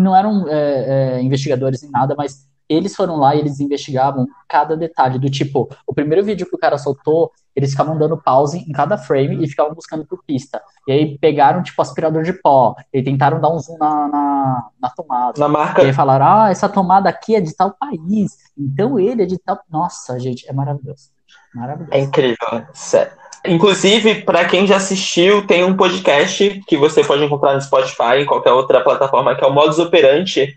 não 0.00 0.16
eram 0.16 0.46
é, 0.48 1.16
é, 1.16 1.22
investigadores 1.22 1.82
nem 1.82 1.90
nada, 1.90 2.14
mas 2.16 2.48
eles 2.68 2.94
foram 2.94 3.16
lá 3.16 3.34
e 3.34 3.38
eles 3.38 3.60
investigavam 3.60 4.26
cada 4.46 4.76
detalhe. 4.76 5.18
Do 5.18 5.30
tipo, 5.30 5.68
o 5.86 5.94
primeiro 5.94 6.24
vídeo 6.24 6.46
que 6.46 6.54
o 6.54 6.58
cara 6.58 6.76
soltou, 6.76 7.32
eles 7.56 7.70
ficavam 7.70 7.96
dando 7.96 8.16
pause 8.16 8.58
em 8.58 8.72
cada 8.72 8.98
frame 8.98 9.42
e 9.42 9.48
ficavam 9.48 9.74
buscando 9.74 10.04
por 10.04 10.22
pista. 10.24 10.62
E 10.86 10.92
aí 10.92 11.18
pegaram, 11.18 11.62
tipo, 11.62 11.80
aspirador 11.80 12.22
de 12.22 12.34
pó, 12.34 12.74
e 12.92 13.02
tentaram 13.02 13.40
dar 13.40 13.50
um 13.50 13.58
zoom 13.58 13.78
na, 13.78 14.08
na, 14.08 14.68
na 14.80 14.90
tomada. 14.90 15.40
Na 15.40 15.48
marca. 15.48 15.82
E 15.82 15.86
aí 15.86 15.92
falaram, 15.92 16.26
ah, 16.26 16.50
essa 16.50 16.68
tomada 16.68 17.08
aqui 17.08 17.34
é 17.34 17.40
de 17.40 17.54
tal 17.56 17.72
país, 17.72 18.36
então 18.56 18.98
ele 18.98 19.22
é 19.22 19.26
de 19.26 19.38
tal. 19.38 19.58
Nossa, 19.70 20.18
gente, 20.20 20.48
é 20.48 20.52
maravilhoso. 20.52 21.10
Maravilhoso. 21.54 21.94
É 21.94 22.00
incrível, 22.00 22.36
sério. 22.74 23.12
Inclusive, 23.46 24.22
para 24.22 24.44
quem 24.44 24.66
já 24.66 24.76
assistiu, 24.76 25.46
tem 25.46 25.64
um 25.64 25.76
podcast 25.76 26.62
que 26.66 26.76
você 26.76 27.04
pode 27.04 27.24
encontrar 27.24 27.54
no 27.54 27.60
Spotify, 27.60 28.20
em 28.20 28.26
qualquer 28.26 28.52
outra 28.52 28.80
plataforma, 28.80 29.34
que 29.34 29.44
é 29.44 29.46
o 29.46 29.52
Modus 29.52 29.78
Operandi, 29.78 30.56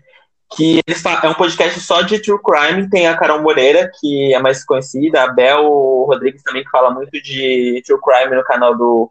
que 0.54 0.80
é 1.22 1.28
um 1.28 1.34
podcast 1.34 1.80
só 1.80 2.02
de 2.02 2.18
true 2.18 2.40
crime. 2.42 2.90
Tem 2.90 3.06
a 3.06 3.16
Carol 3.16 3.40
Moreira, 3.40 3.90
que 4.00 4.34
é 4.34 4.38
mais 4.38 4.64
conhecida, 4.64 5.22
a 5.22 5.32
Bel 5.32 5.62
Rodrigues 6.06 6.42
também, 6.42 6.64
que 6.64 6.70
fala 6.70 6.90
muito 6.90 7.12
de 7.22 7.82
true 7.86 8.00
crime 8.00 8.36
no 8.36 8.44
canal 8.44 8.76
do 8.76 9.10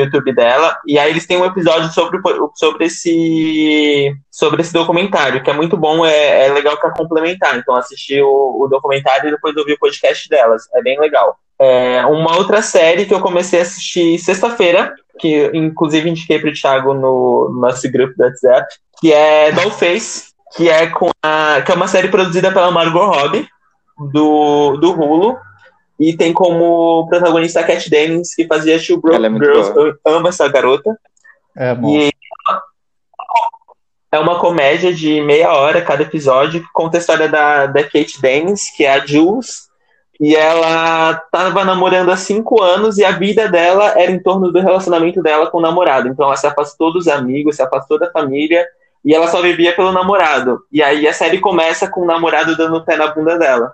YouTube 0.00 0.34
dela. 0.34 0.76
E 0.86 0.98
aí 0.98 1.10
eles 1.10 1.26
têm 1.26 1.36
um 1.36 1.44
episódio 1.44 1.90
sobre, 1.90 2.20
sobre 2.54 2.86
esse 2.86 4.14
sobre 4.30 4.62
esse 4.62 4.72
documentário, 4.72 5.42
que 5.42 5.50
é 5.50 5.52
muito 5.52 5.76
bom, 5.76 6.04
é, 6.04 6.46
é 6.46 6.52
legal 6.52 6.76
para 6.76 6.90
complementar. 6.90 7.56
Então, 7.56 7.76
assistir 7.76 8.22
o, 8.22 8.64
o 8.64 8.68
documentário 8.68 9.28
e 9.28 9.30
depois 9.32 9.56
ouvir 9.56 9.74
o 9.74 9.78
podcast 9.78 10.28
delas. 10.28 10.62
É 10.74 10.82
bem 10.82 10.98
legal. 10.98 11.36
É, 11.58 12.04
uma 12.06 12.36
outra 12.36 12.60
série 12.62 13.06
que 13.06 13.14
eu 13.14 13.20
comecei 13.20 13.60
a 13.60 13.62
assistir 13.62 14.18
sexta-feira, 14.18 14.92
que 15.18 15.50
inclusive 15.54 16.10
indiquei 16.10 16.38
pro 16.38 16.52
Thiago 16.52 16.92
no, 16.92 17.50
no 17.52 17.60
nosso 17.60 17.90
grupo 17.90 18.14
do 18.16 18.24
WhatsApp, 18.24 18.66
que 19.00 19.12
é 19.12 19.52
Dollface, 19.52 20.34
que 20.56 20.68
é, 20.68 20.88
com 20.88 21.10
a, 21.22 21.62
que 21.62 21.70
é 21.70 21.74
uma 21.74 21.88
série 21.88 22.08
produzida 22.08 22.50
pela 22.52 22.70
Margot 22.70 23.06
Robbie, 23.06 23.48
do, 24.12 24.76
do 24.76 24.92
Hulu, 24.92 25.38
e 26.08 26.16
tem 26.16 26.32
como 26.32 27.06
protagonista 27.08 27.60
a 27.60 27.64
Cat 27.64 27.88
Dennings, 27.88 28.34
que 28.34 28.46
fazia 28.46 28.78
Two 28.78 29.00
Broke 29.00 29.24
é 29.24 29.30
Girls. 29.30 29.72
boa. 29.72 29.86
Eu 29.88 30.12
amo 30.16 30.28
essa 30.28 30.46
garota. 30.48 30.98
É 31.56 31.74
bom. 31.74 31.88
E 31.88 32.12
é 34.12 34.18
uma 34.18 34.38
comédia 34.38 34.92
de 34.92 35.20
meia 35.22 35.52
hora 35.52 35.80
cada 35.82 36.02
episódio, 36.02 36.60
que 36.60 36.72
conta 36.72 36.98
a 36.98 37.00
história 37.00 37.28
da, 37.28 37.66
da 37.66 37.82
Kate 37.82 38.20
Dennis, 38.20 38.70
que 38.76 38.84
é 38.84 38.92
a 38.92 39.04
Jules, 39.04 39.68
e 40.20 40.36
ela 40.36 41.14
tava 41.32 41.64
namorando 41.64 42.10
há 42.10 42.16
cinco 42.16 42.62
anos 42.62 42.98
e 42.98 43.04
a 43.04 43.10
vida 43.10 43.48
dela 43.48 43.98
era 43.98 44.12
em 44.12 44.22
torno 44.22 44.52
do 44.52 44.60
relacionamento 44.60 45.22
dela 45.22 45.50
com 45.50 45.58
o 45.58 45.62
namorado. 45.62 46.08
Então 46.08 46.26
ela 46.26 46.36
se 46.36 46.46
afastou 46.46 46.92
dos 46.92 47.08
amigos, 47.08 47.56
se 47.56 47.62
afastou 47.62 47.98
da 47.98 48.10
família, 48.10 48.64
e 49.04 49.14
ela 49.14 49.26
só 49.26 49.42
vivia 49.42 49.74
pelo 49.74 49.90
namorado. 49.90 50.64
E 50.70 50.82
aí 50.82 51.08
a 51.08 51.12
série 51.12 51.40
começa 51.40 51.88
com 51.88 52.02
o 52.02 52.06
namorado 52.06 52.56
dando 52.56 52.76
o 52.76 52.84
pé 52.84 52.96
na 52.96 53.08
bunda 53.08 53.38
dela. 53.38 53.72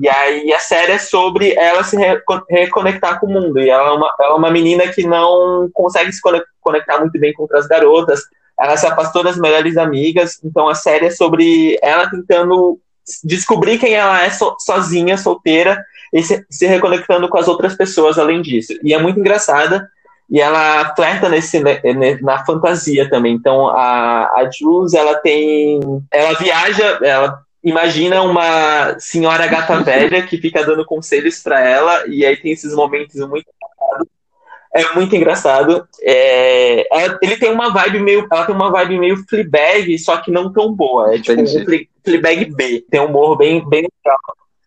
E 0.00 0.08
aí 0.08 0.52
a 0.52 0.58
série 0.58 0.92
é 0.92 0.98
sobre 0.98 1.54
ela 1.54 1.82
se 1.82 1.96
reco- 1.96 2.44
reconectar 2.50 3.18
com 3.18 3.26
o 3.26 3.32
mundo. 3.32 3.58
E 3.58 3.70
ela 3.70 3.88
é 3.88 3.92
uma, 3.92 4.14
ela 4.20 4.32
é 4.34 4.36
uma 4.36 4.50
menina 4.50 4.86
que 4.88 5.06
não 5.06 5.70
consegue 5.72 6.12
se 6.12 6.20
conec- 6.20 6.46
conectar 6.60 6.98
muito 6.98 7.18
bem 7.18 7.32
com 7.32 7.42
outras 7.42 7.66
garotas. 7.66 8.20
Ela 8.60 8.76
se 8.76 8.86
afastou 8.86 9.22
das 9.22 9.36
melhores 9.36 9.76
amigas. 9.76 10.38
Então 10.44 10.68
a 10.68 10.74
série 10.74 11.06
é 11.06 11.10
sobre 11.10 11.78
ela 11.82 12.10
tentando 12.10 12.78
descobrir 13.24 13.78
quem 13.78 13.94
ela 13.94 14.22
é 14.22 14.30
so- 14.30 14.56
sozinha, 14.58 15.16
solteira, 15.16 15.82
e 16.12 16.22
se, 16.22 16.44
se 16.50 16.66
reconectando 16.66 17.28
com 17.28 17.38
as 17.38 17.48
outras 17.48 17.74
pessoas 17.74 18.18
além 18.18 18.42
disso. 18.42 18.74
E 18.82 18.92
é 18.92 18.98
muito 18.98 19.18
engraçada. 19.20 19.88
E 20.28 20.40
ela 20.40 20.92
flerta 20.96 21.28
nesse, 21.28 21.62
na 22.20 22.44
fantasia 22.44 23.08
também. 23.08 23.34
Então 23.34 23.68
a, 23.68 24.24
a 24.24 24.50
Jules, 24.50 24.92
ela 24.92 25.14
tem. 25.14 25.80
Ela 26.10 26.36
viaja, 26.36 26.98
ela 27.02 27.45
imagina 27.66 28.22
uma 28.22 28.98
senhora 28.98 29.46
gata 29.46 29.80
velha 29.84 30.26
que 30.26 30.38
fica 30.38 30.64
dando 30.64 30.84
conselhos 30.86 31.42
pra 31.42 31.60
ela, 31.60 32.06
e 32.06 32.24
aí 32.24 32.36
tem 32.36 32.52
esses 32.52 32.74
momentos 32.74 33.16
muito 33.28 33.46
engraçados. 33.50 34.08
É 34.74 34.94
muito 34.94 35.16
engraçado. 35.16 35.88
É, 36.02 36.86
ela- 37.04 37.18
ele 37.22 37.36
tem 37.38 37.50
uma 37.50 37.70
vibe 37.72 37.98
meio. 38.00 38.26
Ela 38.30 38.44
tem 38.44 38.54
uma 38.54 38.70
vibe 38.70 38.98
meio 38.98 39.24
Fleabag, 39.28 39.98
só 39.98 40.18
que 40.18 40.30
não 40.30 40.52
tão 40.52 40.70
boa. 40.72 41.14
É 41.14 41.18
tipo 41.18 41.32
Entendi. 41.40 41.58
um 41.62 41.64
Fle- 41.64 41.88
Fleabag 42.04 42.44
B. 42.54 42.84
Tem 42.90 43.00
um 43.00 43.06
humor 43.06 43.36
bem, 43.38 43.66
bem 43.68 43.82
legal. 44.04 44.18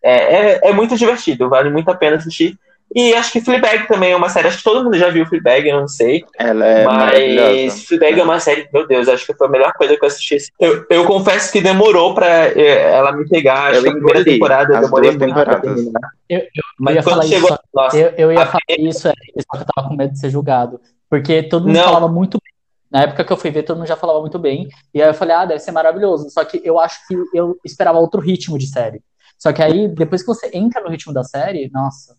É, 0.02 0.14
é, 0.56 0.60
é 0.70 0.72
muito 0.72 0.96
divertido, 0.96 1.48
vale 1.48 1.70
muito 1.70 1.90
a 1.90 1.94
pena 1.94 2.16
assistir. 2.16 2.58
E 2.94 3.14
acho 3.14 3.30
que 3.30 3.40
Fleabag 3.40 3.86
também 3.86 4.10
é 4.10 4.16
uma 4.16 4.28
série. 4.28 4.48
Acho 4.48 4.58
que 4.58 4.64
todo 4.64 4.82
mundo 4.82 4.98
já 4.98 5.10
viu 5.10 5.24
Fleabag, 5.24 5.68
eu 5.68 5.80
não 5.80 5.86
sei. 5.88 6.24
Ela 6.36 6.66
é 6.66 6.84
Mas. 6.84 7.84
Fleabag 7.84 8.18
é 8.18 8.24
uma 8.24 8.40
série, 8.40 8.68
meu 8.72 8.86
Deus, 8.86 9.08
acho 9.08 9.24
que 9.24 9.34
foi 9.34 9.46
a 9.46 9.50
melhor 9.50 9.72
coisa 9.74 9.96
que 9.96 10.02
eu 10.02 10.08
assisti. 10.08 10.38
Eu, 10.58 10.84
eu 10.90 11.04
confesso 11.06 11.52
que 11.52 11.60
demorou 11.60 12.14
pra 12.14 12.48
eh, 12.48 12.92
ela 12.92 13.12
me 13.12 13.28
pegar. 13.28 13.68
Acho 13.68 13.78
Eu 13.78 13.82
que 13.84 13.88
a 13.90 13.92
primeira 13.92 14.24
temporada 14.24 14.74
eu 14.74 14.80
demorei 14.80 15.16
muito 15.16 15.34
pra 15.34 15.60
terminar. 15.60 16.10
Eu, 16.28 16.38
eu, 16.38 16.44
eu 16.44 16.62
Mas 16.80 16.96
quando 16.96 17.10
falar 17.10 17.22
chegou. 17.22 17.50
isso, 17.50 17.58
Nossa, 17.72 17.96
eu, 17.96 18.08
eu 18.16 18.32
ia 18.32 18.46
falar 18.46 18.60
isso, 18.78 19.08
é, 19.08 19.12
só 19.12 19.56
que 19.56 19.62
eu 19.62 19.66
tava 19.74 19.88
com 19.88 19.94
medo 19.94 20.12
de 20.12 20.18
ser 20.18 20.30
julgado. 20.30 20.80
Porque 21.08 21.44
todo 21.44 21.66
mundo 21.66 21.76
Não. 21.76 21.84
falava 21.84 22.08
muito 22.08 22.38
bem. 22.42 22.50
Na 22.90 23.02
época 23.02 23.24
que 23.24 23.32
eu 23.32 23.36
fui 23.36 23.52
ver, 23.52 23.62
todo 23.62 23.78
mundo 23.78 23.86
já 23.86 23.96
falava 23.96 24.20
muito 24.20 24.38
bem. 24.38 24.68
E 24.92 25.00
aí 25.00 25.08
eu 25.08 25.14
falei, 25.14 25.36
ah, 25.36 25.44
deve 25.44 25.60
ser 25.60 25.70
maravilhoso. 25.70 26.28
Só 26.30 26.44
que 26.44 26.60
eu 26.64 26.78
acho 26.78 27.06
que 27.06 27.14
eu 27.32 27.56
esperava 27.64 27.98
outro 28.00 28.20
ritmo 28.20 28.58
de 28.58 28.66
série. 28.66 29.00
Só 29.38 29.52
que 29.52 29.62
aí, 29.62 29.88
depois 29.88 30.22
que 30.22 30.26
você 30.26 30.50
entra 30.52 30.82
no 30.82 30.90
ritmo 30.90 31.14
da 31.14 31.22
série, 31.24 31.70
nossa, 31.72 32.14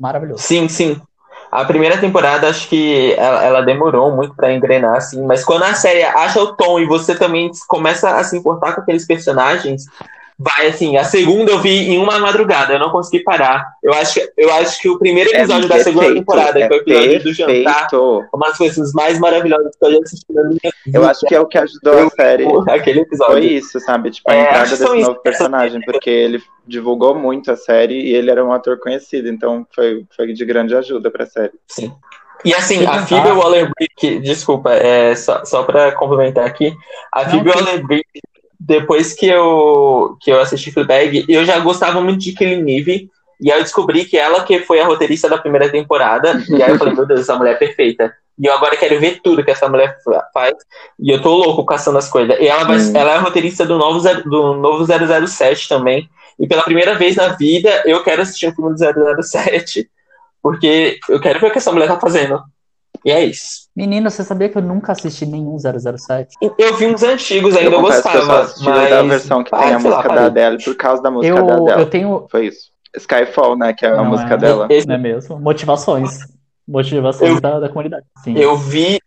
maravilhoso. 0.00 0.42
Sim, 0.42 0.68
sim. 0.68 1.00
A 1.52 1.64
primeira 1.64 1.98
temporada, 1.98 2.48
acho 2.48 2.68
que 2.68 3.12
ela, 3.18 3.44
ela 3.44 3.60
demorou 3.60 4.14
muito 4.14 4.34
pra 4.36 4.52
engrenar, 4.52 4.96
assim, 4.96 5.20
mas 5.26 5.44
quando 5.44 5.64
a 5.64 5.74
série 5.74 6.02
acha 6.02 6.40
o 6.40 6.54
tom 6.54 6.78
e 6.78 6.86
você 6.86 7.14
também 7.14 7.50
começa 7.66 8.16
a 8.16 8.22
se 8.22 8.36
importar 8.36 8.72
com 8.72 8.82
aqueles 8.82 9.04
personagens, 9.04 9.86
vai 10.42 10.68
assim. 10.68 10.96
A 10.96 11.04
segunda 11.04 11.52
eu 11.52 11.58
vi 11.60 11.90
em 11.90 11.98
uma 11.98 12.18
madrugada, 12.18 12.72
eu 12.72 12.78
não 12.78 12.88
consegui 12.90 13.22
parar. 13.22 13.74
Eu 13.82 13.92
acho, 13.92 14.14
que- 14.14 14.32
eu 14.38 14.50
acho 14.54 14.80
que 14.80 14.88
o 14.88 14.98
primeiro 14.98 15.28
episódio 15.30 15.68
da 15.68 15.78
segunda 15.80 16.06
perfeito, 16.06 16.18
temporada, 16.20 16.52
que 16.52 16.64
é 16.64 16.68
o 16.68 16.76
episódio 17.02 17.22
do 17.24 17.32
jantar, 17.34 17.88
uma 18.32 18.48
das 18.48 18.56
coisas 18.56 18.92
mais 18.94 19.18
maravilhosas 19.18 19.76
que 19.76 19.84
eu 19.84 19.92
já 19.92 19.98
assisti 20.02 20.32
na 20.32 20.42
minha 20.44 20.58
vida. 20.86 20.98
Eu 20.98 21.06
acho 21.06 21.20
que 21.26 21.34
é 21.34 21.40
o 21.40 21.46
que 21.46 21.58
ajudou 21.58 22.06
a 22.06 22.10
série. 22.10 22.44
Aquele 22.70 23.00
episódio. 23.00 23.34
Foi 23.34 23.44
isso, 23.44 23.78
sabe? 23.80 24.10
Tipo, 24.10 24.30
a 24.30 24.34
É, 24.34 24.40
entrada 24.42 24.68
desse 24.70 24.82
novo 24.82 24.96
isso. 24.96 25.14
personagem, 25.16 25.80
porque 25.82 26.08
ele 26.08 26.42
divulgou 26.66 27.14
muito 27.14 27.52
a 27.52 27.56
série 27.56 28.00
e 28.00 28.14
ele 28.14 28.30
era 28.30 28.42
um 28.42 28.52
ator 28.52 28.78
conhecido, 28.78 29.28
então 29.28 29.66
foi, 29.74 30.06
foi 30.16 30.32
de 30.32 30.44
grande 30.46 30.74
ajuda 30.74 31.10
pra 31.10 31.26
série. 31.26 31.52
Sim. 31.68 31.92
E 32.42 32.54
assim, 32.54 32.86
a 32.86 32.92
contar- 32.92 33.06
Phoebe 33.06 33.28
Waller-Bridge, 33.32 34.20
desculpa, 34.20 34.72
é, 34.72 35.14
só, 35.14 35.44
só 35.44 35.62
para 35.62 35.92
complementar 35.92 36.46
aqui, 36.46 36.74
a 37.12 37.28
Phoebe. 37.28 37.50
Waller-Bridge, 37.50 38.06
depois 38.60 39.14
que 39.14 39.26
eu, 39.26 40.16
que 40.20 40.30
eu 40.30 40.38
assisti 40.38 40.70
Fleabag, 40.70 41.24
eu 41.28 41.44
já 41.46 41.58
gostava 41.60 42.00
muito 42.02 42.20
de 42.20 42.32
Killing 42.32 42.70
Eve, 42.78 43.08
e 43.40 43.50
aí 43.50 43.58
eu 43.58 43.62
descobri 43.64 44.04
que 44.04 44.18
ela 44.18 44.44
que 44.44 44.60
foi 44.60 44.80
a 44.80 44.86
roteirista 44.86 45.28
da 45.30 45.38
primeira 45.38 45.70
temporada, 45.70 46.42
e 46.46 46.62
aí 46.62 46.70
eu 46.70 46.78
falei, 46.78 46.94
meu 46.94 47.06
Deus, 47.06 47.20
essa 47.20 47.34
mulher 47.36 47.52
é 47.52 47.58
perfeita. 47.58 48.12
E 48.38 48.46
eu 48.46 48.52
agora 48.54 48.76
quero 48.76 49.00
ver 49.00 49.20
tudo 49.22 49.42
que 49.42 49.50
essa 49.50 49.68
mulher 49.68 49.96
fa- 50.04 50.26
faz, 50.34 50.54
e 50.98 51.10
eu 51.10 51.22
tô 51.22 51.34
louco 51.34 51.64
caçando 51.64 51.96
as 51.98 52.08
coisas. 52.08 52.38
E 52.38 52.46
ela, 52.48 52.64
vai, 52.64 52.78
Hum. 52.78 52.92
ela 52.94 53.12
é 53.12 53.16
a 53.16 53.20
roteirista 53.20 53.64
do 53.64 53.78
novo, 53.78 54.00
do 54.24 54.54
novo 54.54 54.84
007 55.26 55.66
também, 55.68 56.08
e 56.38 56.46
pela 56.46 56.62
primeira 56.62 56.94
vez 56.94 57.16
na 57.16 57.28
vida 57.28 57.82
eu 57.86 58.02
quero 58.02 58.20
assistir 58.22 58.48
um 58.48 58.54
filme 58.54 58.74
do 58.74 59.22
007, 59.22 59.88
porque 60.42 60.98
eu 61.08 61.20
quero 61.20 61.40
ver 61.40 61.46
o 61.48 61.50
que 61.50 61.58
essa 61.58 61.72
mulher 61.72 61.88
tá 61.88 61.98
fazendo. 61.98 62.40
E 63.04 63.10
é 63.10 63.24
isso. 63.24 63.68
Menino, 63.74 64.10
você 64.10 64.22
sabia 64.24 64.48
que 64.48 64.58
eu 64.58 64.62
nunca 64.62 64.92
assisti 64.92 65.24
nenhum 65.26 65.56
007? 65.58 66.36
Eu 66.58 66.76
vi 66.76 66.86
uns 66.86 67.02
antigos 67.02 67.56
ainda, 67.56 67.66
eu, 67.66 67.70
que 67.70 67.76
eu 67.76 67.80
gostava. 67.82 68.40
assisti 68.42 68.68
mas... 68.68 68.90
da 68.90 69.02
versão 69.02 69.42
que 69.44 69.54
Ah, 69.54 69.58
tem 69.58 69.74
a 69.74 69.80
sei 69.80 69.90
lá, 69.90 69.96
música 69.96 70.14
da. 70.14 70.26
Adele 70.26 70.62
por 70.64 70.74
causa 70.76 71.02
da 71.02 71.10
música 71.10 71.38
Eu, 71.38 71.46
da 71.46 71.54
Adele. 71.54 71.80
eu 71.80 71.86
tenho. 71.90 72.26
Foi 72.30 72.46
isso. 72.48 72.70
Skyfall, 72.96 73.56
né? 73.56 73.72
Que 73.72 73.86
é 73.86 73.90
a 73.90 73.96
Não, 73.96 74.04
música 74.06 74.34
é. 74.34 74.36
dela. 74.36 74.66
Esse- 74.68 74.86
Não 74.86 74.94
é 74.96 74.98
mesmo? 74.98 75.38
Motivações. 75.40 76.18
Motivações 76.66 77.30
Eu- 77.34 77.40
da, 77.40 77.60
da 77.60 77.68
comunidade. 77.68 78.04
Sim. 78.22 78.36
Eu 78.36 78.56
vi. 78.56 78.98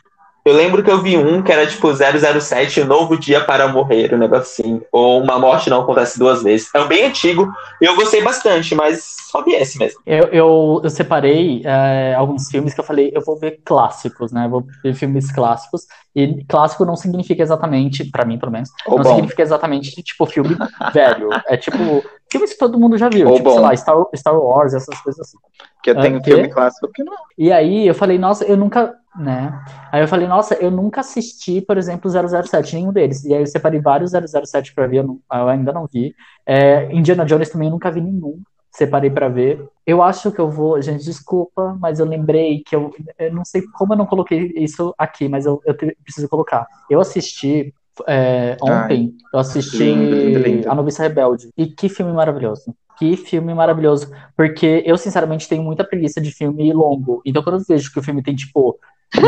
Eu 0.46 0.54
lembro 0.54 0.84
que 0.84 0.92
eu 0.92 1.02
vi 1.02 1.18
um 1.18 1.42
que 1.42 1.52
era 1.52 1.66
tipo 1.66 1.88
007, 1.94 2.82
um 2.82 2.86
novo 2.86 3.18
dia 3.18 3.44
para 3.46 3.68
morrer, 3.70 4.14
um 4.14 4.18
negócio 4.18 4.42
assim. 4.66 4.82
Ou 4.92 5.22
uma 5.24 5.40
morte 5.40 5.70
não 5.70 5.82
acontece 5.82 6.20
duas 6.20 6.44
vezes. 6.44 6.70
É 6.76 6.82
um 6.82 6.88
bem 6.88 7.06
antigo. 7.06 7.50
Eu 7.80 7.96
gostei 7.96 8.22
bastante, 8.22 8.76
mas 8.76 9.04
só 9.32 9.42
vi 9.42 9.54
esse 9.54 9.80
mesmo. 9.80 10.02
Eu, 10.06 10.26
eu, 10.28 10.82
eu 10.84 10.90
separei 10.90 11.62
é, 11.64 12.14
alguns 12.16 12.50
filmes 12.50 12.74
que 12.74 12.80
eu 12.82 12.84
falei, 12.84 13.10
eu 13.16 13.22
vou 13.22 13.38
ver 13.40 13.62
clássicos, 13.64 14.34
né? 14.34 14.48
Vou 14.50 14.66
ver 14.84 14.94
filmes 14.94 15.32
clássicos. 15.32 15.84
E 16.14 16.44
clássico 16.46 16.84
não 16.86 16.96
significa 16.98 17.42
exatamente, 17.42 18.04
pra 18.12 18.26
mim 18.26 18.38
pelo 18.38 18.52
menos, 18.52 18.70
Ou 18.86 18.98
não 18.98 19.04
bom. 19.04 19.16
significa 19.16 19.42
exatamente 19.42 20.04
tipo 20.04 20.26
filme 20.26 20.56
velho. 20.94 21.30
É 21.48 21.56
tipo 21.56 22.04
filmes 22.30 22.52
que 22.52 22.60
todo 22.60 22.78
mundo 22.78 22.98
já 22.98 23.08
viu, 23.10 23.30
Ou 23.30 23.36
tipo, 23.38 23.46
bom. 23.50 23.54
sei 23.56 23.62
lá, 23.62 23.76
Star, 23.78 23.96
Star 24.16 24.38
Wars, 24.38 24.74
essas 24.74 25.00
coisas 25.02 25.22
assim. 25.22 25.38
Porque 25.76 25.96
tem 25.96 26.18
Ah, 26.18 26.24
filme 26.24 26.50
clássico 26.50 26.92
que 26.94 27.04
não. 27.04 27.14
E 27.38 27.52
aí 27.52 27.88
eu 27.88 27.96
falei, 27.96 28.18
nossa, 28.20 28.44
eu 28.46 28.58
nunca 28.58 28.94
né? 29.16 29.64
Aí 29.92 30.02
eu 30.02 30.08
falei, 30.08 30.28
nossa, 30.28 30.56
eu 30.56 30.72
nunca 30.72 31.02
assisti, 31.02 31.62
por 31.62 31.78
exemplo, 31.78 32.10
007, 32.10 32.76
nenhum 32.76 32.92
deles. 32.92 33.24
E 33.24 33.34
aí 33.34 33.42
eu 33.42 33.48
separei 33.48 33.80
vários 33.80 34.12
007 34.12 34.74
para 34.74 34.88
ver, 34.88 34.98
eu, 34.98 35.04
não, 35.04 35.20
eu, 35.32 35.50
ainda 35.50 35.72
não 35.72 35.88
vi. 35.92 36.16
É, 36.46 36.92
Indiana 36.92 37.26
Jones 37.26 37.50
também 37.50 37.68
eu 37.68 37.74
nunca 37.74 37.92
vi 37.92 38.02
nenhum. 38.02 38.42
Separei 38.72 39.12
para 39.12 39.30
ver. 39.30 39.64
Eu 39.86 40.02
acho 40.02 40.32
que 40.32 40.40
eu 40.40 40.50
vou. 40.50 40.82
Gente, 40.82 41.04
desculpa, 41.06 41.78
mas 41.80 42.00
eu 42.00 42.08
lembrei 42.08 42.64
que 42.66 42.76
eu. 42.76 42.92
Eu 43.20 43.32
não 43.32 43.46
sei 43.46 43.62
como 43.74 43.94
eu 43.94 43.98
não 43.98 44.08
coloquei 44.08 44.52
isso 44.56 44.96
aqui, 44.98 45.30
mas 45.30 45.46
eu, 45.46 45.62
eu 45.64 45.76
preciso 45.76 46.28
colocar. 46.28 46.66
Eu 46.90 47.00
assisti 47.00 47.72
é, 48.08 48.58
ontem, 48.62 49.14
Ai, 49.16 49.28
eu 49.34 49.40
assisti 49.40 49.78
lindo, 49.78 50.40
lindo. 50.40 50.72
A 50.72 50.76
Noviça 50.76 51.04
Rebelde. 51.04 51.50
E 51.56 51.68
que 51.68 51.88
filme 51.88 52.12
maravilhoso. 52.12 52.74
Que 52.98 53.16
filme 53.16 53.54
maravilhoso. 53.54 54.12
Porque 54.36 54.84
eu, 54.86 54.98
sinceramente, 54.98 55.48
tenho 55.48 55.64
muita 55.64 55.84
preguiça 55.84 56.20
de 56.20 56.32
filme 56.32 56.72
longo. 56.74 57.22
Então, 57.26 57.44
quando 57.44 57.60
eu 57.60 57.66
vejo 57.68 57.92
que 57.92 58.00
o 58.00 58.04
filme 58.04 58.24
tem, 58.24 58.36
tipo, 58.36 58.80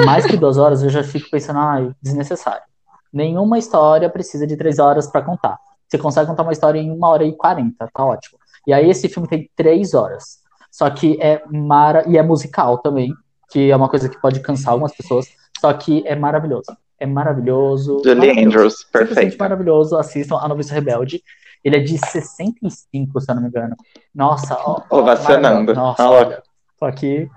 mais 0.06 0.26
que 0.26 0.38
duas 0.38 0.58
horas, 0.58 0.84
eu 0.84 0.90
já 0.90 1.04
fico 1.04 1.30
pensando, 1.30 1.60
ai, 1.60 1.92
desnecessário. 2.02 2.64
Nenhuma 3.12 3.58
história 3.58 4.10
precisa 4.10 4.46
de 4.46 4.58
três 4.58 4.80
horas 4.80 5.08
para 5.08 5.22
contar. 5.22 5.58
Você 5.88 5.98
consegue 5.98 6.28
contar 6.28 6.44
uma 6.44 6.52
história 6.52 6.80
em 6.80 6.92
uma 6.92 7.10
hora 7.10 7.24
e 7.24 7.34
quarenta, 7.34 7.88
tá 7.94 8.04
ótimo. 8.04 8.38
E 8.68 8.74
aí 8.74 8.90
esse 8.90 9.08
filme 9.08 9.28
tem 9.28 9.50
três 9.56 9.94
horas. 9.94 10.40
Só 10.72 10.90
que 10.90 11.18
é 11.22 11.42
mara 11.50 12.04
e 12.08 12.18
é 12.18 12.24
musical 12.24 12.80
também, 12.80 13.14
que 13.50 13.72
é 13.72 13.76
uma 13.76 13.88
coisa 13.88 14.10
que 14.10 14.20
pode 14.20 14.42
cansar 14.42 14.74
algumas 14.74 14.94
pessoas. 14.96 15.28
Só 15.60 15.72
que 15.72 16.06
é 16.06 16.16
maravilhoso. 16.16 16.76
É 17.00 17.06
maravilhoso. 17.06 18.02
Julie 18.04 18.44
Andrews, 18.44 18.84
perfeito. 18.92 19.38
maravilhoso. 19.38 19.98
Assistam 19.98 20.38
A 20.38 20.48
Noviça 20.48 20.74
Rebelde. 20.74 21.22
Ele 21.64 21.78
é 21.78 21.80
de 21.80 21.98
65, 21.98 23.22
se 23.22 23.32
eu 23.32 23.36
não 23.36 23.42
me 23.42 23.48
engano. 23.48 23.76
Nossa, 24.14 24.56
ó. 24.56 24.82
Ovacionando. 24.90 25.74
Nossa, 25.74 26.04
ah, 26.04 26.12
olha. 26.12 26.44
Tô 26.78 26.86
aqui. 26.86 27.30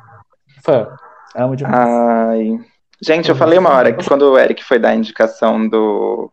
Fã. 0.63 0.89
Amo 1.35 1.57
demais. 1.57 1.89
Ai. 1.89 2.59
Gente, 3.01 3.29
eu 3.29 3.37
falei 3.37 3.59
uma 3.59 3.71
hora 3.71 3.93
que 3.93 4.07
quando 4.07 4.23
o 4.23 4.39
Eric 4.39 4.65
foi 4.65 4.79
dar 4.79 4.91
a 4.91 4.95
indicação 4.95 5.69
do, 5.69 6.33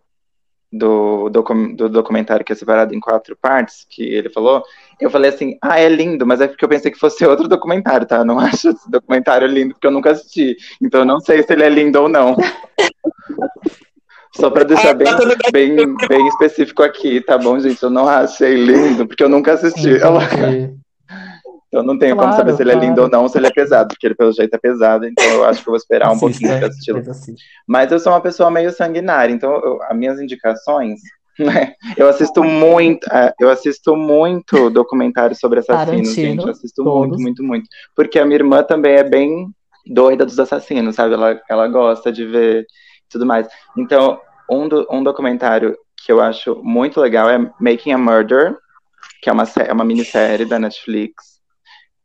do, 0.71 1.29
do, 1.29 1.43
do, 1.75 1.89
documentário 1.89 2.43
que 2.43 2.51
é 2.51 2.55
separado 2.55 2.93
em 2.93 2.99
quatro 2.99 3.37
partes, 3.39 3.85
que 3.89 4.03
ele 4.03 4.29
falou, 4.29 4.63
eu 4.99 5.09
falei 5.09 5.29
assim, 5.29 5.57
ah, 5.61 5.79
é 5.79 5.87
lindo, 5.87 6.25
mas 6.25 6.41
é 6.41 6.47
porque 6.47 6.65
eu 6.65 6.69
pensei 6.69 6.91
que 6.91 6.99
fosse 6.99 7.23
outro 7.25 7.47
documentário, 7.47 8.07
tá? 8.07 8.17
Eu 8.17 8.25
não 8.25 8.39
acho 8.39 8.69
esse 8.69 8.89
documentário 8.89 9.47
lindo, 9.47 9.73
porque 9.73 9.87
eu 9.87 9.91
nunca 9.91 10.11
assisti. 10.11 10.57
Então 10.81 11.01
eu 11.01 11.05
não 11.05 11.19
sei 11.19 11.43
se 11.43 11.53
ele 11.53 11.63
é 11.63 11.69
lindo 11.69 12.01
ou 12.01 12.09
não. 12.09 12.35
Só 14.35 14.49
para 14.49 14.65
deixar 14.65 14.93
bem, 14.93 15.07
bem, 15.53 15.95
bem 16.09 16.27
específico 16.27 16.83
aqui, 16.83 17.21
tá 17.21 17.37
bom, 17.37 17.57
gente? 17.57 17.81
Eu 17.81 17.89
não 17.89 18.05
achei 18.05 18.53
lindo, 18.53 19.07
porque 19.07 19.23
eu 19.23 19.29
nunca 19.29 19.53
assisti. 19.53 19.97
Então 21.75 21.83
não 21.83 21.99
tenho 21.99 22.15
claro, 22.15 22.29
como 22.29 22.39
saber 22.39 22.55
se 22.55 22.63
ele 22.63 22.71
claro. 22.71 22.85
é 22.85 22.87
lindo 22.87 23.01
ou 23.01 23.09
não, 23.09 23.27
se 23.27 23.37
ele 23.37 23.47
é 23.47 23.51
pesado, 23.51 23.89
porque 23.89 24.07
ele 24.07 24.15
pelo 24.15 24.31
jeito 24.31 24.53
é 24.53 24.57
pesado, 24.57 25.05
então 25.05 25.25
eu 25.25 25.43
acho 25.43 25.61
que 25.61 25.67
eu 25.67 25.71
vou 25.71 25.77
esperar 25.77 26.09
um 26.09 26.17
pouquinho 26.17 26.53
é, 26.53 26.59
pra 26.59 26.67
assistir. 26.69 27.35
Mas 27.67 27.91
eu 27.91 27.99
sou 27.99 28.13
uma 28.13 28.21
pessoa 28.21 28.49
meio 28.49 28.71
sanguinária, 28.71 29.33
então 29.33 29.53
eu, 29.55 29.83
as 29.83 29.97
minhas 29.97 30.17
indicações, 30.17 31.01
né? 31.37 31.73
Eu 31.97 32.07
assisto 32.07 32.41
muito, 32.45 33.05
é, 33.13 33.33
eu 33.37 33.49
assisto 33.49 33.93
muito 33.93 34.69
documentário 34.69 35.35
sobre 35.35 35.59
assassinos, 35.59 35.85
Tarantino, 35.85 36.13
gente. 36.13 36.45
Eu 36.45 36.51
assisto 36.51 36.81
todos. 36.81 37.09
muito, 37.09 37.21
muito, 37.21 37.43
muito. 37.43 37.69
Porque 37.93 38.19
a 38.19 38.25
minha 38.25 38.37
irmã 38.37 38.63
também 38.63 38.93
é 38.95 39.03
bem 39.03 39.47
doida 39.85 40.25
dos 40.25 40.39
assassinos, 40.39 40.95
sabe? 40.95 41.13
Ela, 41.13 41.41
ela 41.49 41.67
gosta 41.67 42.09
de 42.09 42.25
ver 42.25 42.65
tudo 43.09 43.25
mais. 43.25 43.49
Então, 43.77 44.17
um, 44.49 44.69
do, 44.69 44.87
um 44.89 45.03
documentário 45.03 45.77
que 46.05 46.09
eu 46.09 46.21
acho 46.21 46.55
muito 46.63 47.01
legal 47.01 47.29
é 47.29 47.37
Making 47.59 47.91
a 47.91 47.97
Murder, 47.97 48.55
que 49.21 49.29
é 49.29 49.33
uma, 49.33 49.43
é 49.59 49.73
uma 49.73 49.83
minissérie 49.83 50.45
da 50.45 50.57
Netflix 50.57 51.34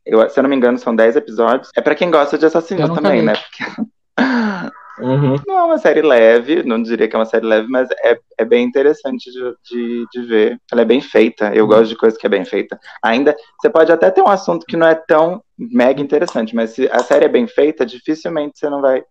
eu, 0.04 0.28
se 0.28 0.38
eu 0.38 0.42
não 0.42 0.50
me 0.50 0.56
engano, 0.56 0.78
são 0.78 0.94
10 0.94 1.16
episódios. 1.16 1.70
É 1.76 1.80
para 1.80 1.94
quem 1.94 2.10
gosta 2.10 2.38
de 2.38 2.46
assassinos 2.46 2.90
também, 2.90 3.20
vi. 3.20 3.26
né? 3.26 3.34
Porque... 3.34 3.90
Uhum. 5.00 5.36
Não 5.46 5.58
é 5.58 5.62
uma 5.62 5.78
série 5.78 6.02
leve, 6.02 6.62
não 6.62 6.82
diria 6.82 7.08
que 7.08 7.16
é 7.16 7.18
uma 7.18 7.24
série 7.24 7.46
leve, 7.46 7.68
mas 7.68 7.88
é, 8.02 8.18
é 8.38 8.44
bem 8.44 8.64
interessante 8.64 9.30
de, 9.30 9.54
de, 9.64 10.06
de 10.12 10.22
ver. 10.26 10.60
Ela 10.70 10.82
é 10.82 10.84
bem 10.84 11.00
feita, 11.00 11.54
eu 11.54 11.64
uhum. 11.64 11.70
gosto 11.70 11.88
de 11.88 11.96
coisa 11.96 12.18
que 12.18 12.26
é 12.26 12.30
bem 12.30 12.44
feita. 12.44 12.78
Ainda, 13.02 13.34
você 13.58 13.70
pode 13.70 13.90
até 13.90 14.10
ter 14.10 14.22
um 14.22 14.28
assunto 14.28 14.66
que 14.66 14.76
não 14.76 14.86
é 14.86 14.94
tão 14.94 15.42
mega 15.58 16.00
interessante, 16.00 16.54
mas 16.54 16.70
se 16.70 16.88
a 16.92 17.00
série 17.00 17.24
é 17.24 17.28
bem 17.28 17.46
feita, 17.46 17.86
dificilmente 17.86 18.58
você 18.58 18.68
não 18.68 18.80
vai 18.80 19.02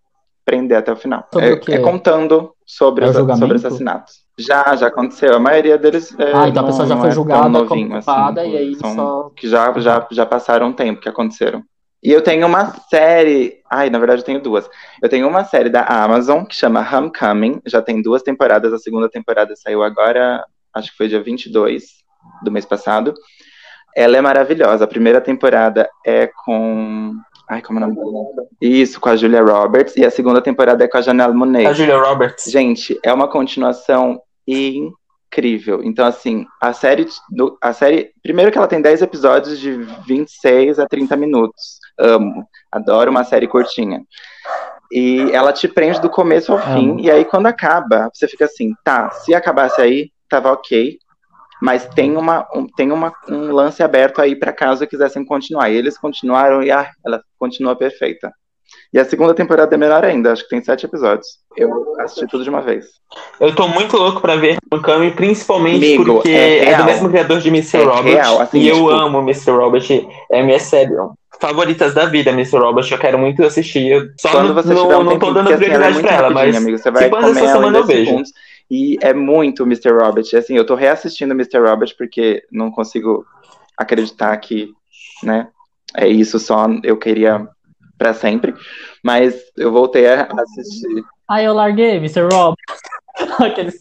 prender 0.49 0.79
até 0.79 0.91
o 0.91 0.95
final. 0.95 1.27
É, 1.35 1.75
é, 1.75 1.77
contando 1.77 2.51
sobre, 2.65 3.05
é 3.05 3.09
os, 3.09 3.15
sobre 3.15 3.55
assassinatos. 3.55 4.15
Já, 4.35 4.75
já 4.75 4.87
aconteceu. 4.87 5.35
A 5.35 5.39
maioria 5.39 5.77
deles. 5.77 6.17
É, 6.17 6.31
ah, 6.33 6.47
então 6.47 6.63
não, 6.63 6.69
a 6.69 6.71
pessoa 6.71 6.87
já 6.87 6.97
foi 6.97 7.09
é 7.09 7.11
julgada, 7.11 7.49
novinho, 7.49 7.91
culpada, 7.91 8.41
assim, 8.41 8.51
e 8.51 8.57
aí 8.57 8.75
são, 8.75 8.95
só. 8.95 9.31
Que 9.35 9.47
já, 9.47 9.71
já, 9.79 10.07
já 10.09 10.25
passaram 10.25 10.69
um 10.69 10.73
tempo 10.73 11.01
que 11.01 11.09
aconteceram. 11.09 11.63
E 12.01 12.11
eu 12.11 12.23
tenho 12.23 12.47
uma 12.47 12.71
série. 12.89 13.59
Ai, 13.69 13.91
na 13.91 13.99
verdade, 13.99 14.21
eu 14.21 14.25
tenho 14.25 14.41
duas. 14.41 14.67
Eu 15.03 15.07
tenho 15.07 15.27
uma 15.27 15.43
série 15.43 15.69
da 15.69 15.83
Amazon 15.83 16.43
que 16.45 16.55
chama 16.55 16.81
Homecoming. 16.81 17.61
Já 17.67 17.81
tem 17.81 18.01
duas 18.01 18.23
temporadas. 18.23 18.73
A 18.73 18.79
segunda 18.79 19.07
temporada 19.07 19.55
saiu 19.55 19.83
agora, 19.83 20.43
acho 20.73 20.89
que 20.91 20.97
foi 20.97 21.07
dia 21.07 21.21
22 21.21 21.83
do 22.43 22.51
mês 22.51 22.65
passado. 22.65 23.13
Ela 23.95 24.17
é 24.17 24.21
maravilhosa. 24.21 24.85
A 24.85 24.87
primeira 24.87 25.21
temporada 25.21 25.87
é 26.03 26.27
com 26.45 27.13
Ai, 27.49 27.63
como 27.63 27.79
é 27.79 27.87
o 27.87 27.89
nome? 27.89 28.27
Isso, 28.61 29.01
com 29.01 29.09
a 29.09 29.15
Julia 29.15 29.41
Roberts. 29.41 29.95
E 29.97 30.05
a 30.05 30.11
segunda 30.11 30.39
temporada 30.39 30.83
é 30.83 30.87
com 30.87 30.97
a 30.97 31.01
Janelle 31.01 31.33
Monáe. 31.33 31.65
A 31.65 31.73
Julia 31.73 31.97
Roberts. 31.97 32.45
Gente, 32.51 32.99
é 33.03 33.11
uma 33.11 33.27
continuação 33.27 34.21
incrível. 34.47 35.83
Então, 35.83 36.05
assim, 36.05 36.45
a 36.61 36.73
série, 36.73 37.07
a 37.59 37.73
série. 37.73 38.11
Primeiro 38.21 38.51
que 38.51 38.57
ela 38.57 38.67
tem 38.67 38.79
10 38.79 39.01
episódios 39.01 39.59
de 39.59 39.71
26 40.05 40.77
a 40.77 40.87
30 40.87 41.15
minutos. 41.17 41.79
Amo. 41.97 42.47
Adoro 42.71 43.09
uma 43.09 43.23
série 43.23 43.47
curtinha. 43.47 44.03
E 44.91 45.31
ela 45.33 45.51
te 45.51 45.67
prende 45.67 45.99
do 45.99 46.09
começo 46.09 46.51
ao 46.51 46.59
fim. 46.59 46.99
E 46.99 47.09
aí, 47.09 47.25
quando 47.25 47.47
acaba, 47.47 48.11
você 48.13 48.27
fica 48.27 48.45
assim, 48.45 48.73
tá, 48.83 49.09
se 49.09 49.33
acabasse 49.33 49.81
aí, 49.81 50.11
tava 50.29 50.51
ok. 50.51 50.99
Mas 51.61 51.85
tem, 51.87 52.15
uma, 52.15 52.47
um, 52.55 52.65
tem 52.67 52.91
uma, 52.91 53.13
um 53.27 53.51
lance 53.51 53.83
aberto 53.83 54.21
aí 54.21 54.35
para 54.35 54.53
caso 54.53 54.87
quisessem 54.87 55.25
continuar. 55.25 55.69
E 55.69 55.75
eles 55.75 55.97
continuaram 55.97 56.63
e 56.63 56.71
ah, 56.71 56.89
ela 57.05 57.21
continua 57.37 57.75
perfeita. 57.75 58.31
E 58.93 58.99
a 58.99 59.05
segunda 59.05 59.33
temporada 59.33 59.73
é 59.73 59.77
melhor 59.77 60.03
ainda, 60.03 60.31
acho 60.31 60.43
que 60.43 60.49
tem 60.49 60.63
sete 60.63 60.85
episódios. 60.85 61.27
Eu 61.55 61.95
assisti 61.99 62.25
tudo 62.27 62.43
de 62.43 62.49
uma 62.49 62.61
vez. 62.61 62.85
Eu 63.39 63.53
tô 63.53 63.67
muito 63.67 63.95
louco 63.97 64.21
pra 64.21 64.35
ver 64.35 64.57
Homecoming, 64.71 65.11
principalmente 65.11 65.85
Amigo, 65.85 66.05
porque 66.05 66.29
é, 66.29 66.69
é, 66.69 66.77
do 66.77 66.85
mesmo 66.85 67.09
criador 67.09 67.39
de 67.39 67.49
Mr. 67.49 67.77
É 67.77 67.83
Robert. 67.83 68.13
Real, 68.13 68.41
assim, 68.41 68.59
e 68.59 68.63
tipo... 68.63 68.77
eu 68.77 68.89
amo 68.89 69.19
Mr. 69.19 69.51
Robert. 69.51 69.85
É 70.31 70.41
minha 70.41 70.59
série 70.59 70.95
favoritas 71.39 71.93
da 71.93 72.05
vida, 72.05 72.31
Mr. 72.31 72.57
Robert. 72.57 72.87
Eu 72.89 72.97
quero 72.97 73.17
muito 73.17 73.43
assistir. 73.43 74.11
Só 74.19 74.29
Quando 74.29 74.53
você 74.53 74.73
não, 74.73 74.87
um 74.87 75.03
não 75.03 75.19
tô 75.19 75.31
dando 75.31 75.47
prioridade 75.47 75.85
assim, 75.85 75.99
é 75.99 76.01
pra 76.01 76.15
ela, 76.15 76.29
mas 76.29 76.55
amigo, 76.55 76.77
você 76.77 76.91
vai 76.91 77.09
se 77.09 77.15
essa 77.15 77.33
semana 77.33 77.77
eu 77.77 77.85
vejo. 77.85 78.05
Segundos, 78.05 78.31
e 78.69 78.97
é 79.01 79.13
muito 79.13 79.63
Mr. 79.63 79.91
Robert. 79.91 80.25
Assim, 80.35 80.55
eu 80.55 80.65
tô 80.65 80.75
reassistindo 80.75 81.33
Mr. 81.33 81.59
Robert 81.59 81.95
porque 81.97 82.43
não 82.51 82.71
consigo 82.71 83.25
acreditar 83.77 84.35
que, 84.37 84.71
né, 85.23 85.47
é 85.95 86.07
isso 86.07 86.37
só 86.37 86.67
eu 86.83 86.97
queria 86.97 87.47
para 87.97 88.13
sempre. 88.13 88.53
Mas 89.03 89.35
eu 89.57 89.71
voltei 89.71 90.07
a 90.07 90.27
assistir. 90.39 91.03
Ah, 91.27 91.41
eu 91.41 91.53
larguei, 91.53 91.97
Mr. 91.97 92.27
Rob. 92.31 92.55
Aquele 93.39 93.71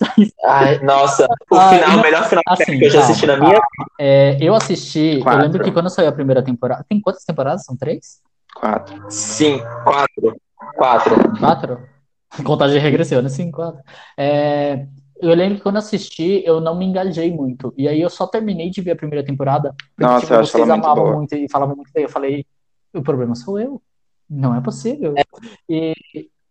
Ai, 0.44 0.80
nossa, 0.80 1.26
o 1.50 1.54
ah, 1.54 1.70
final, 1.70 1.90
não, 1.90 1.98
o 1.98 2.02
melhor 2.02 2.28
final 2.28 2.42
assim, 2.48 2.78
que 2.78 2.84
eu 2.86 2.90
já 2.90 3.00
assisti 3.00 3.26
na 3.26 3.36
minha. 3.36 3.60
É, 3.98 4.36
eu 4.40 4.54
assisti, 4.54 5.20
quatro. 5.22 5.40
eu 5.40 5.44
lembro 5.44 5.62
que 5.62 5.70
quando 5.70 5.88
saiu 5.90 6.08
a 6.08 6.12
primeira 6.12 6.42
temporada. 6.42 6.84
Tem 6.88 7.00
quantas 7.00 7.24
temporadas? 7.24 7.64
São 7.64 7.76
três? 7.76 8.20
Quatro. 8.54 9.04
Sim, 9.08 9.62
quatro. 9.84 10.36
Quatro. 10.76 11.38
Quatro? 11.38 11.97
Contagem 12.44 12.80
regressiva, 12.80 13.22
né? 13.22 13.28
Sim, 13.28 13.50
quatro. 13.50 13.82
É, 14.16 14.86
eu 15.20 15.34
lembro 15.34 15.56
que 15.56 15.62
quando 15.62 15.78
assisti, 15.78 16.42
eu 16.44 16.60
não 16.60 16.76
me 16.76 16.84
engajei 16.84 17.32
muito. 17.32 17.74
E 17.76 17.88
aí 17.88 18.00
eu 18.00 18.08
só 18.08 18.26
terminei 18.26 18.70
de 18.70 18.80
ver 18.80 18.92
a 18.92 18.96
primeira 18.96 19.24
temporada. 19.24 19.74
Porque, 19.96 20.02
Nossa, 20.02 20.20
tipo, 20.20 20.34
eu 20.34 20.44
vocês 20.44 20.70
amavam 20.70 21.04
muito, 21.04 21.16
muito 21.16 21.34
e 21.34 21.50
falavam 21.50 21.74
muito 21.74 21.90
bem. 21.92 22.04
Eu 22.04 22.08
falei, 22.08 22.46
o 22.94 23.02
problema 23.02 23.34
sou 23.34 23.58
eu. 23.58 23.82
Não 24.28 24.54
é 24.54 24.60
possível. 24.60 25.14
É. 25.16 25.22
E, 25.68 25.94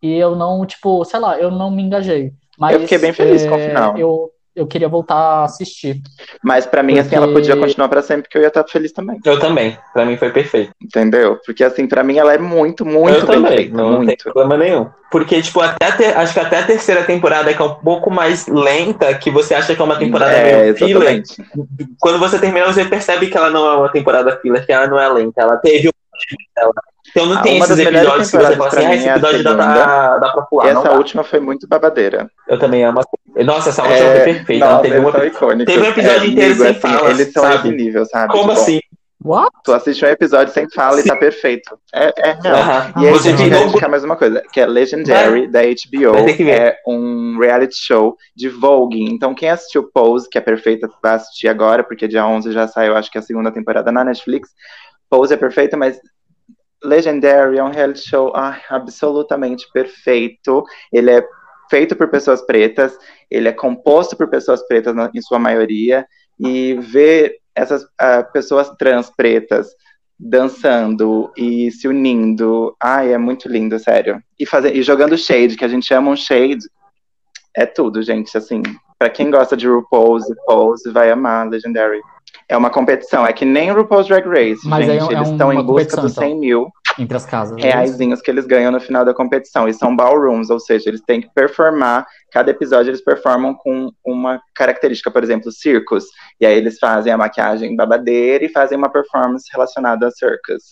e 0.01 0.13
eu 0.13 0.35
não, 0.35 0.65
tipo, 0.65 1.05
sei 1.05 1.19
lá, 1.19 1.39
eu 1.39 1.51
não 1.51 1.71
me 1.71 1.83
engajei. 1.83 2.33
Mas, 2.57 2.73
eu 2.73 2.81
fiquei 2.81 2.97
bem 2.97 3.13
feliz 3.13 3.43
é, 3.43 3.49
com 3.49 3.55
o 3.55 3.59
é, 3.59 3.67
final. 3.67 3.97
Eu, 3.97 4.31
eu 4.57 4.65
queria 4.65 4.89
voltar 4.89 5.15
a 5.15 5.43
assistir. 5.45 6.01
Mas 6.43 6.65
para 6.65 6.81
mim, 6.81 6.95
porque... 6.95 7.07
assim, 7.07 7.15
ela 7.15 7.31
podia 7.31 7.55
continuar 7.55 7.87
para 7.87 8.01
sempre, 8.01 8.23
porque 8.23 8.37
eu 8.37 8.41
ia 8.41 8.47
estar 8.47 8.63
feliz 8.67 8.91
também. 8.91 9.19
Eu 9.23 9.39
também. 9.39 9.77
Para 9.93 10.03
mim 10.03 10.17
foi 10.17 10.31
perfeito. 10.31 10.71
Entendeu? 10.81 11.39
Porque, 11.45 11.63
assim, 11.63 11.87
para 11.87 12.03
mim 12.03 12.17
ela 12.17 12.33
é 12.33 12.39
muito, 12.39 12.83
muito 12.83 13.19
eu 13.19 13.27
bem 13.27 13.35
também. 13.35 13.57
feita. 13.57 13.77
Não, 13.77 13.97
muito. 13.97 14.07
tem 14.07 14.17
problema 14.17 14.57
nenhum. 14.57 14.87
Porque, 15.11 15.41
tipo, 15.41 15.61
até 15.61 15.91
ter, 15.91 16.17
acho 16.17 16.33
que 16.33 16.39
até 16.39 16.59
a 16.59 16.65
terceira 16.65 17.03
temporada, 17.03 17.53
que 17.53 17.61
é 17.61 17.65
um 17.65 17.75
pouco 17.75 18.09
mais 18.09 18.47
lenta, 18.47 19.13
que 19.13 19.29
você 19.29 19.53
acha 19.53 19.75
que 19.75 19.81
é 19.81 19.85
uma 19.85 19.95
temporada 19.95 20.33
é, 20.33 20.63
meio 20.63 20.75
filler. 20.75 21.23
Quando 21.99 22.19
você 22.19 22.39
termina, 22.39 22.65
você 22.65 22.83
percebe 22.83 23.27
que 23.27 23.37
ela 23.37 23.49
não 23.49 23.65
é 23.71 23.77
uma 23.77 23.89
temporada 23.89 24.37
filler, 24.41 24.65
que 24.65 24.71
ela 24.71 24.87
não 24.87 24.99
é 24.99 25.07
lenta. 25.07 25.41
Ela 25.41 25.57
teve 25.57 25.89
então 27.09 27.25
não 27.25 27.37
ah, 27.37 27.41
tem 27.41 27.57
esses 27.57 27.79
episódios 27.79 28.31
que 28.31 28.37
você 28.37 28.55
fala 28.55 28.67
assim, 28.67 28.85
ah, 28.85 28.95
esse 28.95 29.09
episódio 29.09 29.43
dá, 29.43 29.55
pra, 29.55 30.17
dá 30.17 30.29
pra 30.29 30.41
pular. 30.43 30.67
Essa 30.67 30.91
última 30.93 31.23
foi 31.23 31.39
muito 31.39 31.67
babadeira. 31.67 32.29
Eu 32.47 32.59
também 32.59 32.83
amo. 32.83 33.01
Nossa, 33.45 33.69
essa 33.69 33.83
última 33.83 33.99
é... 33.99 34.23
foi 34.23 34.33
perfeita. 34.33 34.65
Nossa, 34.65 34.81
teve, 34.81 34.99
uma... 34.99 35.11
teve 35.11 35.81
um 35.81 35.85
episódio 35.85 36.23
é, 36.23 36.27
inteiro 36.27 36.55
sem 36.55 36.67
assim, 36.67 37.05
Eles 37.09 37.31
são 37.31 37.43
sabe? 37.43 37.55
esse 37.55 37.77
nível, 37.77 38.05
sabe? 38.05 38.31
Como 38.31 38.49
tipo, 38.49 38.61
assim? 38.61 38.79
What? 39.23 39.51
Tu 39.63 39.73
assiste 39.73 40.05
um 40.05 40.09
episódio 40.09 40.53
sem 40.53 40.69
fala 40.69 40.99
e 40.99 41.03
tá 41.03 41.15
perfeito. 41.15 41.77
É, 41.93 42.13
é 42.17 42.37
real. 42.41 42.55
Aham. 42.55 42.93
E 43.01 43.07
aí, 43.07 43.13
Você 43.13 43.29
gente, 43.29 43.43
ficou- 43.43 43.57
quero 43.57 43.69
indicar 43.69 43.89
mais 43.89 44.03
uma 44.03 44.15
coisa, 44.15 44.43
que 44.53 44.59
é 44.59 44.65
Legendary, 44.65 45.47
da 45.47 45.61
HBO. 45.63 46.13
vai 46.13 46.33
que 46.33 46.43
ver. 46.43 46.59
É 46.59 46.77
um 46.87 47.37
reality 47.39 47.75
show 47.75 48.15
de 48.35 48.47
Vogue. 48.47 49.03
Então, 49.03 49.33
quem 49.33 49.49
assistiu 49.49 49.89
Pose, 49.91 50.29
que 50.29 50.37
é 50.37 50.41
perfeita, 50.41 50.87
vai 51.01 51.15
assistir 51.15 51.47
agora, 51.47 51.83
porque 51.83 52.07
dia 52.07 52.27
11 52.27 52.51
já 52.51 52.67
saiu, 52.67 52.95
acho 52.95 53.11
que 53.11 53.17
a 53.17 53.21
segunda 53.21 53.51
temporada 53.51 53.91
na 53.91 54.03
Netflix. 54.03 54.49
Pose 55.09 55.33
é 55.33 55.37
perfeita, 55.37 55.77
mas 55.77 55.99
Legendary 56.83 57.57
é 57.57 57.63
um 57.63 57.71
reality 57.71 58.07
show 58.07 58.33
absolutamente 58.69 59.65
perfeito. 59.73 60.63
Ele 60.91 61.11
é 61.11 61.25
feito 61.69 61.95
por 61.95 62.07
pessoas 62.09 62.41
pretas, 62.41 62.97
ele 63.29 63.47
é 63.47 63.53
composto 63.53 64.15
por 64.15 64.29
pessoas 64.29 64.65
pretas 64.67 64.95
na- 64.95 65.11
em 65.13 65.21
sua 65.21 65.39
maioria, 65.39 66.05
e 66.39 66.75
ver 66.75 67.37
essas 67.55 67.85
ah, 67.99 68.23
pessoas 68.23 68.69
trans 68.77 69.09
pretas 69.09 69.67
dançando 70.19 71.31
e 71.37 71.71
se 71.71 71.87
unindo, 71.87 72.75
ai, 72.81 73.13
é 73.13 73.17
muito 73.17 73.47
lindo, 73.47 73.77
sério. 73.79 74.21
E, 74.39 74.45
fazer, 74.45 74.75
e 74.75 74.81
jogando 74.81 75.17
shade, 75.17 75.55
que 75.55 75.65
a 75.65 75.67
gente 75.67 75.93
ama 75.93 76.11
um 76.11 76.15
shade, 76.15 76.65
é 77.55 77.65
tudo, 77.65 78.01
gente, 78.01 78.35
assim. 78.37 78.61
Pra 78.97 79.09
quem 79.09 79.29
gosta 79.29 79.55
de 79.55 79.67
RuPaul's 79.67 80.27
e 80.29 80.35
Pose, 80.45 80.91
vai 80.91 81.11
amar 81.11 81.47
Legendary. 81.49 82.01
É 82.49 82.55
uma 82.55 82.69
competição, 82.69 83.25
é 83.25 83.33
que 83.33 83.43
nem 83.43 83.71
RuPaul's 83.71 84.07
Drag 84.07 84.25
Race, 84.25 84.65
Mas 84.65 84.85
gente. 84.85 85.01
é 85.01 85.03
um- 85.03 85.11
Eles 85.11 85.29
é 85.29 85.31
estão 85.33 85.51
em 85.53 85.61
busca 85.61 85.99
dos 86.01 86.11
então. 86.13 86.23
100 86.23 86.39
mil 86.39 86.69
Entre 86.97 87.17
as 87.17 87.25
casas. 87.25 87.57
é 87.61 87.85
que 88.23 88.31
eles 88.31 88.45
ganham 88.45 88.71
no 88.71 88.79
final 88.79 89.03
da 89.03 89.13
competição. 89.13 89.67
E 89.67 89.73
são 89.73 89.93
ballrooms, 89.95 90.49
ou 90.49 90.59
seja, 90.59 90.89
eles 90.89 91.01
têm 91.01 91.19
que 91.21 91.29
performar. 91.35 92.05
Cada 92.31 92.49
episódio 92.49 92.89
eles 92.89 93.03
performam 93.03 93.53
com 93.53 93.91
uma 94.05 94.39
característica, 94.55 95.11
por 95.11 95.23
exemplo, 95.23 95.51
circos. 95.51 96.05
E 96.39 96.45
aí 96.45 96.57
eles 96.57 96.79
fazem 96.79 97.11
a 97.11 97.17
maquiagem 97.17 97.75
babadeira 97.75 98.45
e 98.45 98.49
fazem 98.49 98.77
uma 98.77 98.89
performance 98.89 99.45
relacionada 99.51 100.07
a 100.07 100.11
circus. 100.11 100.63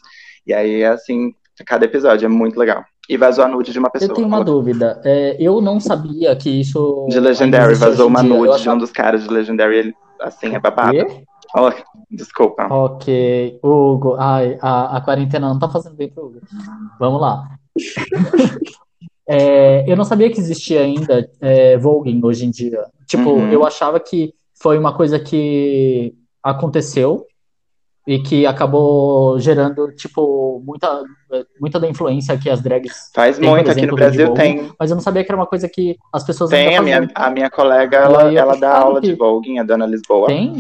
E 0.48 0.54
aí, 0.54 0.84
assim, 0.86 1.34
cada 1.66 1.86
episódio 1.86 2.26
é 2.26 2.30
muito 2.30 2.58
legal. 2.58 2.84
E 3.08 3.18
vazou 3.18 3.44
a 3.44 3.48
nude 3.48 3.72
de 3.72 3.80
uma 3.80 3.90
pessoa. 3.90 4.10
Eu 4.10 4.16
tenho 4.16 4.28
uma 4.28 4.44
dúvida. 4.44 5.00
É, 5.04 5.36
eu 5.40 5.62
não 5.62 5.80
sabia 5.80 6.36
que 6.36 6.50
isso. 6.50 7.06
De 7.10 7.20
Legendary, 7.20 7.76
vazou 7.76 8.08
uma 8.08 8.24
nude 8.24 8.50
de 8.50 8.56
achava 8.56 8.78
um 8.78 8.80
dos 8.80 8.92
caras 8.92 9.24
de 9.24 9.30
Legendary. 9.30 9.78
Ele, 9.78 9.96
assim, 10.22 10.56
é 10.56 10.60
babado. 10.60 10.98
Oh, 11.56 11.70
desculpa. 12.12 12.68
Ok, 12.70 13.60
Hugo. 13.64 14.16
Ai, 14.18 14.58
a, 14.62 14.98
a 14.98 15.02
quarentena 15.02 15.48
não 15.48 15.60
tá 15.60 15.70
fazendo 15.70 15.96
bem 15.96 16.10
pro 16.10 16.26
Hugo. 16.28 16.42
Vamos 17.00 17.22
lá. 17.22 17.48
É, 19.28 19.90
eu 19.92 19.98
não 19.98 20.04
sabia 20.04 20.30
que 20.30 20.40
existia 20.40 20.82
ainda 20.82 21.28
é, 21.42 21.76
voguing 21.78 22.22
hoje 22.24 22.46
em 22.46 22.52
dia. 22.52 22.86
Tipo, 23.08 23.32
Uhum. 23.32 23.52
eu 23.52 23.66
achava 23.66 24.00
que 24.00 24.34
foi 24.54 24.78
uma 24.78 24.96
coisa 24.96 25.20
que 25.20 26.14
aconteceu 26.44 27.26
e 28.08 28.20
que 28.20 28.46
acabou 28.46 29.40
gerando, 29.40 29.92
tipo, 29.96 30.62
muita, 30.64 31.04
muita 31.60 31.80
da 31.80 31.88
influência 31.90 32.38
que 32.38 32.50
as 32.50 32.62
drags. 32.62 33.10
Faz 33.14 33.40
Tem, 33.40 33.50
muito 33.50 33.70
aqui 33.72 33.80
exemplo, 33.80 33.92
no 33.92 33.96
Brasil, 33.98 34.28
Lady 34.28 34.40
tem. 34.40 34.72
Mas 34.80 34.92
eu 34.92 34.96
não 34.96 35.02
sabia 35.02 35.24
que 35.24 35.32
era 35.32 35.40
uma 35.40 35.48
coisa 35.48 35.68
que 35.68 35.98
as 36.14 36.24
pessoas 36.24 36.52
Tem, 36.52 36.78
a 36.78 36.82
minha, 36.82 37.10
a 37.16 37.30
minha 37.32 37.50
colega, 37.50 37.98
ela, 37.98 38.32
ela 38.32 38.56
dá 38.58 38.78
aula 38.78 39.02
de 39.02 39.10
que- 39.12 39.16
voguing, 39.16 39.58
a 39.60 39.64
dona 39.64 39.86
Lisboa. 39.88 40.28
Tem? 40.28 40.54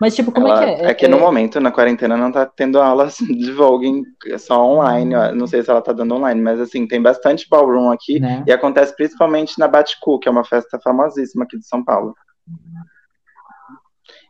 Mas, 0.00 0.14
tipo, 0.14 0.30
como 0.30 0.46
Ela- 0.48 0.62
é 0.64 0.74
que 0.76 0.84
é? 0.84 0.94
que 0.94 1.08
no 1.08 1.18
momento, 1.18 1.58
na 1.58 1.70
quarentena, 1.70 2.16
não 2.18 2.30
tá 2.30 2.44
tendo 2.44 2.78
aulas 2.80 3.16
de 3.20 3.50
voguing, 3.52 4.02
é 4.26 4.36
só 4.38 4.62
online. 4.62 5.14
Não 5.34 5.46
sei 5.46 5.62
se 5.62 5.70
ela 5.70 5.80
tá 5.82 5.92
dando 5.92 6.14
online, 6.14 6.40
mas 6.40 6.60
assim, 6.60 6.86
tem 6.86 7.00
bastante 7.00 7.46
ballroom 7.48 7.90
aqui. 7.90 8.18
Né? 8.20 8.42
E 8.46 8.52
acontece 8.52 8.94
principalmente 8.96 9.58
na 9.58 9.66
Baticu, 9.68 10.18
que 10.18 10.28
é 10.28 10.30
uma 10.30 10.44
festa 10.44 10.78
famosíssima 10.82 11.44
aqui 11.44 11.58
de 11.58 11.66
São 11.66 11.82
Paulo. 11.84 12.14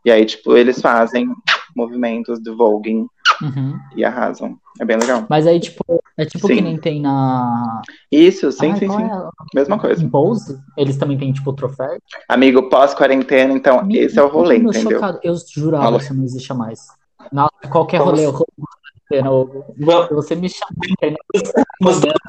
E 0.05 0.11
aí, 0.11 0.25
tipo, 0.25 0.57
eles 0.57 0.81
fazem 0.81 1.29
movimentos 1.77 2.41
de 2.41 2.51
voguing 2.51 3.07
Uhum. 3.43 3.79
e 3.95 4.03
arrasam. 4.05 4.57
É 4.81 4.85
bem 4.85 4.97
legal. 4.97 5.27
Mas 5.29 5.47
aí, 5.47 5.61
tipo, 5.61 5.83
é 6.17 6.25
tipo 6.25 6.47
Sim. 6.47 6.55
que 6.57 6.61
nem 6.63 6.79
tem 6.79 7.01
na. 7.03 7.83
Isso, 8.11 8.51
sim, 8.51 8.73
Ai, 8.73 8.79
sim, 8.79 8.89
sim. 8.89 9.03
é 9.03 9.05
a- 9.13 9.31
Mesma 9.55 9.79
coisa. 9.79 10.03
Em 10.03 10.09
Pose, 10.09 10.59
eles 10.77 10.97
também 10.97 11.19
têm, 11.19 11.33
tipo, 11.33 11.53
troféu. 11.53 11.99
Amigo, 12.29 12.69
pós-quarentena, 12.71 13.53
então, 13.53 13.85
Me- 13.85 13.99
esse 13.99 14.19
é 14.19 14.23
o 14.23 14.29
rolê, 14.29 14.59
me 14.59 14.71
entendeu? 14.71 14.93
chocado. 14.93 15.21
Eu 15.23 15.35
jurava 15.55 15.87
Alô. 15.87 15.99
que 15.99 16.05
isso 16.05 16.15
não 16.15 16.25
existe 16.25 16.53
mais. 16.55 16.87
Nossa, 17.31 17.53
qualquer 17.71 17.99
Como 17.99 18.11
rolê, 18.13 18.25
assim? 18.27 18.37
eu. 19.11 19.65
Vamos- 19.79 20.09
Você 20.11 20.35
me 20.35 20.49
chama 20.49 20.71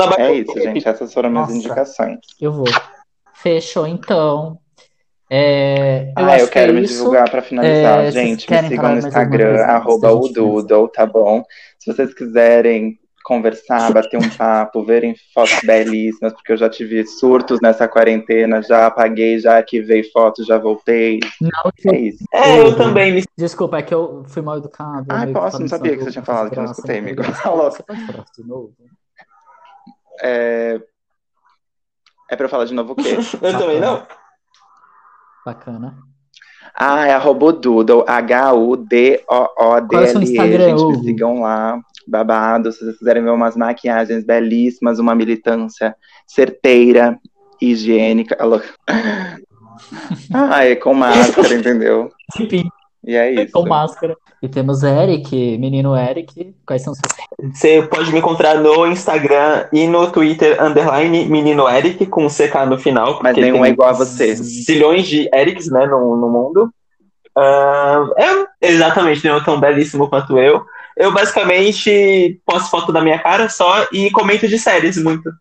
na 0.10 0.16
É 0.24 0.34
isso, 0.36 0.54
gente. 0.60 0.88
Essas 0.88 1.14
foram 1.14 1.30
minhas 1.30 1.48
Nossa. 1.48 1.58
indicações. 1.60 2.20
eu 2.40 2.52
vou. 2.52 2.66
Fechou, 3.34 3.88
então. 3.88 4.60
É, 5.30 6.14
eu 6.18 6.26
ah, 6.26 6.34
acho 6.34 6.46
eu 6.46 6.50
quero 6.50 6.72
que 6.72 6.78
é 6.78 6.80
me 6.80 6.86
isso. 6.86 6.98
divulgar 6.98 7.30
pra 7.30 7.42
finalizar. 7.42 8.06
É, 8.06 8.12
gente, 8.12 8.50
me 8.50 8.68
sigam 8.70 8.92
no 8.94 8.98
Instagram, 9.00 9.62
arroba 9.66 10.12
ududo, 10.14 10.88
tá 10.88 11.06
bom? 11.06 11.44
Se 11.80 11.92
vocês 11.94 12.14
quiserem 12.14 12.98
conversar, 13.26 13.92
bater 13.92 14.18
um 14.18 14.30
papo, 14.38 14.86
verem 14.86 15.14
fotos 15.34 15.60
belíssimas, 15.62 16.32
porque 16.32 16.54
eu 16.54 16.58
já 16.58 16.70
tive 16.70 17.06
surtos 17.06 17.60
nessa 17.60 17.86
quarentena, 17.86 18.62
já 18.62 18.88
apaguei, 18.88 19.38
já 19.38 19.58
arquivei 19.58 20.02
fotos, 20.02 20.46
já 20.48 20.58
voltei. 20.58 21.20
Não, 21.42 21.92
É 21.94 21.98
isso. 22.00 22.24
É, 22.34 22.58
eu 22.62 22.68
Uhum. 22.68 22.76
também 22.78 23.12
me 23.12 23.24
Desculpa, 23.38 23.80
é 23.80 23.82
que 23.82 23.94
eu 23.94 24.24
fui 24.30 24.42
mal 24.42 24.58
educado. 24.58 25.06
Meio 25.14 25.28
que 25.28 25.34
posso? 25.34 25.60
Não 25.60 25.68
sabia 25.68 25.98
que 25.98 26.04
você 26.06 26.12
tinha 26.12 26.24
falado, 26.24 26.50
que 26.50 26.58
eu 26.58 26.64
não 26.64 26.72
escutei, 26.72 27.02
né? 27.02 27.12
amigo. 27.12 27.22
Você 27.24 27.32
Tá 27.44 27.50
louco. 27.50 27.84
pode 27.86 28.06
falar 28.06 28.24
isso 28.24 28.42
de 28.42 28.48
novo? 28.48 28.74
É... 30.22 30.80
é 32.32 32.36
pra 32.38 32.46
eu 32.46 32.50
falar 32.50 32.64
de 32.66 32.74
novo 32.74 32.94
o 32.94 32.96
quê? 32.96 33.18
Eu 33.42 33.58
também 33.60 33.80
não. 33.82 34.08
Bacana. 35.48 35.96
Ah, 36.76 37.08
é 37.08 37.14
arroba 37.14 37.54
Doodle, 37.54 38.04
H-U-D-O-O-D-L-E. 38.06 38.98
Gente, 40.58 40.86
me 40.86 41.04
sigam 41.06 41.40
lá, 41.40 41.80
babado. 42.06 42.70
Se 42.70 42.80
vocês 42.80 42.98
quiserem 42.98 43.24
ver 43.24 43.30
umas 43.30 43.56
maquiagens 43.56 44.26
belíssimas, 44.26 45.00
uma 45.00 45.16
militância 45.16 45.96
certeira, 46.28 47.18
higiênica. 47.62 48.38
Ah, 50.34 50.66
é 50.68 50.76
com 50.76 50.94
máscara, 50.94 51.56
entendeu? 51.56 52.12
E 53.08 53.16
é 53.16 53.32
isso. 53.32 53.54
com 53.54 53.66
máscara. 53.66 54.18
E 54.44 54.50
temos 54.50 54.84
Eric, 54.84 55.58
menino 55.58 55.96
Eric. 55.96 56.54
Quais 56.66 56.82
são 56.82 56.94
seus 56.94 57.54
Você 57.54 57.82
pode 57.84 58.12
me 58.12 58.20
encontrar 58.20 58.56
no 58.56 58.86
Instagram 58.86 59.66
e 59.72 59.88
no 59.88 60.12
Twitter, 60.12 60.62
underline 60.62 61.26
menino 61.26 61.70
Eric, 61.70 62.06
com 62.08 62.28
CK 62.28 62.66
no 62.68 62.78
final. 62.78 63.22
Mas 63.24 63.38
nenhum 63.38 63.62
tem 63.62 63.70
é 63.70 63.70
igual 63.70 63.90
a 63.90 63.94
você. 63.94 64.36
Zilhões 64.36 65.08
de 65.08 65.30
Erics, 65.34 65.70
né, 65.72 65.88
no, 65.88 66.18
no 66.18 66.30
mundo. 66.30 66.70
Ah, 67.34 68.10
é 68.62 68.68
exatamente, 68.70 69.26
não 69.26 69.38
é 69.38 69.44
tão 69.44 69.58
belíssimo 69.58 70.10
quanto 70.10 70.38
eu. 70.38 70.66
Eu 70.98 71.14
basicamente 71.14 72.42
posto 72.46 72.70
foto 72.70 72.92
da 72.92 73.02
minha 73.02 73.20
cara 73.20 73.48
só 73.48 73.88
e 73.94 74.12
comento 74.12 74.48
de 74.50 74.60
séries 74.60 75.02
muito. 75.02 75.32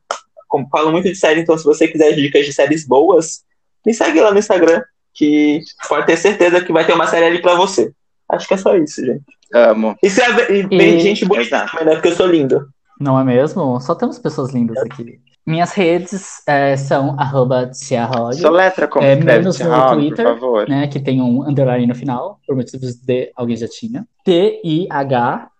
Falo 0.70 0.92
muito 0.92 1.08
de 1.08 1.16
série, 1.16 1.40
então 1.40 1.58
se 1.58 1.64
você 1.64 1.88
quiser 1.88 2.12
dicas 2.12 2.46
de 2.46 2.52
séries 2.52 2.86
boas, 2.86 3.42
me 3.84 3.92
segue 3.92 4.20
lá 4.20 4.30
no 4.30 4.38
Instagram, 4.38 4.82
que 5.16 5.62
pode 5.88 6.06
ter 6.06 6.16
certeza 6.16 6.60
que 6.62 6.72
vai 6.72 6.84
ter 6.84 6.92
uma 6.92 7.06
série 7.06 7.26
ali 7.26 7.40
pra 7.42 7.54
você. 7.54 7.90
Acho 8.30 8.46
que 8.46 8.54
é 8.54 8.56
só 8.58 8.76
isso, 8.76 9.04
gente. 9.04 9.24
Amo. 9.54 9.96
E 10.02 10.10
se 10.10 10.20
é 10.20 10.52
e, 10.52 10.66
bem 10.66 10.98
gente 11.00 11.24
bonita 11.24 11.66
também, 11.70 11.86
né? 11.86 11.92
Porque 11.94 12.08
eu 12.08 12.16
sou 12.16 12.26
lindo. 12.26 12.66
Não 13.00 13.18
é 13.18 13.24
mesmo? 13.24 13.80
Só 13.80 13.94
temos 13.94 14.18
pessoas 14.18 14.52
lindas 14.52 14.76
aqui. 14.78 15.20
Minhas 15.46 15.72
redes 15.72 16.42
é, 16.48 16.76
são 16.76 17.14
arroba 17.20 17.70
Tiarrolho, 17.70 18.36
Soletra 18.36 18.88
como 18.88 19.06
É, 19.06 19.14
menos 19.14 19.58
no 19.60 19.70
por 19.70 19.90
Twitter, 19.94 20.24
favor. 20.26 20.68
né? 20.68 20.88
Que 20.88 20.98
tem 20.98 21.22
um 21.22 21.48
underline 21.48 21.86
no 21.86 21.94
final, 21.94 22.40
por 22.44 22.56
motivos 22.56 22.96
de 22.96 23.30
alguém 23.36 23.56
já 23.56 23.68
tinha. 23.68 24.04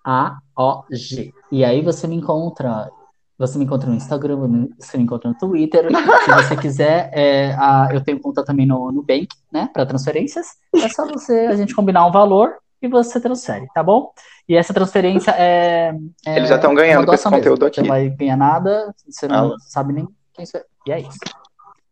T-I-H-A-O-G. 0.06 1.32
E 1.52 1.64
aí 1.64 1.82
você 1.82 2.06
me 2.08 2.16
encontra. 2.16 2.90
Você 3.38 3.58
me 3.58 3.64
encontra 3.64 3.88
no 3.88 3.94
Instagram, 3.96 4.68
você 4.78 4.96
me 4.96 5.04
encontra 5.04 5.28
no 5.28 5.36
Twitter. 5.36 5.88
Se 6.24 6.32
você 6.34 6.56
quiser, 6.56 7.10
é, 7.12 7.52
a- 7.58 7.88
eu 7.92 8.02
tenho 8.02 8.18
conta 8.18 8.42
também 8.44 8.66
no 8.66 8.90
Nubank, 8.90 9.28
né? 9.52 9.68
Para 9.74 9.84
transferências. 9.84 10.46
É 10.74 10.88
só 10.88 11.06
você, 11.06 11.40
a 11.40 11.54
gente 11.56 11.74
combinar 11.74 12.06
um 12.06 12.10
valor 12.12 12.54
e 12.80 12.88
você 12.88 13.20
transfere, 13.20 13.66
tá 13.74 13.82
bom? 13.82 14.10
E 14.48 14.56
essa 14.56 14.72
transferência 14.72 15.32
é. 15.32 15.94
é 16.26 16.36
Eles 16.36 16.48
já 16.48 16.56
estão 16.56 16.74
ganhando 16.74 17.06
com 17.06 17.12
esse 17.12 17.24
doação 17.24 17.32
mesmo. 17.32 17.44
conteúdo 17.50 17.60
Você 17.74 17.80
aqui. 17.80 17.80
não 17.82 17.88
vai 17.88 18.08
ganhar 18.08 18.36
nada, 18.36 18.94
você 19.06 19.28
não 19.28 19.52
Ah. 19.52 19.56
sabe 19.66 19.92
nem 19.92 20.08
quem 20.32 20.42
isso 20.44 20.56
é. 20.56 20.64
E 20.86 20.92
é 20.92 21.00
isso. 21.00 21.18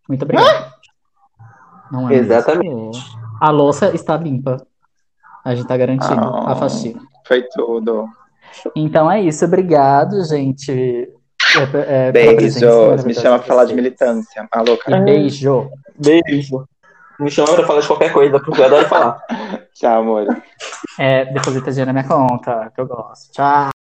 Muito 0.09 0.22
obrigado. 0.22 0.72
Não 1.92 2.09
é 2.09 2.14
Exatamente. 2.14 2.74
mesmo? 2.74 2.92
A 3.40 3.51
louça 3.51 3.95
está 3.95 4.16
limpa. 4.16 4.57
A 5.45 5.55
gente 5.55 5.66
tá 5.66 5.76
garantindo 5.76 6.20
Ah. 6.22 6.53
a 6.53 6.57
faxina. 6.57 7.03
Foi 7.26 7.42
tudo. 7.55 8.07
Então 8.74 9.11
é 9.11 9.20
isso. 9.20 9.45
Obrigado, 9.45 10.22
gente. 10.24 11.11
É, 11.57 12.09
é, 12.09 12.12
Beijos. 12.12 12.61
maravilhosa 12.61 13.07
Me 13.07 13.14
chama 13.14 13.38
pra 13.38 13.46
falar 13.46 13.64
de 13.64 13.74
militância. 13.74 14.46
Alô, 14.50 14.76
cara. 14.76 15.00
beijo. 15.00 15.70
Beijo. 15.96 16.66
Me 17.18 17.30
chama 17.30 17.55
pra 17.55 17.66
falar 17.66 17.80
de 17.80 17.86
qualquer 17.86 18.12
coisa, 18.12 18.40
porque 18.40 18.61
eu 18.61 18.64
adoro 18.64 18.88
falar. 18.88 19.22
Tchau, 19.74 20.00
amor. 20.00 20.26
É, 20.98 21.24
deposita 21.26 21.70
dinheiro 21.70 21.92
na 21.92 22.00
minha 22.00 22.09
conta, 22.09 22.72
que 22.74 22.80
eu 22.80 22.86
gosto. 22.86 23.32
Tchau. 23.32 23.74